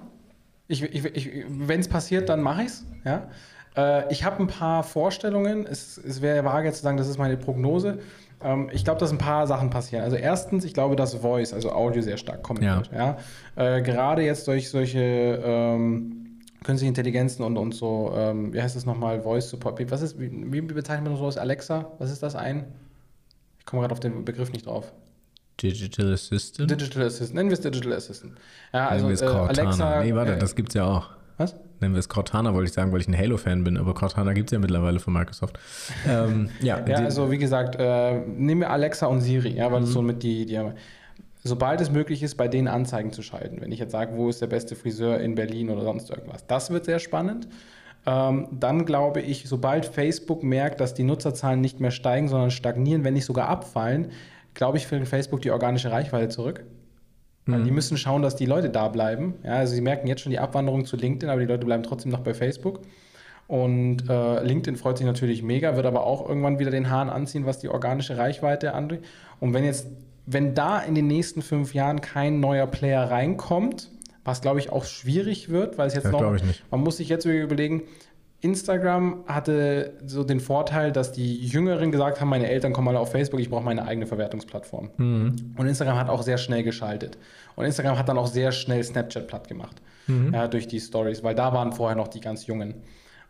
Ich, 0.66 0.82
ich, 0.82 1.04
ich, 1.04 1.44
Wenn 1.46 1.80
es 1.80 1.88
passiert, 1.88 2.30
dann 2.30 2.40
mache 2.40 2.62
ich 2.62 2.68
es. 2.68 2.86
Ja? 3.04 3.28
Äh, 3.76 4.10
ich 4.10 4.24
habe 4.24 4.42
ein 4.42 4.46
paar 4.46 4.82
Vorstellungen. 4.82 5.66
Es, 5.66 5.98
es 5.98 6.22
wäre 6.22 6.42
vage 6.46 6.72
zu 6.72 6.80
sagen, 6.80 6.96
das 6.96 7.06
ist 7.06 7.18
meine 7.18 7.36
Prognose. 7.36 7.98
Ähm, 8.42 8.68
ich 8.72 8.84
glaube, 8.84 9.00
dass 9.00 9.10
ein 9.12 9.18
paar 9.18 9.46
Sachen 9.46 9.70
passieren. 9.70 10.02
Also 10.04 10.16
erstens, 10.16 10.64
ich 10.64 10.72
glaube, 10.74 10.96
dass 10.96 11.14
Voice, 11.14 11.52
also 11.52 11.72
Audio, 11.72 12.00
sehr 12.02 12.16
stark 12.16 12.42
kommen 12.42 12.62
Ja. 12.62 12.76
wird. 12.76 12.90
Ja? 12.92 13.18
Äh, 13.56 13.82
gerade 13.82 14.22
jetzt 14.22 14.46
durch 14.48 14.70
solche 14.70 14.98
ähm, 15.44 16.38
künstliche 16.64 16.88
Intelligenzen 16.88 17.42
und, 17.42 17.56
und 17.56 17.72
so, 17.74 18.12
ähm, 18.16 18.52
wie 18.52 18.60
heißt 18.62 18.76
das 18.76 18.86
nochmal, 18.86 19.20
Voice 19.22 19.48
Support. 19.50 19.78
Wie- 19.78 19.90
Was 19.90 20.02
ist, 20.02 20.18
wie, 20.18 20.30
wie 20.52 20.60
bezeichnet 20.62 21.08
man 21.08 21.16
sowas? 21.18 21.36
Alexa? 21.36 21.90
Was 21.98 22.10
ist 22.10 22.22
das 22.22 22.34
ein? 22.34 22.64
Ich 23.58 23.66
komme 23.66 23.82
gerade 23.82 23.92
auf 23.92 24.00
den 24.00 24.24
Begriff 24.24 24.52
nicht 24.52 24.66
drauf. 24.66 24.92
Digital 25.62 26.14
Assistant? 26.14 26.70
Digital 26.70 27.04
Assistant. 27.04 27.34
Nennen 27.34 27.50
wir 27.50 27.54
es 27.54 27.60
Digital 27.60 27.92
Assistant. 27.92 28.32
Ja, 28.72 28.88
also 28.88 29.10
äh. 29.10 29.26
Alexa. 29.26 30.02
nee, 30.02 30.14
warte, 30.14 30.32
äh, 30.34 30.38
das 30.38 30.54
gibt's 30.56 30.74
ja 30.74 30.86
auch. 30.86 31.10
was? 31.36 31.54
Nennen 31.80 31.94
wir 31.94 31.98
es 32.00 32.08
Cortana, 32.08 32.52
wollte 32.54 32.68
ich 32.68 32.72
sagen, 32.74 32.92
weil 32.92 33.00
ich 33.00 33.08
ein 33.08 33.16
Halo-Fan 33.16 33.64
bin, 33.64 33.76
aber 33.76 33.94
Cortana 33.94 34.32
gibt 34.32 34.48
es 34.50 34.52
ja 34.52 34.58
mittlerweile 34.58 35.00
von 35.00 35.12
Microsoft. 35.12 35.58
ähm, 36.08 36.50
ja, 36.60 36.84
Ja, 36.86 36.96
also 36.98 37.30
wie 37.30 37.38
gesagt, 37.38 37.76
äh, 37.78 38.20
nehmen 38.20 38.60
wir 38.62 38.70
Alexa 38.70 39.06
und 39.06 39.20
Siri, 39.20 39.50
ja, 39.56 39.70
weil 39.72 39.80
das 39.80 39.90
Mhm. 39.90 39.94
so 39.94 40.02
mit 40.02 40.22
die, 40.22 40.46
die 40.46 40.60
sobald 41.42 41.80
es 41.80 41.90
möglich 41.90 42.22
ist, 42.22 42.36
bei 42.36 42.48
denen 42.48 42.68
Anzeigen 42.68 43.12
zu 43.12 43.22
schalten. 43.22 43.60
Wenn 43.60 43.72
ich 43.72 43.78
jetzt 43.78 43.92
sage, 43.92 44.14
wo 44.16 44.28
ist 44.28 44.42
der 44.42 44.46
beste 44.46 44.76
Friseur 44.76 45.20
in 45.20 45.34
Berlin 45.34 45.70
oder 45.70 45.82
sonst 45.82 46.10
irgendwas. 46.10 46.46
Das 46.46 46.70
wird 46.70 46.84
sehr 46.84 46.98
spannend. 46.98 47.48
Ähm, 48.06 48.48
dann 48.52 48.84
glaube 48.86 49.20
ich, 49.20 49.48
sobald 49.48 49.86
Facebook 49.86 50.42
merkt, 50.42 50.80
dass 50.80 50.94
die 50.94 51.02
Nutzerzahlen 51.02 51.60
nicht 51.60 51.80
mehr 51.80 51.90
steigen, 51.90 52.28
sondern 52.28 52.50
stagnieren, 52.50 53.04
wenn 53.04 53.14
nicht 53.14 53.26
sogar 53.26 53.48
abfallen, 53.48 54.08
glaube 54.54 54.78
ich, 54.78 54.86
fällt 54.86 55.06
Facebook 55.06 55.42
die 55.42 55.50
organische 55.50 55.90
Reichweite 55.90 56.28
zurück. 56.28 56.64
Weil 57.46 57.64
die 57.64 57.70
müssen 57.72 57.96
schauen, 57.96 58.22
dass 58.22 58.36
die 58.36 58.46
Leute 58.46 58.70
da 58.70 58.86
bleiben. 58.88 59.34
Ja, 59.42 59.54
also 59.54 59.74
sie 59.74 59.80
merken 59.80 60.06
jetzt 60.06 60.20
schon 60.20 60.30
die 60.30 60.38
Abwanderung 60.38 60.84
zu 60.84 60.96
LinkedIn, 60.96 61.28
aber 61.28 61.40
die 61.40 61.46
Leute 61.46 61.66
bleiben 61.66 61.82
trotzdem 61.82 62.12
noch 62.12 62.20
bei 62.20 62.32
Facebook. 62.32 62.80
Und 63.48 64.08
äh, 64.08 64.44
LinkedIn 64.44 64.76
freut 64.76 64.98
sich 64.98 65.06
natürlich 65.06 65.42
mega, 65.42 65.74
wird 65.74 65.84
aber 65.86 66.04
auch 66.06 66.28
irgendwann 66.28 66.60
wieder 66.60 66.70
den 66.70 66.88
Hahn 66.90 67.10
anziehen, 67.10 67.46
was 67.46 67.58
die 67.58 67.68
organische 67.68 68.16
Reichweite 68.16 68.74
angeht. 68.74 69.00
Und 69.40 69.52
wenn 69.54 69.64
jetzt, 69.64 69.88
wenn 70.26 70.54
da 70.54 70.78
in 70.78 70.94
den 70.94 71.08
nächsten 71.08 71.42
fünf 71.42 71.74
Jahren 71.74 72.00
kein 72.00 72.38
neuer 72.38 72.68
Player 72.68 73.10
reinkommt, 73.10 73.90
was 74.22 74.40
glaube 74.42 74.60
ich 74.60 74.70
auch 74.70 74.84
schwierig 74.84 75.48
wird, 75.48 75.78
weil 75.78 75.88
es 75.88 75.94
jetzt 75.94 76.04
Das 76.04 76.12
noch, 76.12 76.20
glaube 76.20 76.36
ich 76.36 76.44
nicht. 76.44 76.62
man 76.70 76.80
muss 76.80 76.98
sich 76.98 77.08
jetzt 77.08 77.24
überlegen, 77.24 77.82
Instagram 78.42 79.24
hatte 79.26 79.94
so 80.06 80.24
den 80.24 80.40
Vorteil, 80.40 80.92
dass 80.92 81.12
die 81.12 81.44
Jüngeren 81.44 81.92
gesagt 81.92 82.20
haben, 82.20 82.28
meine 82.28 82.48
Eltern 82.48 82.72
kommen 82.72 82.88
alle 82.88 82.98
auf 82.98 83.10
Facebook, 83.10 83.40
ich 83.40 83.50
brauche 83.50 83.64
meine 83.64 83.86
eigene 83.86 84.06
Verwertungsplattform. 84.06 84.90
Mhm. 84.96 85.54
Und 85.56 85.66
Instagram 85.66 85.98
hat 85.98 86.08
auch 86.08 86.22
sehr 86.22 86.38
schnell 86.38 86.62
geschaltet. 86.62 87.18
Und 87.56 87.66
Instagram 87.66 87.98
hat 87.98 88.08
dann 88.08 88.16
auch 88.18 88.26
sehr 88.26 88.52
schnell 88.52 88.82
Snapchat 88.82 89.26
platt 89.26 89.48
gemacht. 89.48 89.82
Ja, 90.32 90.48
durch 90.48 90.66
die 90.66 90.80
Stories, 90.80 91.22
weil 91.22 91.34
da 91.34 91.52
waren 91.52 91.72
vorher 91.72 91.96
noch 91.96 92.08
die 92.08 92.20
ganz 92.20 92.46
Jungen. 92.46 92.74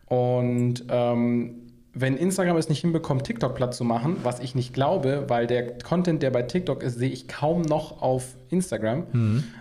Und 0.06 0.84
ähm, 0.88 1.70
wenn 1.92 2.16
Instagram 2.16 2.56
es 2.56 2.68
nicht 2.68 2.80
hinbekommt, 2.80 3.24
TikTok 3.24 3.54
platt 3.54 3.74
zu 3.74 3.84
machen, 3.84 4.18
was 4.22 4.40
ich 4.40 4.54
nicht 4.54 4.72
glaube, 4.72 5.24
weil 5.28 5.46
der 5.46 5.78
Content, 5.78 6.22
der 6.22 6.30
bei 6.30 6.42
TikTok 6.42 6.82
ist, 6.82 6.98
sehe 6.98 7.10
ich 7.10 7.26
kaum 7.26 7.62
noch 7.62 8.00
auf 8.00 8.36
Instagram, 8.48 9.06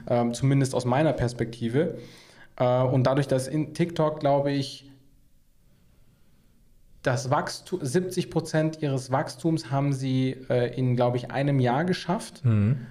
ähm, 0.07 0.33
zumindest 0.33 0.75
aus 0.75 0.85
meiner 0.85 1.13
Perspektive. 1.13 1.97
Äh, 2.57 2.83
und 2.83 3.03
dadurch, 3.05 3.27
dass 3.27 3.47
in 3.47 3.73
TikTok, 3.73 4.19
glaube 4.19 4.51
ich, 4.51 4.88
das 7.01 7.29
Wachstum, 7.29 7.79
70 7.81 8.29
Prozent 8.29 8.81
ihres 8.81 9.11
Wachstums 9.11 9.71
haben 9.71 9.93
sie 9.93 10.37
äh, 10.49 10.75
in, 10.77 10.95
glaube 10.95 11.17
ich, 11.17 11.31
einem 11.31 11.59
Jahr 11.59 11.85
geschafft. 11.85 12.43
Mhm. 12.43 12.85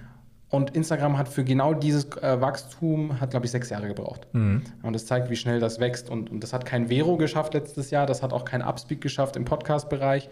Und 0.49 0.75
Instagram 0.75 1.19
hat 1.19 1.29
für 1.29 1.43
genau 1.43 1.75
dieses 1.75 2.05
äh, 2.17 2.41
Wachstum, 2.41 3.19
hat, 3.21 3.29
glaube 3.29 3.45
ich, 3.45 3.51
sechs 3.51 3.69
Jahre 3.69 3.87
gebraucht. 3.87 4.27
Mhm. 4.33 4.63
Und 4.81 4.93
das 4.93 5.05
zeigt, 5.05 5.29
wie 5.29 5.35
schnell 5.35 5.59
das 5.59 5.79
wächst. 5.79 6.09
Und, 6.09 6.31
und 6.31 6.41
das 6.43 6.53
hat 6.53 6.65
kein 6.65 6.87
Vero 6.87 7.17
geschafft 7.17 7.53
letztes 7.53 7.91
Jahr, 7.91 8.07
das 8.07 8.23
hat 8.23 8.33
auch 8.33 8.45
kein 8.45 8.63
Upspeak 8.63 8.99
geschafft 8.99 9.35
im 9.35 9.45
Podcast-Bereich. 9.45 10.27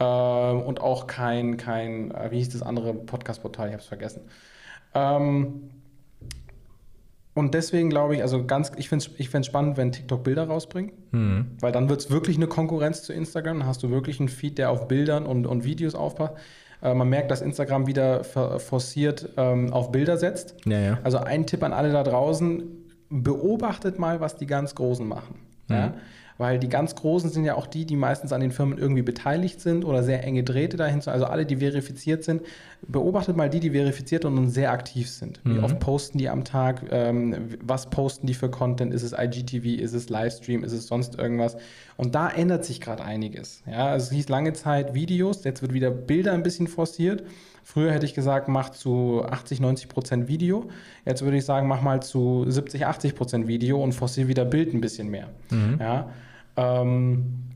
Ähm, 0.00 0.60
und 0.62 0.80
auch 0.80 1.06
kein, 1.06 1.56
kein, 1.56 2.10
äh, 2.10 2.32
wie 2.32 2.38
hieß 2.38 2.48
das 2.48 2.62
andere 2.62 2.94
Podcast-Portal, 2.94 3.68
ich 3.68 3.72
habe 3.74 3.82
es 3.82 3.88
vergessen. 3.88 4.22
Ähm, 4.92 5.70
und 7.34 7.52
deswegen 7.54 7.90
glaube 7.90 8.14
ich, 8.16 8.22
also 8.22 8.44
ganz, 8.46 8.70
ich 8.76 8.88
finde 8.88 9.04
es 9.04 9.10
ich 9.18 9.28
find's 9.28 9.48
spannend, 9.48 9.76
wenn 9.76 9.90
TikTok 9.92 10.22
Bilder 10.24 10.46
rausbringt, 10.46 10.92
Mhm. 11.12 11.46
weil 11.60 11.72
dann 11.72 11.88
wird 11.88 12.00
es 12.00 12.10
wirklich 12.10 12.36
eine 12.36 12.46
Konkurrenz 12.46 13.02
zu 13.02 13.12
Instagram. 13.12 13.58
Dann 13.58 13.68
hast 13.68 13.82
du 13.82 13.90
wirklich 13.90 14.20
einen 14.20 14.28
Feed, 14.28 14.58
der 14.58 14.70
auf 14.70 14.88
Bildern 14.88 15.26
und, 15.26 15.46
und 15.46 15.64
Videos 15.64 15.94
aufpasst. 15.94 16.34
Äh, 16.82 16.94
man 16.94 17.08
merkt, 17.08 17.30
dass 17.30 17.40
Instagram 17.42 17.86
wieder 17.86 18.24
forciert 18.24 19.30
ähm, 19.36 19.72
auf 19.72 19.90
Bilder 19.92 20.16
setzt. 20.16 20.56
Ja, 20.64 20.78
ja. 20.78 20.98
Also 21.02 21.18
ein 21.18 21.46
Tipp 21.46 21.62
an 21.62 21.72
alle 21.72 21.92
da 21.92 22.02
draußen, 22.02 22.62
beobachtet 23.10 23.98
mal, 23.98 24.20
was 24.20 24.36
die 24.36 24.46
ganz 24.46 24.74
Großen 24.74 25.06
machen. 25.06 25.36
Ja? 25.68 25.94
Weil 26.36 26.58
die 26.58 26.68
ganz 26.68 26.94
Großen 26.94 27.30
sind 27.30 27.44
ja 27.44 27.54
auch 27.54 27.66
die, 27.66 27.84
die 27.84 27.96
meistens 27.96 28.32
an 28.32 28.40
den 28.40 28.50
Firmen 28.50 28.78
irgendwie 28.78 29.02
beteiligt 29.02 29.60
sind 29.60 29.84
oder 29.84 30.02
sehr 30.02 30.24
enge 30.24 30.42
Drähte 30.42 30.76
dahin, 30.76 31.00
also 31.06 31.26
alle, 31.26 31.46
die 31.46 31.56
verifiziert 31.56 32.24
sind. 32.24 32.42
Beobachtet 32.86 33.36
mal 33.36 33.48
die, 33.48 33.60
die 33.60 33.70
verifiziert 33.70 34.24
und 34.24 34.50
sehr 34.50 34.72
aktiv 34.72 35.08
sind. 35.08 35.40
Wie 35.44 35.58
oft 35.60 35.78
posten 35.78 36.18
die 36.18 36.28
am 36.28 36.44
Tag? 36.44 36.82
Ähm, 36.90 37.48
was 37.62 37.88
posten 37.88 38.26
die 38.26 38.34
für 38.34 38.50
Content? 38.50 38.92
Ist 38.92 39.02
es 39.02 39.12
IGTV? 39.12 39.80
Ist 39.80 39.94
es 39.94 40.08
Livestream? 40.08 40.64
Ist 40.64 40.72
es 40.72 40.86
sonst 40.86 41.16
irgendwas? 41.18 41.56
Und 41.96 42.14
da 42.14 42.28
ändert 42.28 42.64
sich 42.64 42.80
gerade 42.80 43.04
einiges. 43.04 43.62
Ja, 43.70 43.86
also 43.88 44.06
es 44.06 44.12
hieß 44.12 44.28
lange 44.28 44.52
Zeit 44.52 44.94
Videos, 44.94 45.44
jetzt 45.44 45.62
wird 45.62 45.72
wieder 45.72 45.90
Bilder 45.90 46.32
ein 46.32 46.42
bisschen 46.42 46.66
forciert. 46.66 47.22
Früher 47.64 47.92
hätte 47.92 48.04
ich 48.04 48.14
gesagt, 48.14 48.46
mach 48.46 48.70
zu 48.70 49.24
80, 49.24 49.58
90 49.58 49.88
Prozent 49.88 50.28
Video. 50.28 50.68
Jetzt 51.06 51.22
würde 51.22 51.38
ich 51.38 51.46
sagen, 51.46 51.66
mach 51.66 51.80
mal 51.80 52.02
zu 52.02 52.44
70, 52.46 52.86
80 52.86 53.14
Prozent 53.14 53.48
Video 53.48 53.82
und 53.82 53.92
forciere 53.92 54.28
wieder 54.28 54.44
Bild 54.44 54.74
ein 54.74 54.82
bisschen 54.82 55.08
mehr. 55.08 55.30
Ja, 55.80 56.10
ähm, 56.56 57.53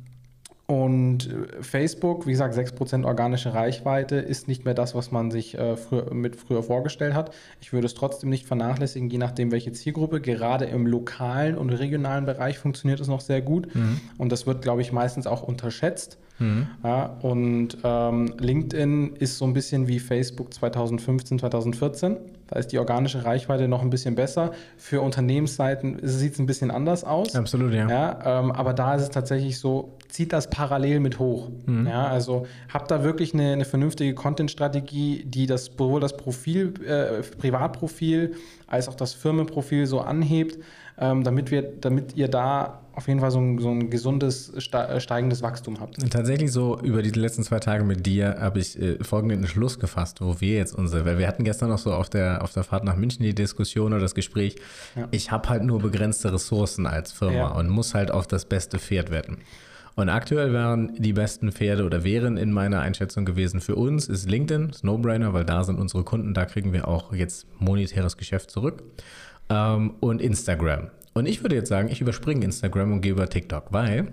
Und 0.71 1.31
äh, 1.31 1.63
Facebook, 1.63 2.27
wie 2.27 2.33
gesagt, 2.33 2.55
6% 2.55 3.07
organische 3.07 3.55
Reichweite 3.55 4.17
ist 4.17 4.49
nicht 4.49 4.67
mehr 4.67 4.75
das, 4.75 4.95
was 4.95 5.11
man 5.11 5.31
sich 5.31 5.57
äh, 5.57 5.79
früher, 5.79 6.13
mit 6.13 6.37
früher 6.37 6.63
vorgestellt 6.63 7.15
hat. 7.15 7.35
Ich 7.63 7.73
würde 7.73 7.87
es 7.87 7.95
trotzdem 7.95 8.29
nicht 8.29 8.47
vernachlässigen, 8.47 9.09
je 9.09 9.17
nachdem, 9.17 9.51
welche 9.51 9.73
Zielgruppe. 9.73 10.21
Gerade 10.21 10.67
im 10.67 10.87
lokalen 10.87 11.57
und 11.57 11.71
regionalen 11.71 12.27
Bereich 12.27 12.59
funktioniert 12.59 13.01
es 13.01 13.09
noch 13.09 13.23
sehr 13.23 13.41
gut. 13.41 13.75
Mhm. 13.75 13.99
Und 14.19 14.31
das 14.31 14.47
wird, 14.47 14.61
glaube 14.61 14.83
ich, 14.83 14.93
meistens 14.93 15.27
auch 15.27 15.43
unterschätzt. 15.43 16.19
Mhm. 16.39 16.67
Ja, 16.85 17.17
und 17.23 17.79
ähm, 17.83 18.35
LinkedIn 18.39 19.17
ist 19.17 19.39
so 19.39 19.47
ein 19.47 19.55
bisschen 19.55 19.89
wie 19.89 19.99
Facebook 19.99 20.53
2015, 20.53 21.39
2014. 21.39 22.19
Da 22.49 22.59
ist 22.59 22.73
die 22.73 22.79
organische 22.79 23.25
Reichweite 23.25 23.69
noch 23.69 23.83
ein 23.83 23.91
bisschen 23.91 24.15
besser. 24.15 24.53
Für 24.77 25.03
Unternehmensseiten 25.03 25.99
sieht 26.03 26.35
es 26.35 26.39
ein 26.39 26.47
bisschen 26.47 26.71
anders 26.71 27.05
aus. 27.05 27.35
Absolut, 27.35 27.73
ja. 27.73 27.89
ja 27.89 28.41
ähm, 28.41 28.53
aber 28.53 28.73
da 28.73 28.95
ist 28.95 29.03
es 29.03 29.11
tatsächlich 29.11 29.59
so, 29.59 29.97
zieht 30.09 30.33
das 30.33 30.49
parallel 30.49 31.01
mit 31.01 31.19
hoch. 31.19 31.51
Mhm. 31.67 31.87
Ja, 31.87 32.07
also 32.07 32.47
habt 32.73 32.91
da 32.91 33.05
wirklich 33.05 33.35
eine, 33.35 33.53
eine 33.53 33.65
vernünftige 33.65 34.15
Content-Strategie, 34.15 35.25
die 35.25 35.47
das 35.47 35.71
sowohl 35.77 36.01
das 36.01 36.17
Profil, 36.17 36.75
äh, 36.85 37.23
Privatprofil 37.23 38.35
als 38.67 38.89
auch 38.89 38.95
das 38.95 39.15
Firmenprofil 39.15 39.87
so 39.87 40.01
anhebt, 40.01 40.59
ähm, 41.01 41.25
damit, 41.25 41.51
wir, 41.51 41.63
damit 41.63 42.17
ihr 42.17 42.29
da 42.29 42.81
auf 42.93 43.07
jeden 43.07 43.21
Fall 43.21 43.31
so 43.31 43.39
ein, 43.39 43.59
so 43.59 43.71
ein 43.71 43.91
gesundes, 43.91 44.53
äh, 44.55 45.01
steigendes 45.01 45.41
Wachstum 45.41 45.79
habt. 45.79 45.99
Tatsächlich 46.11 46.51
so 46.51 46.81
über 46.81 47.01
die 47.03 47.11
letzten 47.11 47.45
zwei 47.45 47.61
Tage 47.61 47.85
mit 47.85 48.05
dir 48.07 48.37
habe 48.41 48.59
ich 48.59 48.81
äh, 48.81 49.03
folgenden 49.05 49.39
Entschluss 49.39 49.79
gefasst, 49.79 50.21
wo 50.21 50.41
wir 50.41 50.57
jetzt 50.57 50.75
unsere, 50.75 51.05
weil 51.05 51.19
wir 51.19 51.29
hatten 51.29 51.45
gestern 51.45 51.69
noch 51.69 51.79
so 51.79 51.93
auf 51.93 52.11
der, 52.11 52.43
auf 52.43 52.53
der 52.53 52.65
Fahrt 52.65 52.83
nach 52.83 52.97
München 52.97 53.23
die 53.23 53.37
Diskussion 53.37 53.93
oder 53.93 54.03
das 54.03 54.17
Gespräch, 54.17 54.57
ja. 54.97 55.07
ich 55.13 55.31
habe 55.31 55.49
halt 55.49 55.63
nur 55.63 55.79
begrenzte 55.79 56.33
Ressourcen 56.33 56.87
als 56.87 57.13
Firma 57.13 57.35
ja. 57.35 57.49
und 57.49 57.69
muss 57.69 57.95
halt 57.95 58.11
auf 58.11 58.27
das 58.27 58.47
beste 58.47 58.81
Pferd 58.81 59.13
wetten. 59.13 59.39
Und 59.95 60.09
aktuell 60.09 60.53
wären 60.53 60.95
die 60.95 61.13
besten 61.13 61.51
Pferde 61.51 61.85
oder 61.85 62.05
wären 62.05 62.37
in 62.37 62.53
meiner 62.53 62.81
Einschätzung 62.81 63.25
gewesen 63.25 63.61
für 63.61 63.75
uns 63.75 64.09
ist 64.09 64.29
LinkedIn, 64.29 64.71
ist 64.71 64.85
No-Brainer, 64.85 65.35
weil 65.35 65.45
da 65.45 65.65
sind 65.65 65.79
unsere 65.79 66.05
Kunden, 66.05 66.35
da 66.35 66.45
kriegen 66.45 66.73
wir 66.73 66.87
auch 66.87 67.13
jetzt 67.13 67.47
monetäres 67.61 68.17
Geschäft 68.17 68.51
zurück. 68.51 68.85
Ähm, 69.51 69.95
und 70.01 70.21
Instagram. 70.21 70.91
Und 71.15 71.27
ich 71.27 71.43
würde 71.43 71.57
jetzt 71.57 71.69
sagen, 71.69 71.89
ich 71.89 72.01
überspringe 72.01 72.45
Instagram 72.45 72.93
und 72.93 73.01
gehe 73.01 73.13
über 73.13 73.29
TikTok, 73.29 73.73
weil 73.73 74.13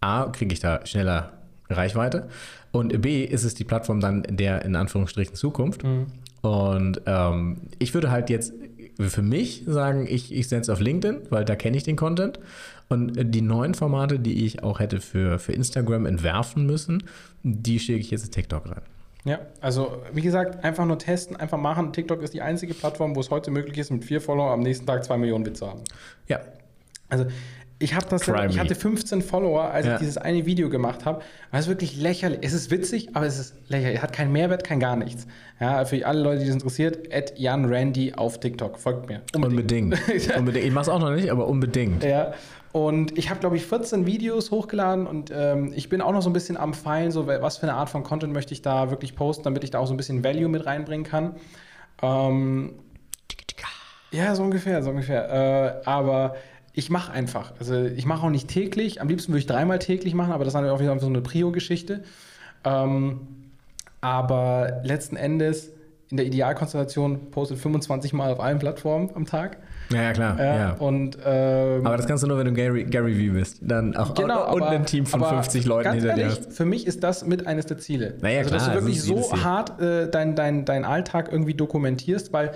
A, 0.00 0.24
kriege 0.24 0.52
ich 0.52 0.60
da 0.60 0.84
schneller 0.86 1.32
Reichweite 1.70 2.28
und 2.72 3.00
B, 3.02 3.24
ist 3.24 3.44
es 3.44 3.54
die 3.54 3.64
Plattform 3.64 4.00
dann 4.00 4.22
der 4.28 4.64
in 4.64 4.74
Anführungsstrichen 4.74 5.34
Zukunft. 5.34 5.84
Mhm. 5.84 6.06
Und 6.40 7.02
ähm, 7.06 7.62
ich 7.78 7.94
würde 7.94 8.10
halt 8.10 8.30
jetzt 8.30 8.52
für 8.98 9.22
mich 9.22 9.64
sagen, 9.66 10.06
ich, 10.08 10.32
ich 10.32 10.48
setze 10.48 10.72
auf 10.72 10.80
LinkedIn, 10.80 11.22
weil 11.30 11.44
da 11.44 11.56
kenne 11.56 11.76
ich 11.76 11.84
den 11.84 11.96
Content. 11.96 12.40
Und 12.88 13.12
die 13.34 13.42
neuen 13.42 13.74
Formate, 13.74 14.18
die 14.18 14.46
ich 14.46 14.62
auch 14.62 14.80
hätte 14.80 15.00
für, 15.00 15.38
für 15.38 15.52
Instagram 15.52 16.06
entwerfen 16.06 16.64
müssen, 16.64 17.04
die 17.42 17.78
schicke 17.78 18.00
ich 18.00 18.10
jetzt 18.10 18.24
in 18.24 18.30
TikTok 18.30 18.66
rein. 18.70 18.82
Ja, 19.28 19.40
also 19.60 20.02
wie 20.12 20.22
gesagt, 20.22 20.64
einfach 20.64 20.86
nur 20.86 20.98
testen, 20.98 21.36
einfach 21.36 21.58
machen. 21.58 21.92
TikTok 21.92 22.22
ist 22.22 22.32
die 22.32 22.40
einzige 22.40 22.72
Plattform, 22.72 23.14
wo 23.14 23.20
es 23.20 23.30
heute 23.30 23.50
möglich 23.50 23.76
ist, 23.76 23.90
mit 23.90 24.04
vier 24.04 24.22
Follower 24.22 24.50
am 24.50 24.60
nächsten 24.60 24.86
Tag 24.86 25.04
zwei 25.04 25.18
Millionen 25.18 25.44
Witze 25.44 25.66
haben. 25.66 25.82
Ja. 26.28 26.40
Also 27.10 27.26
ich 27.78 27.94
habe 27.94 28.06
das, 28.08 28.22
Try 28.22 28.46
ich 28.48 28.58
hatte 28.58 28.74
15 28.74 29.22
Follower, 29.22 29.70
als 29.70 29.86
ja. 29.86 29.94
ich 29.94 29.98
dieses 30.00 30.16
eine 30.18 30.46
Video 30.46 30.68
gemacht 30.68 31.04
habe. 31.04 31.22
Es 31.52 31.60
ist 31.60 31.68
wirklich 31.68 31.96
lächerlich. 31.96 32.40
Es 32.42 32.52
ist 32.52 32.70
witzig, 32.70 33.10
aber 33.14 33.26
es 33.26 33.38
ist 33.38 33.54
lächerlich. 33.68 33.98
Es 33.98 34.02
hat 34.02 34.12
keinen 34.12 34.32
Mehrwert, 34.32 34.64
kein 34.64 34.80
gar 34.80 34.96
nichts. 34.96 35.26
Ja, 35.60 35.84
für 35.84 36.04
alle 36.04 36.20
Leute, 36.20 36.40
die 36.40 36.46
das 36.46 36.54
interessiert, 36.54 37.12
at 37.12 37.38
Jan 37.38 37.66
Randy 37.66 38.14
auf 38.14 38.40
TikTok. 38.40 38.78
Folgt 38.78 39.08
mir. 39.08 39.20
Unbedingt. 39.34 39.94
unbedingt. 39.94 40.36
unbedingt. 40.36 40.64
Ich 40.64 40.72
mache 40.72 40.82
es 40.82 40.88
auch 40.88 40.98
noch 40.98 41.12
nicht, 41.12 41.30
aber 41.30 41.46
unbedingt. 41.46 42.02
Ja. 42.02 42.32
Und 42.86 43.18
ich 43.18 43.28
habe, 43.28 43.40
glaube 43.40 43.56
ich, 43.56 43.66
14 43.66 44.06
Videos 44.06 44.52
hochgeladen 44.52 45.08
und 45.08 45.32
ähm, 45.34 45.72
ich 45.74 45.88
bin 45.88 46.00
auch 46.00 46.12
noch 46.12 46.22
so 46.22 46.30
ein 46.30 46.32
bisschen 46.32 46.56
am 46.56 46.74
Feilen, 46.74 47.10
so 47.10 47.26
was 47.26 47.56
für 47.56 47.64
eine 47.64 47.74
Art 47.74 47.90
von 47.90 48.04
Content 48.04 48.32
möchte 48.32 48.54
ich 48.54 48.62
da 48.62 48.90
wirklich 48.90 49.16
posten, 49.16 49.42
damit 49.42 49.64
ich 49.64 49.70
da 49.70 49.80
auch 49.80 49.88
so 49.88 49.94
ein 49.94 49.96
bisschen 49.96 50.22
Value 50.22 50.48
mit 50.48 50.64
reinbringen 50.64 51.04
kann. 51.04 51.34
Ähm, 52.02 52.74
ja, 54.12 54.32
so 54.36 54.44
ungefähr, 54.44 54.82
so 54.84 54.90
ungefähr. 54.90 55.82
Äh, 55.84 55.88
aber 55.88 56.36
ich 56.72 56.88
mache 56.88 57.10
einfach. 57.10 57.52
Also 57.58 57.84
ich 57.84 58.06
mache 58.06 58.24
auch 58.24 58.30
nicht 58.30 58.46
täglich. 58.46 59.00
Am 59.00 59.08
liebsten 59.08 59.32
würde 59.32 59.40
ich 59.40 59.46
dreimal 59.46 59.80
täglich 59.80 60.14
machen, 60.14 60.32
aber 60.32 60.44
das 60.44 60.54
ist 60.54 60.60
dann 60.60 60.70
auch 60.70 60.78
wieder 60.78 60.96
so 61.00 61.08
eine 61.08 61.20
Prio-Geschichte. 61.20 62.04
Ähm, 62.62 63.26
aber 64.00 64.82
letzten 64.84 65.16
Endes 65.16 65.72
in 66.10 66.16
der 66.16 66.26
Idealkonstellation 66.26 67.32
postet 67.32 67.58
25 67.58 68.12
Mal 68.12 68.32
auf 68.32 68.38
allen 68.38 68.60
Plattformen 68.60 69.10
am 69.16 69.26
Tag. 69.26 69.58
Ja, 69.90 70.02
ja 70.02 70.12
klar. 70.12 70.38
Ja, 70.38 70.56
ja. 70.56 70.72
Und, 70.72 71.18
ähm, 71.24 71.86
aber 71.86 71.96
das 71.96 72.06
kannst 72.06 72.22
du 72.22 72.28
nur, 72.28 72.38
wenn 72.38 72.46
du 72.46 72.52
Gary, 72.52 72.84
Gary 72.84 73.28
V 73.28 73.34
bist. 73.34 73.58
Dann 73.62 73.96
auch 73.96 74.14
genau, 74.14 74.52
und 74.52 74.62
aber, 74.62 74.70
ein 74.70 74.86
Team 74.86 75.06
von 75.06 75.24
50 75.24 75.64
Leuten 75.64 75.92
hinter 75.92 76.08
ehrlich, 76.10 76.34
dir 76.34 76.46
hast. 76.46 76.52
Für 76.52 76.64
mich 76.64 76.86
ist 76.86 77.02
das 77.02 77.24
mit 77.26 77.46
eines 77.46 77.66
der 77.66 77.78
Ziele. 77.78 78.14
Naja, 78.20 78.40
also, 78.40 78.50
klar, 78.50 78.60
dass 78.60 78.68
du 78.68 78.74
wirklich 78.74 79.02
so 79.02 79.32
hart 79.42 79.80
äh, 79.80 80.10
deinen 80.10 80.34
dein, 80.34 80.64
dein 80.64 80.84
Alltag 80.84 81.30
irgendwie 81.32 81.54
dokumentierst, 81.54 82.32
weil 82.32 82.52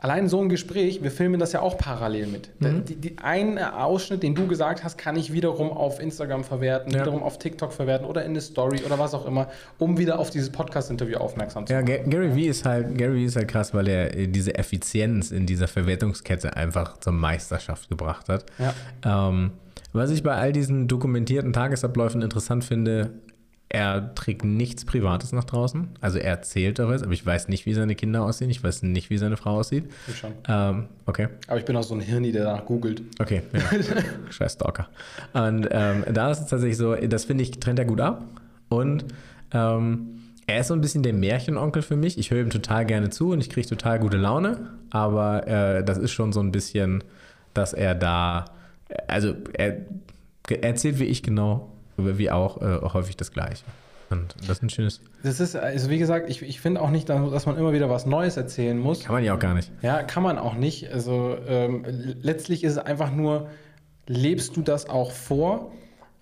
allein 0.00 0.28
so 0.28 0.40
ein 0.40 0.48
Gespräch, 0.48 1.02
wir 1.02 1.10
filmen 1.10 1.38
das 1.38 1.52
ja 1.52 1.60
auch 1.60 1.78
parallel 1.78 2.26
mit. 2.26 2.50
Mhm. 2.60 2.84
Die, 2.84 2.96
die, 2.96 3.16
ein 3.22 3.58
Ausschnitt, 3.58 4.22
den 4.22 4.34
du 4.34 4.46
gesagt 4.46 4.82
hast, 4.82 4.98
kann 4.98 5.16
ich 5.16 5.32
wiederum 5.32 5.70
auf 5.70 6.00
Instagram 6.00 6.42
verwerten, 6.42 6.92
ja. 6.92 7.00
wiederum 7.00 7.22
auf 7.22 7.38
TikTok 7.38 7.72
verwerten 7.72 8.06
oder 8.06 8.24
in 8.24 8.30
eine 8.30 8.40
Story 8.40 8.80
oder 8.84 8.98
was 8.98 9.14
auch 9.14 9.26
immer, 9.26 9.48
um 9.78 9.98
wieder 9.98 10.18
auf 10.18 10.30
dieses 10.30 10.50
Podcast-Interview 10.50 11.18
aufmerksam 11.18 11.66
zu 11.66 11.74
machen. 11.74 11.86
Ja, 11.86 11.96
Gary 11.98 12.34
Vee 12.34 12.48
ist 12.48 12.64
halt, 12.64 12.96
Gary 12.96 13.16
Vee 13.16 13.24
ist 13.26 13.36
halt 13.36 13.48
krass, 13.48 13.74
weil 13.74 13.88
er 13.88 14.16
äh, 14.16 14.26
diese 14.26 14.54
Effizienz 14.56 15.30
in 15.30 15.46
dieser 15.46 15.68
Verwertungskette 15.68 16.56
einfach 16.56 16.98
zur 16.98 17.12
Meisterschaft 17.12 17.88
gebracht 17.88 18.28
hat. 18.28 18.46
Ja. 18.58 19.28
Ähm, 19.28 19.52
was 19.92 20.10
ich 20.10 20.22
bei 20.22 20.34
all 20.34 20.52
diesen 20.52 20.88
dokumentierten 20.88 21.52
Tagesabläufen 21.52 22.22
interessant 22.22 22.64
finde, 22.64 23.10
er 23.72 24.16
trägt 24.16 24.44
nichts 24.44 24.84
Privates 24.84 25.30
nach 25.30 25.44
draußen. 25.44 25.90
Also 26.00 26.18
er 26.18 26.30
erzählt 26.30 26.80
da 26.80 26.88
was, 26.88 27.04
aber 27.04 27.12
ich 27.12 27.24
weiß 27.24 27.46
nicht, 27.46 27.66
wie 27.66 27.72
seine 27.72 27.94
Kinder 27.94 28.22
aussehen. 28.24 28.50
Ich 28.50 28.64
weiß 28.64 28.82
nicht, 28.82 29.10
wie 29.10 29.16
seine 29.16 29.36
Frau 29.36 29.58
aussieht. 29.58 29.84
Ich 30.08 30.18
schon. 30.18 30.32
Ähm, 30.48 30.88
okay. 31.06 31.28
Aber 31.46 31.58
ich 31.58 31.64
bin 31.64 31.76
auch 31.76 31.84
so 31.84 31.94
ein 31.94 32.00
Hirni, 32.00 32.32
der 32.32 32.44
danach 32.44 32.66
googelt. 32.66 33.00
Okay, 33.20 33.42
ja. 33.52 33.60
Scheiß 34.30 34.54
Stalker. 34.54 34.88
Und 35.34 35.68
ähm, 35.70 36.04
da 36.12 36.32
ist 36.32 36.40
es 36.40 36.46
tatsächlich 36.48 36.78
so, 36.78 36.96
das 36.96 37.24
finde 37.24 37.44
ich, 37.44 37.52
trennt 37.60 37.78
er 37.78 37.84
gut 37.84 38.00
ab. 38.00 38.24
Und 38.68 39.04
ähm, 39.52 40.20
er 40.48 40.60
ist 40.60 40.66
so 40.66 40.74
ein 40.74 40.80
bisschen 40.80 41.04
der 41.04 41.12
Märchenonkel 41.12 41.82
für 41.82 41.96
mich. 41.96 42.18
Ich 42.18 42.32
höre 42.32 42.40
ihm 42.40 42.50
total 42.50 42.84
gerne 42.84 43.10
zu 43.10 43.30
und 43.30 43.40
ich 43.40 43.50
kriege 43.50 43.68
total 43.68 44.00
gute 44.00 44.16
Laune. 44.16 44.70
Aber 44.90 45.46
äh, 45.46 45.84
das 45.84 45.96
ist 45.96 46.10
schon 46.10 46.32
so 46.32 46.40
ein 46.40 46.50
bisschen, 46.50 47.04
dass 47.54 47.72
er 47.72 47.94
da, 47.94 48.46
also 49.06 49.36
er, 49.52 49.76
er 50.48 50.64
erzählt 50.64 50.98
wie 50.98 51.04
ich 51.04 51.22
genau 51.22 51.70
wie 52.04 52.30
auch 52.30 52.60
äh, 52.60 52.80
häufig 52.92 53.16
das 53.16 53.32
Gleiche. 53.32 53.64
Und 54.10 54.34
das 54.40 54.58
ist 54.58 54.62
ein 54.62 54.70
schönes. 54.70 55.00
Das 55.22 55.38
ist, 55.38 55.54
also 55.54 55.88
wie 55.88 55.98
gesagt, 55.98 56.28
ich, 56.28 56.42
ich 56.42 56.60
finde 56.60 56.82
auch 56.82 56.90
nicht, 56.90 57.08
dass 57.08 57.46
man 57.46 57.56
immer 57.56 57.72
wieder 57.72 57.88
was 57.88 58.06
Neues 58.06 58.36
erzählen 58.36 58.76
muss. 58.76 59.04
Kann 59.04 59.14
man 59.14 59.22
ja 59.22 59.34
auch 59.34 59.38
gar 59.38 59.54
nicht. 59.54 59.70
Ja, 59.82 60.02
kann 60.02 60.24
man 60.24 60.36
auch 60.36 60.54
nicht. 60.54 60.90
Also 60.90 61.36
ähm, 61.46 61.84
letztlich 62.20 62.64
ist 62.64 62.72
es 62.72 62.78
einfach 62.78 63.12
nur, 63.12 63.48
lebst 64.08 64.56
du 64.56 64.62
das 64.62 64.88
auch 64.88 65.12
vor? 65.12 65.70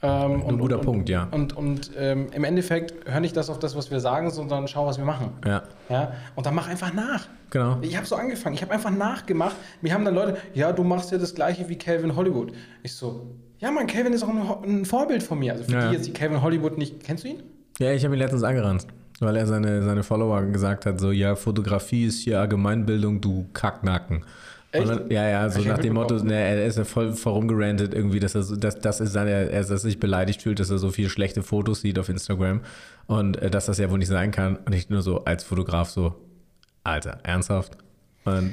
Ähm, 0.01 0.45
ein 0.47 0.59
guter 0.59 0.79
und, 0.79 0.85
Punkt, 0.85 1.09
ja. 1.09 1.27
Und, 1.33 1.57
und 1.57 1.91
ähm, 1.97 2.29
im 2.33 2.45
Endeffekt 2.45 3.11
hör 3.11 3.19
nicht 3.19 3.37
das 3.37 3.51
auf 3.51 3.59
das, 3.59 3.75
was 3.75 3.91
wir 3.91 3.99
sagen, 3.99 4.31
sondern 4.31 4.69
schau, 4.69 4.87
was 4.87 4.99
wir 4.99 5.05
machen. 5.05 5.33
Ja. 5.45 5.63
ja? 5.89 6.13
Und 6.37 6.47
dann 6.47 6.55
mach 6.55 6.69
einfach 6.69 6.93
nach. 6.93 7.27
Genau. 7.51 7.79
Ich 7.81 7.97
habe 7.97 8.07
so 8.07 8.15
angefangen. 8.15 8.55
Ich 8.55 8.63
habe 8.63 8.73
einfach 8.73 8.91
nachgemacht. 8.91 9.57
Mir 9.81 9.95
haben 9.95 10.05
dann 10.05 10.15
Leute, 10.15 10.37
ja, 10.55 10.73
du 10.73 10.85
machst 10.85 11.11
ja 11.11 11.19
das 11.19 11.35
gleiche 11.35 11.69
wie 11.69 11.77
Calvin 11.77 12.15
Hollywood. 12.15 12.53
Ich 12.85 12.95
so, 12.95 13.27
ja, 13.61 13.71
mein 13.71 13.87
Calvin 13.87 14.13
ist 14.13 14.23
auch 14.23 14.29
ein, 14.29 14.65
ein 14.65 14.85
Vorbild 14.85 15.23
von 15.23 15.39
mir. 15.39 15.53
Also 15.53 15.65
für 15.65 15.73
ja. 15.73 15.89
die 15.89 15.97
jetzt, 15.97 16.07
die 16.07 16.13
Calvin 16.13 16.43
Hollywood 16.43 16.79
nicht, 16.79 17.03
kennst 17.05 17.25
du 17.25 17.29
ihn? 17.29 17.43
Ja, 17.79 17.93
ich 17.93 18.05
habe 18.05 18.15
ihn 18.15 18.19
letztens 18.19 18.43
angerannt, 18.43 18.87
weil 19.21 19.37
er 19.37 19.47
seine, 19.47 19.83
seine 19.83 20.03
Follower 20.03 20.43
gesagt 20.43 20.87
hat, 20.87 21.01
so, 21.01 21.11
ja, 21.11 21.37
Fotografie 21.37 22.07
ist 22.07 22.21
hier 22.21 22.41
Allgemeinbildung, 22.41 23.21
du 23.21 23.47
Kacknacken. 23.53 24.25
Dann, 24.71 25.11
ja, 25.11 25.27
ja, 25.27 25.49
so 25.49 25.63
nach 25.63 25.79
dem 25.79 25.95
Motto, 25.95 26.23
ne, 26.23 26.35
er 26.35 26.67
ist 26.67 26.77
ja 26.77 26.85
voll 26.85 27.15
vorumgerantet 27.15 27.95
irgendwie, 27.95 28.21
dass 28.21 28.35
er, 28.35 28.43
so, 28.43 28.55
dass, 28.55 28.79
das 28.79 29.01
ist 29.01 29.15
seine, 29.15 29.31
er, 29.31 29.65
dass 29.65 29.83
sich 29.83 29.99
beleidigt 29.99 30.43
fühlt, 30.43 30.61
dass 30.61 30.69
er 30.69 30.77
so 30.77 30.91
viele 30.91 31.09
schlechte 31.09 31.43
Fotos 31.43 31.81
sieht 31.81 31.99
auf 31.99 32.11
Instagram 32.11 32.61
und 33.07 33.39
äh, 33.39 33.49
dass 33.51 33.67
das 33.67 33.79
ja 33.79 33.91
wohl 33.91 33.99
nicht 33.99 34.09
sein 34.09 34.31
kann. 34.31 34.57
Und 34.57 34.75
ich 34.75 34.91
nur 34.91 35.01
so 35.01 35.25
als 35.25 35.43
Fotograf 35.43 35.89
so, 35.89 36.15
Alter, 36.85 37.19
ernsthaft? 37.23 37.79
Und 38.25 38.53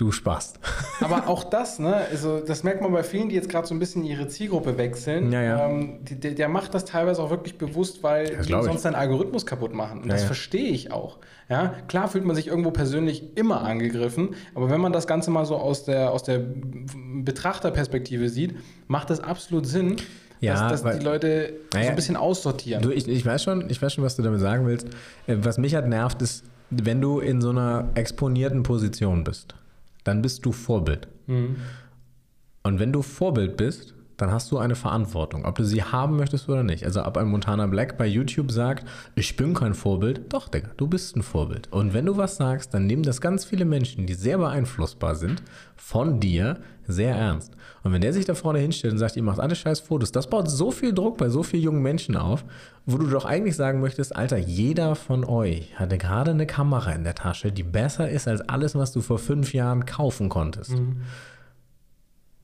du 0.00 0.12
Spaß. 0.12 0.54
Aber 1.00 1.28
auch 1.28 1.44
das, 1.44 1.78
ne, 1.78 2.06
also 2.10 2.40
das 2.40 2.62
merkt 2.62 2.80
man 2.80 2.92
bei 2.92 3.02
vielen, 3.02 3.28
die 3.28 3.34
jetzt 3.34 3.48
gerade 3.48 3.66
so 3.66 3.74
ein 3.74 3.78
bisschen 3.78 4.04
ihre 4.04 4.28
Zielgruppe 4.28 4.78
wechseln. 4.78 5.30
Ja, 5.30 5.42
ja. 5.42 5.68
Ähm, 5.68 5.98
die, 6.02 6.18
der, 6.18 6.32
der, 6.32 6.48
macht 6.48 6.74
das 6.74 6.84
teilweise 6.84 7.22
auch 7.22 7.30
wirklich 7.30 7.58
bewusst, 7.58 8.02
weil 8.02 8.38
die 8.38 8.52
sonst 8.52 8.82
seinen 8.82 8.94
Algorithmus 8.94 9.44
kaputt 9.44 9.74
machen. 9.74 10.02
Und 10.02 10.08
ja, 10.08 10.14
das 10.14 10.24
verstehe 10.24 10.70
ich 10.70 10.90
auch. 10.90 11.18
Ja, 11.48 11.74
klar 11.88 12.08
fühlt 12.08 12.24
man 12.24 12.36
sich 12.36 12.46
irgendwo 12.46 12.70
persönlich 12.70 13.36
immer 13.36 13.62
angegriffen, 13.62 14.30
aber 14.54 14.70
wenn 14.70 14.80
man 14.80 14.92
das 14.92 15.06
Ganze 15.06 15.30
mal 15.30 15.44
so 15.44 15.56
aus 15.56 15.84
der, 15.84 16.12
aus 16.12 16.22
der 16.22 16.40
Betrachterperspektive 17.22 18.28
sieht, 18.28 18.54
macht 18.86 19.10
das 19.10 19.20
absolut 19.20 19.66
Sinn. 19.66 19.96
Dass, 20.42 20.70
dass 20.70 20.84
weil, 20.84 20.98
die 20.98 21.04
Leute 21.04 21.52
naja, 21.74 21.84
so 21.84 21.90
ein 21.90 21.96
bisschen 21.96 22.16
aussortieren. 22.16 22.82
Du, 22.82 22.90
ich, 22.90 23.06
ich, 23.06 23.26
weiß 23.26 23.42
schon, 23.42 23.68
ich 23.68 23.82
weiß 23.82 23.92
schon, 23.92 24.04
was 24.04 24.16
du 24.16 24.22
damit 24.22 24.40
sagen 24.40 24.66
willst. 24.66 24.86
Äh, 25.26 25.36
was 25.42 25.58
mich 25.58 25.74
halt 25.74 25.86
nervt, 25.86 26.22
ist, 26.22 26.44
wenn 26.70 27.02
du 27.02 27.20
in 27.20 27.42
so 27.42 27.50
einer 27.50 27.90
exponierten 27.94 28.62
Position 28.62 29.22
bist 29.22 29.54
dann 30.04 30.22
bist 30.22 30.44
du 30.44 30.52
Vorbild. 30.52 31.08
Mhm. 31.26 31.56
Und 32.62 32.78
wenn 32.78 32.92
du 32.92 33.02
Vorbild 33.02 33.56
bist, 33.56 33.94
dann 34.20 34.30
hast 34.30 34.50
du 34.50 34.58
eine 34.58 34.74
Verantwortung, 34.74 35.44
ob 35.44 35.56
du 35.56 35.64
sie 35.64 35.82
haben 35.82 36.16
möchtest 36.16 36.48
oder 36.48 36.62
nicht. 36.62 36.84
Also 36.84 37.04
ob 37.04 37.16
ein 37.16 37.28
Montana 37.28 37.66
Black 37.66 37.96
bei 37.98 38.06
YouTube 38.06 38.50
sagt, 38.50 38.86
ich 39.14 39.36
bin 39.36 39.54
kein 39.54 39.74
Vorbild, 39.74 40.32
doch, 40.32 40.48
Digga, 40.48 40.70
du 40.76 40.86
bist 40.86 41.16
ein 41.16 41.22
Vorbild. 41.22 41.72
Und 41.72 41.94
wenn 41.94 42.06
du 42.06 42.16
was 42.16 42.36
sagst, 42.36 42.74
dann 42.74 42.86
nehmen 42.86 43.02
das 43.02 43.20
ganz 43.20 43.44
viele 43.44 43.64
Menschen, 43.64 44.06
die 44.06 44.14
sehr 44.14 44.38
beeinflussbar 44.38 45.14
sind, 45.14 45.42
von 45.76 46.20
dir 46.20 46.58
sehr 46.86 47.14
ernst. 47.14 47.56
Und 47.82 47.92
wenn 47.92 48.00
der 48.00 48.12
sich 48.12 48.24
da 48.24 48.34
vorne 48.34 48.58
hinstellt 48.58 48.92
und 48.92 48.98
sagt, 48.98 49.16
ihr 49.16 49.22
macht 49.22 49.40
alle 49.40 49.54
scheiß 49.54 49.80
Fotos, 49.80 50.12
das 50.12 50.28
baut 50.28 50.50
so 50.50 50.70
viel 50.70 50.92
Druck 50.92 51.16
bei 51.16 51.28
so 51.28 51.42
vielen 51.42 51.62
jungen 51.62 51.82
Menschen 51.82 52.16
auf, 52.16 52.44
wo 52.84 52.98
du 52.98 53.06
doch 53.06 53.24
eigentlich 53.24 53.56
sagen 53.56 53.80
möchtest, 53.80 54.14
Alter, 54.14 54.36
jeder 54.36 54.94
von 54.96 55.24
euch 55.24 55.78
hatte 55.78 55.96
gerade 55.96 56.32
eine 56.32 56.46
Kamera 56.46 56.92
in 56.92 57.04
der 57.04 57.14
Tasche, 57.14 57.52
die 57.52 57.62
besser 57.62 58.10
ist 58.10 58.28
als 58.28 58.40
alles, 58.48 58.74
was 58.74 58.92
du 58.92 59.00
vor 59.00 59.18
fünf 59.18 59.54
Jahren 59.54 59.86
kaufen 59.86 60.28
konntest. 60.28 60.72
Mhm. 60.72 61.02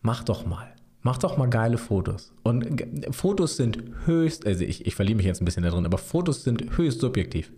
Mach 0.01 0.23
doch 0.25 0.47
mal. 0.47 0.76
Mach 1.07 1.19
doch 1.19 1.37
mal 1.37 1.49
geile 1.49 1.79
Fotos. 1.79 2.33
Und 2.43 2.85
Fotos 3.13 3.57
sind 3.57 3.79
höchst, 4.07 4.45
also 4.45 4.65
ich, 4.65 4.87
ich 4.89 4.97
verliere 4.97 5.19
mich 5.19 5.27
jetzt 5.27 5.41
ein 5.41 5.45
bisschen 5.45 5.63
da 5.63 5.71
drin, 5.71 5.87
aber 5.87 5.99
Fotos 5.99 6.43
sind 6.43 6.77
höchst 6.77 7.01
subjektiv. 7.01 7.53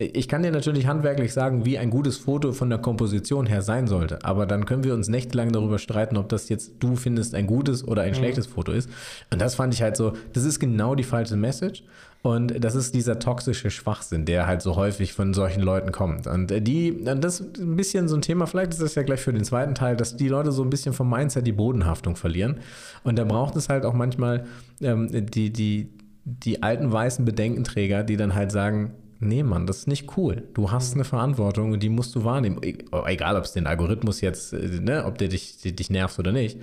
Ich 0.00 0.26
kann 0.26 0.42
dir 0.42 0.50
natürlich 0.50 0.88
handwerklich 0.88 1.32
sagen, 1.32 1.64
wie 1.64 1.78
ein 1.78 1.90
gutes 1.90 2.16
Foto 2.16 2.50
von 2.50 2.68
der 2.68 2.80
Komposition 2.80 3.46
her 3.46 3.62
sein 3.62 3.86
sollte, 3.86 4.24
aber 4.24 4.44
dann 4.44 4.66
können 4.66 4.82
wir 4.82 4.94
uns 4.94 5.06
nächtelang 5.06 5.52
darüber 5.52 5.78
streiten, 5.78 6.16
ob 6.16 6.30
das 6.30 6.48
jetzt 6.48 6.72
du 6.80 6.96
findest 6.96 7.36
ein 7.36 7.46
gutes 7.46 7.86
oder 7.86 8.02
ein 8.02 8.10
mhm. 8.10 8.16
schlechtes 8.16 8.48
Foto 8.48 8.72
ist. 8.72 8.90
Und 9.32 9.40
das 9.40 9.54
fand 9.54 9.72
ich 9.72 9.82
halt 9.82 9.96
so, 9.96 10.14
das 10.32 10.42
ist 10.42 10.58
genau 10.58 10.96
die 10.96 11.04
falsche 11.04 11.36
Message. 11.36 11.84
Und 12.22 12.62
das 12.62 12.74
ist 12.74 12.94
dieser 12.94 13.18
toxische 13.18 13.70
Schwachsinn, 13.70 14.26
der 14.26 14.46
halt 14.46 14.60
so 14.60 14.76
häufig 14.76 15.14
von 15.14 15.32
solchen 15.32 15.62
Leuten 15.62 15.90
kommt. 15.90 16.26
Und 16.26 16.48
die, 16.66 17.02
das 17.02 17.40
ist 17.40 17.58
ein 17.58 17.76
bisschen 17.76 18.08
so 18.08 18.16
ein 18.16 18.20
Thema, 18.20 18.46
vielleicht 18.46 18.72
ist 18.72 18.82
das 18.82 18.94
ja 18.94 19.02
gleich 19.02 19.20
für 19.20 19.32
den 19.32 19.44
zweiten 19.44 19.74
Teil, 19.74 19.96
dass 19.96 20.16
die 20.16 20.28
Leute 20.28 20.52
so 20.52 20.62
ein 20.62 20.68
bisschen 20.68 20.92
vom 20.92 21.08
Mindset 21.08 21.46
die 21.46 21.52
Bodenhaftung 21.52 22.16
verlieren. 22.16 22.60
Und 23.04 23.18
da 23.18 23.24
braucht 23.24 23.56
es 23.56 23.70
halt 23.70 23.86
auch 23.86 23.94
manchmal 23.94 24.44
ähm, 24.82 25.08
die, 25.30 25.50
die, 25.50 25.88
die 26.24 26.62
alten 26.62 26.92
weißen 26.92 27.24
Bedenkenträger, 27.24 28.02
die 28.02 28.18
dann 28.18 28.34
halt 28.34 28.52
sagen, 28.52 28.92
nee 29.18 29.42
Mann, 29.42 29.66
das 29.66 29.78
ist 29.78 29.88
nicht 29.88 30.18
cool. 30.18 30.42
Du 30.52 30.70
hast 30.70 30.94
eine 30.94 31.04
Verantwortung 31.04 31.72
und 31.72 31.82
die 31.82 31.88
musst 31.88 32.14
du 32.14 32.24
wahrnehmen. 32.24 32.58
E, 32.62 32.76
egal, 33.06 33.36
ob 33.36 33.44
es 33.44 33.52
den 33.52 33.66
Algorithmus 33.66 34.20
jetzt, 34.20 34.52
äh, 34.52 34.80
ne, 34.80 35.06
ob 35.06 35.16
der 35.16 35.28
dich, 35.28 35.56
dich 35.62 35.88
nervt 35.88 36.18
oder 36.18 36.32
nicht. 36.32 36.58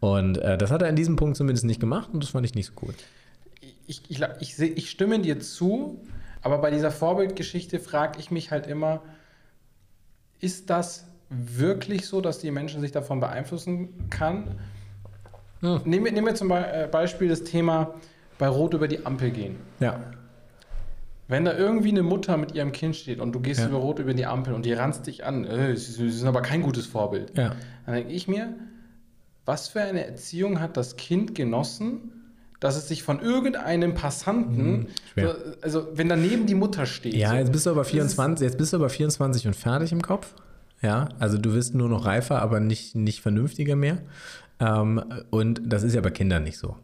Und 0.00 0.38
äh, 0.38 0.58
das 0.58 0.72
hat 0.72 0.82
er 0.82 0.88
in 0.88 0.96
diesem 0.96 1.14
Punkt 1.14 1.36
zumindest 1.36 1.64
nicht 1.64 1.80
gemacht 1.80 2.10
und 2.12 2.24
das 2.24 2.30
fand 2.30 2.44
ich 2.44 2.54
nicht 2.56 2.66
so 2.66 2.72
cool. 2.82 2.94
Ich, 3.86 4.02
ich, 4.08 4.20
ich, 4.40 4.58
ich 4.60 4.90
stimme 4.90 5.20
dir 5.20 5.40
zu, 5.40 6.00
aber 6.42 6.58
bei 6.58 6.70
dieser 6.70 6.90
Vorbildgeschichte 6.90 7.78
frage 7.80 8.18
ich 8.18 8.30
mich 8.30 8.50
halt 8.50 8.66
immer, 8.66 9.02
ist 10.40 10.70
das 10.70 11.06
wirklich 11.28 12.06
so, 12.06 12.20
dass 12.20 12.38
die 12.38 12.50
Menschen 12.50 12.80
sich 12.80 12.92
davon 12.92 13.20
beeinflussen 13.20 14.08
kann? 14.10 14.58
Hm. 15.60 15.80
Nehmen, 15.84 16.14
nehmen 16.14 16.26
wir 16.26 16.34
zum 16.34 16.50
äh, 16.50 16.88
Beispiel 16.90 17.28
das 17.28 17.44
Thema 17.44 17.94
bei 18.38 18.48
Rot 18.48 18.74
über 18.74 18.88
die 18.88 19.04
Ampel 19.06 19.30
gehen. 19.30 19.56
Ja. 19.80 20.00
Wenn 21.28 21.44
da 21.44 21.56
irgendwie 21.56 21.88
eine 21.88 22.02
Mutter 22.02 22.36
mit 22.36 22.54
ihrem 22.54 22.70
Kind 22.70 22.94
steht 22.94 23.18
und 23.18 23.32
du 23.32 23.40
gehst 23.40 23.60
ja. 23.60 23.68
über 23.68 23.78
Rot 23.78 23.98
über 23.98 24.14
die 24.14 24.26
Ampel 24.26 24.54
und 24.54 24.64
die 24.64 24.72
ranzt 24.72 25.06
dich 25.06 25.24
an, 25.24 25.44
äh, 25.44 25.76
sie, 25.76 26.10
sind 26.10 26.28
aber 26.28 26.42
kein 26.42 26.62
gutes 26.62 26.86
Vorbild, 26.86 27.36
ja. 27.36 27.56
dann 27.84 27.94
denke 27.94 28.12
ich 28.12 28.28
mir, 28.28 28.54
was 29.44 29.68
für 29.68 29.80
eine 29.80 30.06
Erziehung 30.06 30.60
hat 30.60 30.76
das 30.76 30.96
Kind 30.96 31.34
genossen, 31.34 32.15
dass 32.60 32.76
es 32.76 32.88
sich 32.88 33.02
von 33.02 33.20
irgendeinem 33.20 33.94
Passanten, 33.94 34.88
mhm, 35.16 35.26
also 35.62 35.88
wenn 35.94 36.08
daneben 36.08 36.46
die 36.46 36.54
Mutter 36.54 36.86
steht. 36.86 37.14
Ja, 37.14 37.30
so, 37.30 37.36
jetzt 37.36 37.52
bist 37.52 37.66
du 37.66 37.70
aber 37.70 37.84
24, 37.84 38.44
jetzt 38.44 38.58
bist 38.58 38.72
du 38.72 38.78
aber 38.78 38.88
24 38.88 39.46
und 39.46 39.54
fertig 39.54 39.92
im 39.92 40.02
Kopf. 40.02 40.34
Ja, 40.82 41.08
also 41.18 41.38
du 41.38 41.54
wirst 41.54 41.74
nur 41.74 41.88
noch 41.88 42.04
reifer, 42.04 42.42
aber 42.42 42.60
nicht, 42.60 42.94
nicht 42.94 43.20
vernünftiger 43.20 43.76
mehr. 43.76 43.98
Ähm, 44.60 45.02
und 45.30 45.60
das 45.64 45.82
ist 45.82 45.94
ja 45.94 46.00
bei 46.00 46.10
Kindern 46.10 46.44
nicht 46.44 46.58
so. 46.58 46.76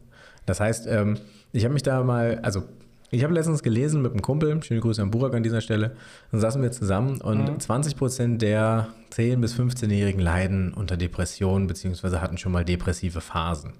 Das 0.45 0.59
heißt, 0.59 0.87
ähm, 0.87 1.17
ich 1.51 1.63
habe 1.63 1.73
mich 1.73 1.83
da 1.83 2.03
mal, 2.03 2.39
also 2.43 2.63
ich 3.11 3.23
habe 3.23 3.33
letztens 3.33 3.61
gelesen 3.61 4.01
mit 4.01 4.11
einem 4.11 4.21
Kumpel, 4.21 4.61
schöne 4.63 4.81
Grüße 4.81 5.01
an 5.01 5.11
Burak 5.11 5.35
an 5.35 5.43
dieser 5.43 5.61
Stelle, 5.61 5.95
dann 6.31 6.41
saßen 6.41 6.61
wir 6.61 6.71
zusammen 6.71 7.21
und 7.21 7.51
mhm. 7.51 7.59
20 7.59 7.95
Prozent 7.95 8.41
der 8.41 8.87
10- 9.13 9.37
bis 9.37 9.55
15-Jährigen 9.55 10.19
leiden 10.19 10.73
unter 10.73 10.97
Depressionen 10.97 11.67
beziehungsweise 11.67 12.21
hatten 12.21 12.37
schon 12.37 12.51
mal 12.51 12.65
depressive 12.65 13.21
Phasen. 13.21 13.73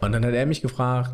Und 0.00 0.12
dann 0.12 0.24
hat 0.24 0.34
er 0.34 0.46
mich 0.46 0.62
gefragt, 0.62 1.12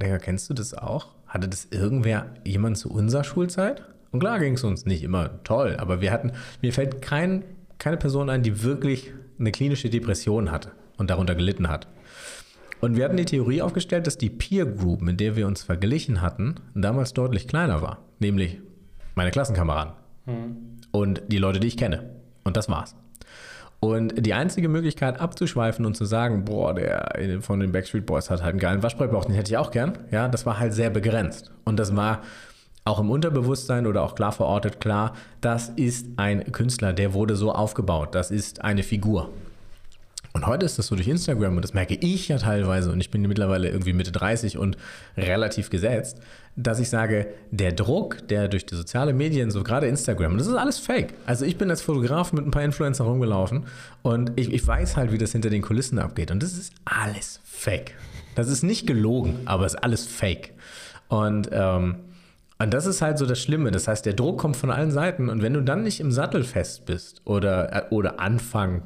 Digga, 0.00 0.18
kennst 0.18 0.48
du 0.50 0.54
das 0.54 0.74
auch? 0.74 1.14
Hatte 1.26 1.48
das 1.48 1.66
irgendwer, 1.70 2.26
jemand 2.44 2.78
zu 2.78 2.90
unserer 2.90 3.24
Schulzeit? 3.24 3.82
Und 4.12 4.20
klar 4.20 4.38
ging 4.38 4.54
es 4.54 4.64
uns 4.64 4.86
nicht 4.86 5.02
immer 5.02 5.42
toll, 5.42 5.76
aber 5.78 6.00
wir 6.00 6.12
hatten, 6.12 6.32
mir 6.62 6.72
fällt 6.72 7.02
kein, 7.02 7.44
keine 7.78 7.96
Person 7.96 8.30
ein, 8.30 8.42
die 8.42 8.62
wirklich 8.62 9.12
eine 9.38 9.52
klinische 9.52 9.90
Depression 9.90 10.50
hatte 10.50 10.72
und 10.96 11.10
darunter 11.10 11.34
gelitten 11.34 11.68
hat. 11.68 11.88
Und 12.80 12.96
wir 12.96 13.04
hatten 13.04 13.16
die 13.16 13.24
Theorie 13.24 13.62
aufgestellt, 13.62 14.06
dass 14.06 14.18
die 14.18 14.30
Peer 14.30 14.66
Group, 14.66 15.00
mit 15.00 15.18
der 15.18 15.34
wir 15.34 15.46
uns 15.46 15.62
verglichen 15.62 16.20
hatten, 16.20 16.56
damals 16.74 17.14
deutlich 17.14 17.48
kleiner 17.48 17.82
war. 17.82 17.98
Nämlich 18.18 18.58
meine 19.14 19.30
Klassenkameraden 19.30 19.94
mhm. 20.26 20.56
und 20.92 21.22
die 21.28 21.38
Leute, 21.38 21.58
die 21.58 21.68
ich 21.68 21.76
kenne. 21.76 22.10
Und 22.44 22.56
das 22.56 22.68
war's. 22.68 22.94
Und 23.80 24.26
die 24.26 24.34
einzige 24.34 24.68
Möglichkeit 24.68 25.20
abzuschweifen 25.20 25.84
und 25.84 25.96
zu 25.96 26.04
sagen, 26.04 26.44
boah, 26.44 26.74
der 26.74 27.40
von 27.40 27.60
den 27.60 27.72
Backstreet 27.72 28.06
Boys 28.06 28.30
hat 28.30 28.42
halt 28.42 28.52
einen 28.52 28.58
geilen 28.58 28.82
Waschbrettbauch, 28.82 29.26
den 29.26 29.34
hätte 29.34 29.50
ich 29.50 29.58
auch 29.58 29.70
gern, 29.70 29.98
ja, 30.10 30.28
das 30.28 30.46
war 30.46 30.58
halt 30.58 30.72
sehr 30.72 30.90
begrenzt. 30.90 31.52
Und 31.64 31.78
das 31.78 31.94
war 31.94 32.22
auch 32.84 33.00
im 33.00 33.10
Unterbewusstsein 33.10 33.86
oder 33.86 34.02
auch 34.02 34.14
klar 34.14 34.32
verortet 34.32 34.80
klar, 34.80 35.12
das 35.40 35.68
ist 35.70 36.06
ein 36.16 36.52
Künstler, 36.52 36.92
der 36.92 37.12
wurde 37.12 37.36
so 37.36 37.52
aufgebaut, 37.52 38.14
das 38.14 38.30
ist 38.30 38.62
eine 38.64 38.82
Figur. 38.82 39.30
Und 40.36 40.46
heute 40.46 40.66
ist 40.66 40.78
das 40.78 40.88
so 40.88 40.96
durch 40.96 41.08
Instagram 41.08 41.56
und 41.56 41.62
das 41.62 41.72
merke 41.72 41.94
ich 41.94 42.28
ja 42.28 42.36
teilweise 42.36 42.92
und 42.92 43.00
ich 43.00 43.10
bin 43.10 43.22
mittlerweile 43.22 43.70
irgendwie 43.70 43.94
Mitte 43.94 44.12
30 44.12 44.58
und 44.58 44.76
relativ 45.16 45.70
gesetzt, 45.70 46.20
dass 46.56 46.78
ich 46.78 46.90
sage, 46.90 47.28
der 47.50 47.72
Druck, 47.72 48.28
der 48.28 48.48
durch 48.48 48.66
die 48.66 48.74
sozialen 48.74 49.16
Medien, 49.16 49.50
so 49.50 49.62
gerade 49.62 49.86
Instagram, 49.86 50.36
das 50.36 50.46
ist 50.46 50.54
alles 50.54 50.78
fake. 50.78 51.14
Also 51.24 51.46
ich 51.46 51.56
bin 51.56 51.70
als 51.70 51.80
Fotograf 51.80 52.34
mit 52.34 52.44
ein 52.44 52.50
paar 52.50 52.64
Influencer 52.64 53.04
rumgelaufen 53.04 53.64
und 54.02 54.32
ich, 54.36 54.52
ich 54.52 54.66
weiß 54.66 54.98
halt, 54.98 55.10
wie 55.10 55.16
das 55.16 55.32
hinter 55.32 55.48
den 55.48 55.62
Kulissen 55.62 55.98
abgeht 55.98 56.30
und 56.30 56.42
das 56.42 56.52
ist 56.52 56.74
alles 56.84 57.40
fake. 57.44 57.94
Das 58.34 58.48
ist 58.48 58.62
nicht 58.62 58.86
gelogen, 58.86 59.40
aber 59.46 59.64
es 59.64 59.72
ist 59.72 59.82
alles 59.82 60.06
fake. 60.06 60.52
Und 61.08 61.48
ähm, 61.50 61.96
und 62.58 62.72
das 62.72 62.86
ist 62.86 63.02
halt 63.02 63.18
so 63.18 63.26
das 63.26 63.40
Schlimme. 63.40 63.70
Das 63.70 63.86
heißt, 63.86 64.06
der 64.06 64.14
Druck 64.14 64.38
kommt 64.38 64.56
von 64.56 64.70
allen 64.70 64.90
Seiten. 64.90 65.28
Und 65.28 65.42
wenn 65.42 65.52
du 65.52 65.62
dann 65.62 65.82
nicht 65.82 66.00
im 66.00 66.10
Sattel 66.10 66.42
fest 66.42 66.86
bist 66.86 67.20
oder, 67.26 67.90
äh, 67.90 67.94
oder 67.94 68.18
Anfang 68.18 68.82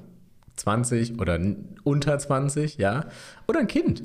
20 0.60 1.18
oder 1.20 1.38
unter 1.84 2.18
20, 2.18 2.78
ja, 2.78 3.06
oder 3.48 3.60
ein 3.60 3.66
Kind. 3.66 4.02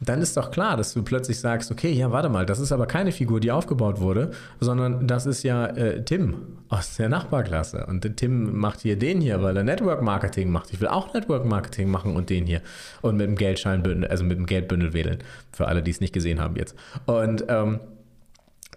Dann 0.00 0.20
ist 0.20 0.36
doch 0.36 0.50
klar, 0.50 0.76
dass 0.76 0.92
du 0.92 1.02
plötzlich 1.02 1.38
sagst, 1.38 1.70
okay, 1.70 1.90
ja, 1.92 2.10
warte 2.10 2.28
mal, 2.28 2.44
das 2.44 2.58
ist 2.58 2.72
aber 2.72 2.86
keine 2.86 3.12
Figur, 3.12 3.40
die 3.40 3.50
aufgebaut 3.50 4.00
wurde, 4.00 4.32
sondern 4.60 5.06
das 5.06 5.24
ist 5.24 5.42
ja 5.44 5.66
äh, 5.66 6.04
Tim 6.04 6.58
aus 6.68 6.96
der 6.96 7.08
Nachbarklasse. 7.08 7.86
Und 7.86 8.04
der 8.04 8.14
Tim 8.14 8.58
macht 8.58 8.80
hier 8.80 8.98
den 8.98 9.20
hier, 9.20 9.42
weil 9.42 9.56
er 9.56 9.64
Network 9.64 10.02
Marketing 10.02 10.50
macht. 10.50 10.72
Ich 10.72 10.80
will 10.80 10.88
auch 10.88 11.14
Network 11.14 11.46
Marketing 11.46 11.90
machen 11.90 12.16
und 12.16 12.28
den 12.28 12.44
hier. 12.44 12.60
Und 13.02 13.16
mit 13.16 13.26
dem 13.26 13.36
Geldscheinbündel, 13.36 14.10
also 14.10 14.24
mit 14.24 14.36
dem 14.36 14.46
Geldbündel 14.46 14.92
wählen. 14.92 15.18
Für 15.52 15.68
alle, 15.68 15.82
die 15.82 15.92
es 15.92 16.00
nicht 16.00 16.12
gesehen 16.12 16.40
haben 16.40 16.56
jetzt. 16.56 16.74
Und 17.06 17.44
ähm, 17.48 17.80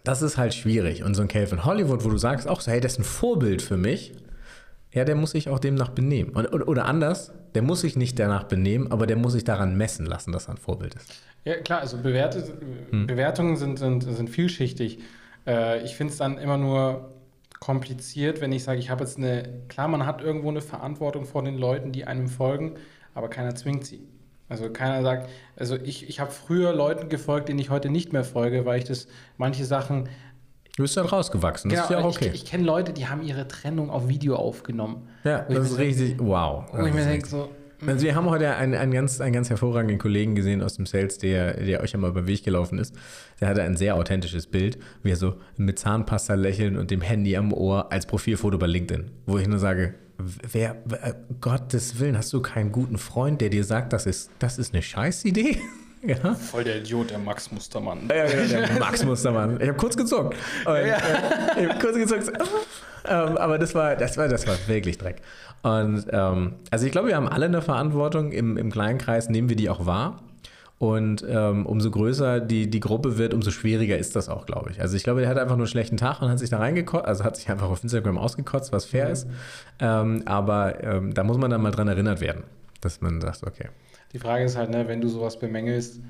das 0.04 0.22
ist 0.22 0.38
halt 0.38 0.54
schwierig. 0.54 1.04
Und 1.04 1.16
so 1.16 1.24
ein 1.24 1.28
Calvin 1.28 1.66
Hollywood, 1.66 2.06
wo 2.06 2.10
du 2.10 2.18
sagst 2.18 2.48
auch 2.48 2.62
so, 2.62 2.72
hey, 2.72 2.80
das 2.80 2.94
ist 2.94 3.00
ein 3.00 3.04
Vorbild 3.04 3.62
für 3.62 3.78
mich, 3.78 4.14
ja, 4.98 5.06
der 5.06 5.16
muss 5.16 5.32
sich 5.32 5.48
auch 5.48 5.60
demnach 5.60 5.90
benehmen. 5.90 6.36
Oder, 6.36 6.68
oder 6.68 6.86
anders, 6.86 7.32
der 7.54 7.62
muss 7.62 7.82
sich 7.82 7.96
nicht 7.96 8.18
danach 8.18 8.44
benehmen, 8.44 8.92
aber 8.92 9.06
der 9.06 9.16
muss 9.16 9.34
sich 9.34 9.44
daran 9.44 9.78
messen 9.78 10.06
lassen, 10.06 10.32
dass 10.32 10.48
er 10.48 10.56
ein 10.56 10.58
Vorbild 10.58 10.96
ist. 10.96 11.22
Ja, 11.46 11.56
klar, 11.58 11.82
also 11.82 11.98
Bewerte, 11.98 12.44
hm. 12.90 13.08
Bewertungen 13.08 13.56
sind, 13.58 13.78
sind, 13.78 14.02
sind 14.02 14.30
vielschichtig. 14.30 15.00
Äh, 15.46 15.84
ich 15.84 15.96
finde 15.96 16.12
es 16.12 16.18
dann 16.18 16.40
immer 16.40 16.58
nur 16.58 17.14
kompliziert, 17.60 18.42
wenn 18.42 18.52
ich 18.52 18.64
sage, 18.64 18.80
ich 18.80 18.90
habe 18.90 19.04
jetzt 19.04 19.18
eine, 19.18 19.44
klar, 19.68 19.88
man 19.88 20.06
hat 20.06 20.22
irgendwo 20.22 20.50
eine 20.50 20.62
Verantwortung 20.62 21.26
vor 21.26 21.44
den 21.44 21.58
Leuten, 21.58 21.92
die 21.92 22.06
einem 22.06 22.28
folgen, 22.28 22.74
aber 23.14 23.30
keiner 23.30 23.56
zwingt 23.56 23.86
sie. 23.86 24.08
Also 24.50 24.70
keiner 24.72 25.04
sagt, 25.04 25.30
also 25.58 25.76
ich, 25.76 26.08
ich 26.10 26.20
habe 26.20 26.32
früher 26.32 26.74
Leuten 26.74 27.10
gefolgt, 27.10 27.50
denen 27.50 27.60
ich 27.60 27.70
heute 27.70 27.90
nicht 27.90 28.14
mehr 28.14 28.24
folge, 28.24 28.66
weil 28.66 28.80
ich 28.80 28.86
das 28.86 29.08
manche 29.38 29.66
Sachen 29.66 30.10
Du 30.78 30.84
bist 30.84 30.96
dann 30.96 31.08
rausgewachsen, 31.08 31.72
das 31.72 31.88
genau, 31.88 32.00
ist 32.00 32.04
ja 32.04 32.08
auch 32.08 32.16
okay. 32.16 32.30
Ich, 32.32 32.44
ich 32.44 32.46
kenne 32.46 32.64
Leute, 32.64 32.94
die 32.94 33.08
haben 33.08 33.24
ihre 33.24 33.48
Trennung 33.48 33.90
auf 33.90 34.08
Video 34.08 34.36
aufgenommen. 34.36 35.10
Ja, 35.24 35.40
das 35.40 35.72
ist 35.72 35.80
richtig, 35.80 36.18
wow. 36.20 36.66
Wo 36.72 36.86
ich 36.86 36.94
mir 36.94 37.04
denke 37.04 37.28
so... 37.28 37.50
Also 37.86 38.06
wir 38.06 38.16
haben 38.16 38.30
heute 38.30 38.56
einen, 38.56 38.76
einen, 38.76 38.92
ganz, 38.92 39.20
einen 39.20 39.34
ganz 39.34 39.50
hervorragenden 39.50 39.98
Kollegen 39.98 40.36
gesehen 40.36 40.62
aus 40.62 40.76
dem 40.76 40.86
Sales, 40.86 41.18
der, 41.18 41.56
der 41.64 41.82
euch 41.82 41.96
einmal 41.96 42.12
über 42.12 42.22
den 42.22 42.28
Weg 42.28 42.44
gelaufen 42.44 42.78
ist. 42.78 42.96
Der 43.40 43.48
hatte 43.48 43.64
ein 43.64 43.76
sehr 43.76 43.96
authentisches 43.96 44.46
Bild, 44.46 44.78
wie 45.02 45.12
er 45.12 45.16
so 45.16 45.36
mit 45.58 45.80
Zahnpasta 45.80 46.36
lächeln 46.36 46.78
und 46.78 46.92
dem 46.92 47.02
Handy 47.02 47.36
am 47.38 47.54
Ohr 47.54 47.92
als 47.92 48.06
Profilfoto 48.06 48.60
bei 48.60 48.68
LinkedIn. 48.68 49.10
Wo 49.26 49.40
ich 49.40 49.48
nur 49.48 49.60
sage, 49.60 49.96
wer, 50.18 50.76
wer 50.86 51.16
Gottes 51.42 52.00
Willen, 52.00 52.18
hast 52.18 52.32
du 52.34 52.42
keinen 52.42 52.72
guten 52.72 53.00
Freund, 53.00 53.42
der 53.42 53.50
dir 53.50 53.64
sagt, 53.64 53.94
das 53.94 54.06
ist, 54.06 54.30
das 54.38 54.60
ist 54.60 54.74
eine 54.74 54.84
Scheißidee? 54.84 55.58
Ja. 56.08 56.34
Voll 56.36 56.64
der 56.64 56.78
Idiot, 56.78 57.12
der 57.12 57.20
Max 57.20 57.52
Mustermann. 57.52 58.10
Ja, 58.10 58.26
genau, 58.26 58.66
der 58.66 58.80
Max 58.80 59.04
Mustermann. 59.04 59.60
Ich 59.60 59.68
habe 59.68 59.78
kurz 59.78 59.98
gezuckt. 59.98 60.36
Und, 60.66 60.76
äh, 60.76 60.88
ich 60.88 61.70
habe 61.70 61.80
kurz 61.80 61.98
gezuckt. 61.98 62.32
ähm, 63.08 63.38
aber 63.38 63.58
das 63.58 63.76
war, 63.76 63.96
das, 63.96 64.18
war, 64.18 64.28
das 64.28 64.48
war 64.48 64.56
wirklich 64.68 64.98
Dreck. 64.98 65.18
Und 65.64 66.06
ähm, 66.12 66.54
also 66.72 66.86
ich 66.86 66.92
glaube, 66.92 67.10
wir 67.10 67.16
haben 67.16 67.28
alle 67.28 67.46
eine 67.46 67.62
Verantwortung. 67.62 68.32
Im, 68.32 68.58
Im 68.58 68.72
kleinen 68.72 68.98
Kreis 68.98 69.30
nehmen 69.30 69.50
wir 69.50 69.58
die 69.58 69.70
auch 69.70 69.86
wahr. 69.86 70.24
Und 70.80 71.26
ähm, 71.28 71.66
umso 71.66 71.90
größer 71.90 72.40
die, 72.40 72.70
die 72.70 72.80
Gruppe 72.80 73.18
wird, 73.18 73.34
umso 73.34 73.50
schwieriger 73.50 73.98
ist 73.98 74.16
das 74.16 74.30
auch, 74.30 74.46
glaube 74.46 74.70
ich. 74.70 74.80
Also 74.80 74.96
ich 74.96 75.04
glaube, 75.04 75.22
der 75.22 75.30
hat 75.30 75.38
einfach 75.38 75.56
nur 75.56 75.66
einen 75.66 75.72
schlechten 75.72 75.98
Tag 75.98 76.22
und 76.22 76.30
hat 76.30 76.38
sich 76.38 76.52
da 76.52 76.60
reingekotzt, 76.60 77.06
also 77.06 77.24
hat 77.24 77.36
sich 77.36 77.50
einfach 77.50 77.68
auf 77.68 77.82
Instagram 77.82 78.20
ausgekotzt, 78.20 78.72
was 78.72 78.86
fair 78.86 79.10
ist. 79.10 79.28
Ähm, 79.80 80.22
aber 80.26 80.84
ähm, 80.84 81.16
da 81.16 81.24
muss 81.24 81.38
man 81.38 81.50
dann 81.50 81.62
mal 81.62 81.72
dran 81.72 81.88
erinnert 81.88 82.22
werden, 82.22 82.44
dass 82.82 83.02
man 83.02 83.20
sagt, 83.22 83.44
okay. 83.44 83.70
Die 84.18 84.24
Frage 84.24 84.46
ist 84.46 84.58
halt, 84.58 84.72
ne, 84.72 84.88
wenn 84.88 85.00
du 85.00 85.10
sowas 85.10 85.38
bemängelst, 85.38 86.02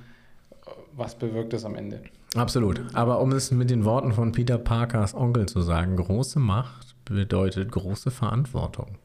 was 0.96 1.16
bewirkt 1.16 1.52
das 1.52 1.66
am 1.66 1.76
Ende? 1.76 2.00
Absolut. 2.38 2.80
Aber 2.94 3.20
um 3.20 3.34
es 3.34 3.52
mit 3.52 3.70
den 3.70 3.84
Worten 3.84 4.14
von 4.14 4.32
Peter 4.32 4.58
Parkers 4.58 5.14
Onkel 5.14 5.46
zu 5.46 5.60
sagen, 5.60 5.98
große 5.98 6.40
Macht 6.40 6.96
bedeutet 7.04 7.70
große 7.70 8.10
Verantwortung. 8.10 8.96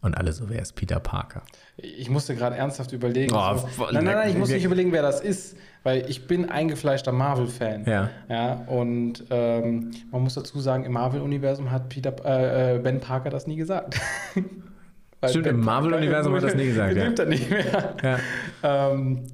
Und 0.00 0.18
alle 0.18 0.32
so, 0.32 0.48
wer 0.48 0.60
ist 0.60 0.74
Peter 0.74 0.98
Parker? 0.98 1.42
Ich 1.76 2.10
musste 2.10 2.34
gerade 2.34 2.56
ernsthaft 2.56 2.92
überlegen. 2.92 3.32
Oh, 3.32 3.56
so, 3.56 3.84
nein, 3.84 4.02
nein, 4.02 4.16
nein, 4.16 4.30
ich 4.30 4.36
muss 4.36 4.48
nicht 4.48 4.64
überlegen, 4.64 4.90
wer 4.90 5.02
das 5.02 5.20
ist, 5.20 5.56
weil 5.84 6.10
ich 6.10 6.26
bin 6.26 6.50
eingefleischter 6.50 7.12
Marvel-Fan. 7.12 7.84
Ja. 7.84 8.10
Ja, 8.28 8.54
und 8.66 9.22
ähm, 9.30 9.92
man 10.10 10.24
muss 10.24 10.34
dazu 10.34 10.58
sagen, 10.58 10.82
im 10.82 10.90
Marvel-Universum 10.90 11.70
hat 11.70 11.88
Peter, 11.88 12.16
äh, 12.24 12.74
äh, 12.74 12.78
Ben 12.80 12.98
Parker 12.98 13.30
das 13.30 13.46
nie 13.46 13.54
gesagt. 13.54 13.94
Stimmt, 15.26 15.46
im 15.48 15.60
Marvel-Universum 15.60 16.32
hat 16.34 16.42
er 16.42 16.48
das 16.48 16.56
nie 16.56 16.66
gesagt, 16.66 16.96
ja. 16.96 17.04
Lebt 17.06 17.18
er 17.18 17.26
nicht 17.26 17.50
mehr. 17.50 17.96
Ja. 18.02 18.18
Ähm, 18.92 19.26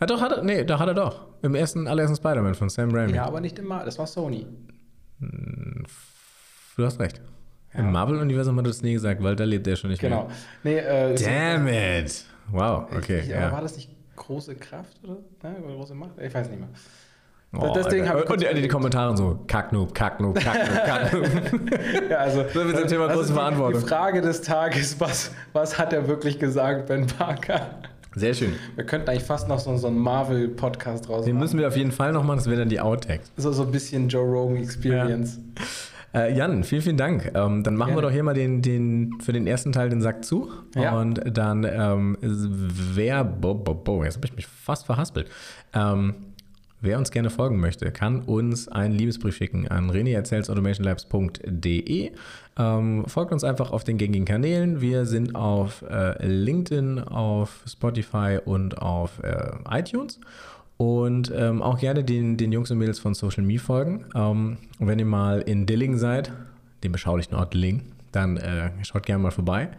ja 0.00 0.06
doch, 0.06 0.20
hat 0.20 0.32
er, 0.32 0.42
nee, 0.42 0.64
da 0.64 0.78
hat 0.78 0.88
er 0.88 0.94
doch. 0.94 1.26
Im 1.42 1.54
ersten, 1.54 1.86
allerersten 1.86 2.16
Spider-Man 2.16 2.54
von 2.54 2.68
Sam 2.68 2.90
Raimi. 2.94 3.14
ja, 3.14 3.24
aber 3.24 3.40
nicht 3.40 3.58
im 3.58 3.66
Marvel, 3.66 3.86
das 3.86 3.98
war 3.98 4.06
Sony. 4.06 4.46
Du 6.76 6.84
hast 6.84 6.98
recht. 7.00 7.20
Ja. 7.74 7.80
Im 7.80 7.92
Marvel-Universum 7.92 8.56
hat 8.58 8.64
er 8.66 8.68
das 8.68 8.82
nie 8.82 8.92
gesagt, 8.94 9.22
weil 9.22 9.36
da 9.36 9.44
lebt 9.44 9.66
er 9.66 9.76
schon 9.76 9.90
nicht 9.90 10.00
Genau. 10.00 10.28
Nee, 10.62 10.78
äh, 10.78 11.14
ist- 11.14 11.24
mehr. 11.24 11.56
Damn 11.58 11.68
it. 11.68 12.24
Wow, 12.50 12.86
okay. 12.96 13.20
Ich, 13.20 13.34
aber 13.34 13.44
war 13.46 13.52
ja. 13.52 13.60
das 13.60 13.76
nicht 13.76 13.90
große 14.16 14.54
Kraft 14.56 14.98
oder? 15.04 15.18
Ne, 15.42 15.56
oder 15.64 15.74
große 15.74 15.94
Macht? 15.94 16.18
Ich 16.20 16.34
weiß 16.34 16.48
nicht 16.50 16.58
mehr. 16.60 16.68
Oh, 17.54 17.70
deswegen 17.74 18.06
ich 18.06 18.10
und, 18.12 18.40
die 18.40 18.46
überlegt. 18.46 18.72
Kommentare 18.72 19.14
so, 19.16 19.38
Kacknoob, 19.46 19.94
Kacknoob, 19.94 20.36
Kacknoob, 20.36 20.74
Kacknoob. 20.86 21.26
Ja, 22.08 22.16
also, 22.18 22.44
So 22.52 22.64
mit 22.64 22.78
dem 22.78 22.86
Thema 22.88 23.08
das 23.08 23.16
große 23.16 23.34
Verantwortung. 23.34 23.82
Die 23.82 23.86
Frage 23.88 24.22
des 24.22 24.40
Tages, 24.40 24.98
was, 24.98 25.30
was 25.52 25.78
hat 25.78 25.92
er 25.92 26.08
wirklich 26.08 26.38
gesagt, 26.38 26.86
Ben 26.86 27.06
Parker? 27.06 27.60
Sehr 28.14 28.32
schön. 28.34 28.54
Wir 28.74 28.84
könnten 28.84 29.08
eigentlich 29.10 29.24
fast 29.24 29.48
noch 29.48 29.58
so, 29.58 29.76
so 29.76 29.86
einen 29.86 29.98
Marvel-Podcast 29.98 31.08
raus 31.08 31.24
Den 31.24 31.34
machen. 31.34 31.42
müssen 31.42 31.58
wir 31.58 31.68
auf 31.68 31.76
jeden 31.76 31.92
Fall 31.92 32.12
noch 32.12 32.24
machen, 32.24 32.38
das 32.38 32.46
wäre 32.46 32.58
dann 32.60 32.68
die 32.70 32.80
Outtakes. 32.80 33.30
So, 33.36 33.52
so 33.52 33.64
ein 33.64 33.70
bisschen 33.70 34.08
Joe 34.08 34.24
Rogan 34.24 34.56
Experience. 34.56 35.38
Äh, 36.14 36.34
Jan, 36.36 36.62
vielen, 36.62 36.82
vielen 36.82 36.96
Dank. 36.98 37.32
Ähm, 37.34 37.62
dann 37.62 37.74
machen 37.74 37.90
wir 37.90 37.94
Gerne. 37.96 38.02
doch 38.08 38.12
hier 38.12 38.22
mal 38.22 38.34
den, 38.34 38.60
den, 38.60 39.14
für 39.22 39.32
den 39.32 39.46
ersten 39.46 39.72
Teil 39.72 39.88
den 39.88 40.02
Sack 40.02 40.24
zu. 40.26 40.50
Ja. 40.74 40.98
Und 40.98 41.22
dann, 41.36 41.64
ähm, 41.64 42.18
wer, 42.20 43.24
bo, 43.24 43.54
bo, 43.54 43.72
bo, 43.74 44.04
jetzt 44.04 44.16
habe 44.16 44.26
ich 44.26 44.36
mich 44.36 44.46
fast 44.46 44.84
verhaspelt. 44.84 45.28
Ähm, 45.72 46.14
wer 46.82 46.98
uns 46.98 47.10
gerne 47.10 47.30
folgen 47.30 47.58
möchte, 47.58 47.90
kann 47.90 48.20
uns 48.20 48.68
einen 48.68 48.92
Liebesbrief 48.92 49.36
schicken 49.36 49.66
an 49.68 49.88
reneerzählsautomationlabs.de. 49.88 52.12
Ähm, 52.58 53.04
folgt 53.06 53.32
uns 53.32 53.44
einfach 53.44 53.70
auf 53.70 53.84
den 53.84 53.96
gängigen 53.96 54.26
Kanälen. 54.26 54.82
Wir 54.82 55.06
sind 55.06 55.34
auf 55.34 55.82
äh, 55.88 56.26
LinkedIn, 56.26 56.98
auf 56.98 57.62
Spotify 57.66 58.38
und 58.44 58.76
auf 58.78 59.22
äh, 59.22 59.52
iTunes. 59.70 60.20
Und 60.76 61.32
ähm, 61.34 61.62
auch 61.62 61.78
gerne 61.78 62.04
den, 62.04 62.36
den 62.36 62.52
Jungs 62.52 62.70
und 62.70 62.76
Mädels 62.78 62.98
von 62.98 63.14
Social 63.14 63.44
Me 63.44 63.58
folgen. 63.58 64.04
Ähm, 64.14 64.58
wenn 64.78 64.98
ihr 64.98 65.06
mal 65.06 65.40
in 65.40 65.64
Dilling 65.64 65.96
seid, 65.96 66.30
dem 66.82 66.92
beschaulichen 66.92 67.34
Ort 67.36 67.54
Dilling, 67.54 67.80
dann 68.10 68.36
äh, 68.36 68.68
schaut 68.82 69.06
gerne 69.06 69.22
mal 69.22 69.30
vorbei. 69.30 69.70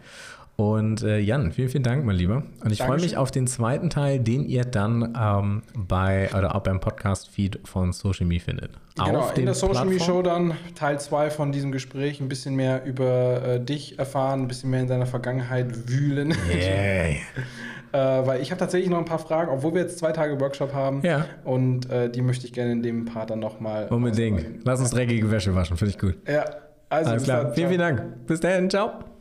Und 0.56 1.02
äh, 1.02 1.18
Jan, 1.18 1.50
vielen, 1.50 1.68
vielen 1.68 1.82
Dank, 1.82 2.04
mein 2.04 2.14
Lieber. 2.14 2.44
Und 2.62 2.70
ich 2.70 2.80
freue 2.80 3.00
mich 3.00 3.16
auf 3.16 3.32
den 3.32 3.48
zweiten 3.48 3.90
Teil, 3.90 4.20
den 4.20 4.44
ihr 4.44 4.64
dann 4.64 5.16
ähm, 5.20 5.62
bei 5.74 6.30
oder 6.36 6.54
auch 6.54 6.60
beim 6.60 6.78
Podcast-Feed 6.78 7.60
von 7.64 7.92
Social 7.92 8.26
Me 8.26 8.38
findet. 8.38 8.70
Genau, 8.94 9.20
auf 9.20 9.36
in 9.36 9.46
der 9.46 9.54
Social 9.54 9.84
Media 9.84 10.04
Show 10.04 10.22
dann 10.22 10.54
Teil 10.76 11.00
2 11.00 11.30
von 11.30 11.50
diesem 11.50 11.72
Gespräch, 11.72 12.20
ein 12.20 12.28
bisschen 12.28 12.54
mehr 12.54 12.84
über 12.84 13.42
äh, 13.44 13.60
dich 13.60 13.98
erfahren, 13.98 14.42
ein 14.42 14.48
bisschen 14.48 14.70
mehr 14.70 14.82
in 14.82 14.86
deiner 14.86 15.06
Vergangenheit 15.06 15.88
wühlen. 15.88 16.32
Yay. 16.52 17.16
äh, 17.92 17.98
weil 17.98 18.40
ich 18.40 18.52
habe 18.52 18.60
tatsächlich 18.60 18.90
noch 18.90 18.98
ein 18.98 19.04
paar 19.04 19.18
Fragen, 19.18 19.50
obwohl 19.50 19.74
wir 19.74 19.82
jetzt 19.82 19.98
zwei 19.98 20.12
Tage 20.12 20.38
Workshop 20.40 20.72
haben. 20.72 21.02
Ja. 21.02 21.26
Und 21.42 21.90
äh, 21.90 22.08
die 22.08 22.22
möchte 22.22 22.46
ich 22.46 22.52
gerne 22.52 22.70
in 22.70 22.82
dem 22.84 23.06
Part 23.06 23.30
dann 23.30 23.40
nochmal. 23.40 23.88
Unbedingt. 23.88 24.64
Lass 24.64 24.78
uns 24.78 24.90
dreckige 24.90 25.28
Wäsche 25.32 25.52
waschen, 25.56 25.76
finde 25.76 25.90
ich 25.90 25.98
gut. 25.98 26.16
Ja, 26.28 26.44
also 26.88 27.10
Alles 27.10 27.24
klar. 27.24 27.44
dann. 27.44 27.54
Vielen, 27.54 27.68
vielen 27.68 27.80
Dank. 27.80 28.26
Bis 28.26 28.38
dahin. 28.38 28.70
Ciao. 28.70 29.13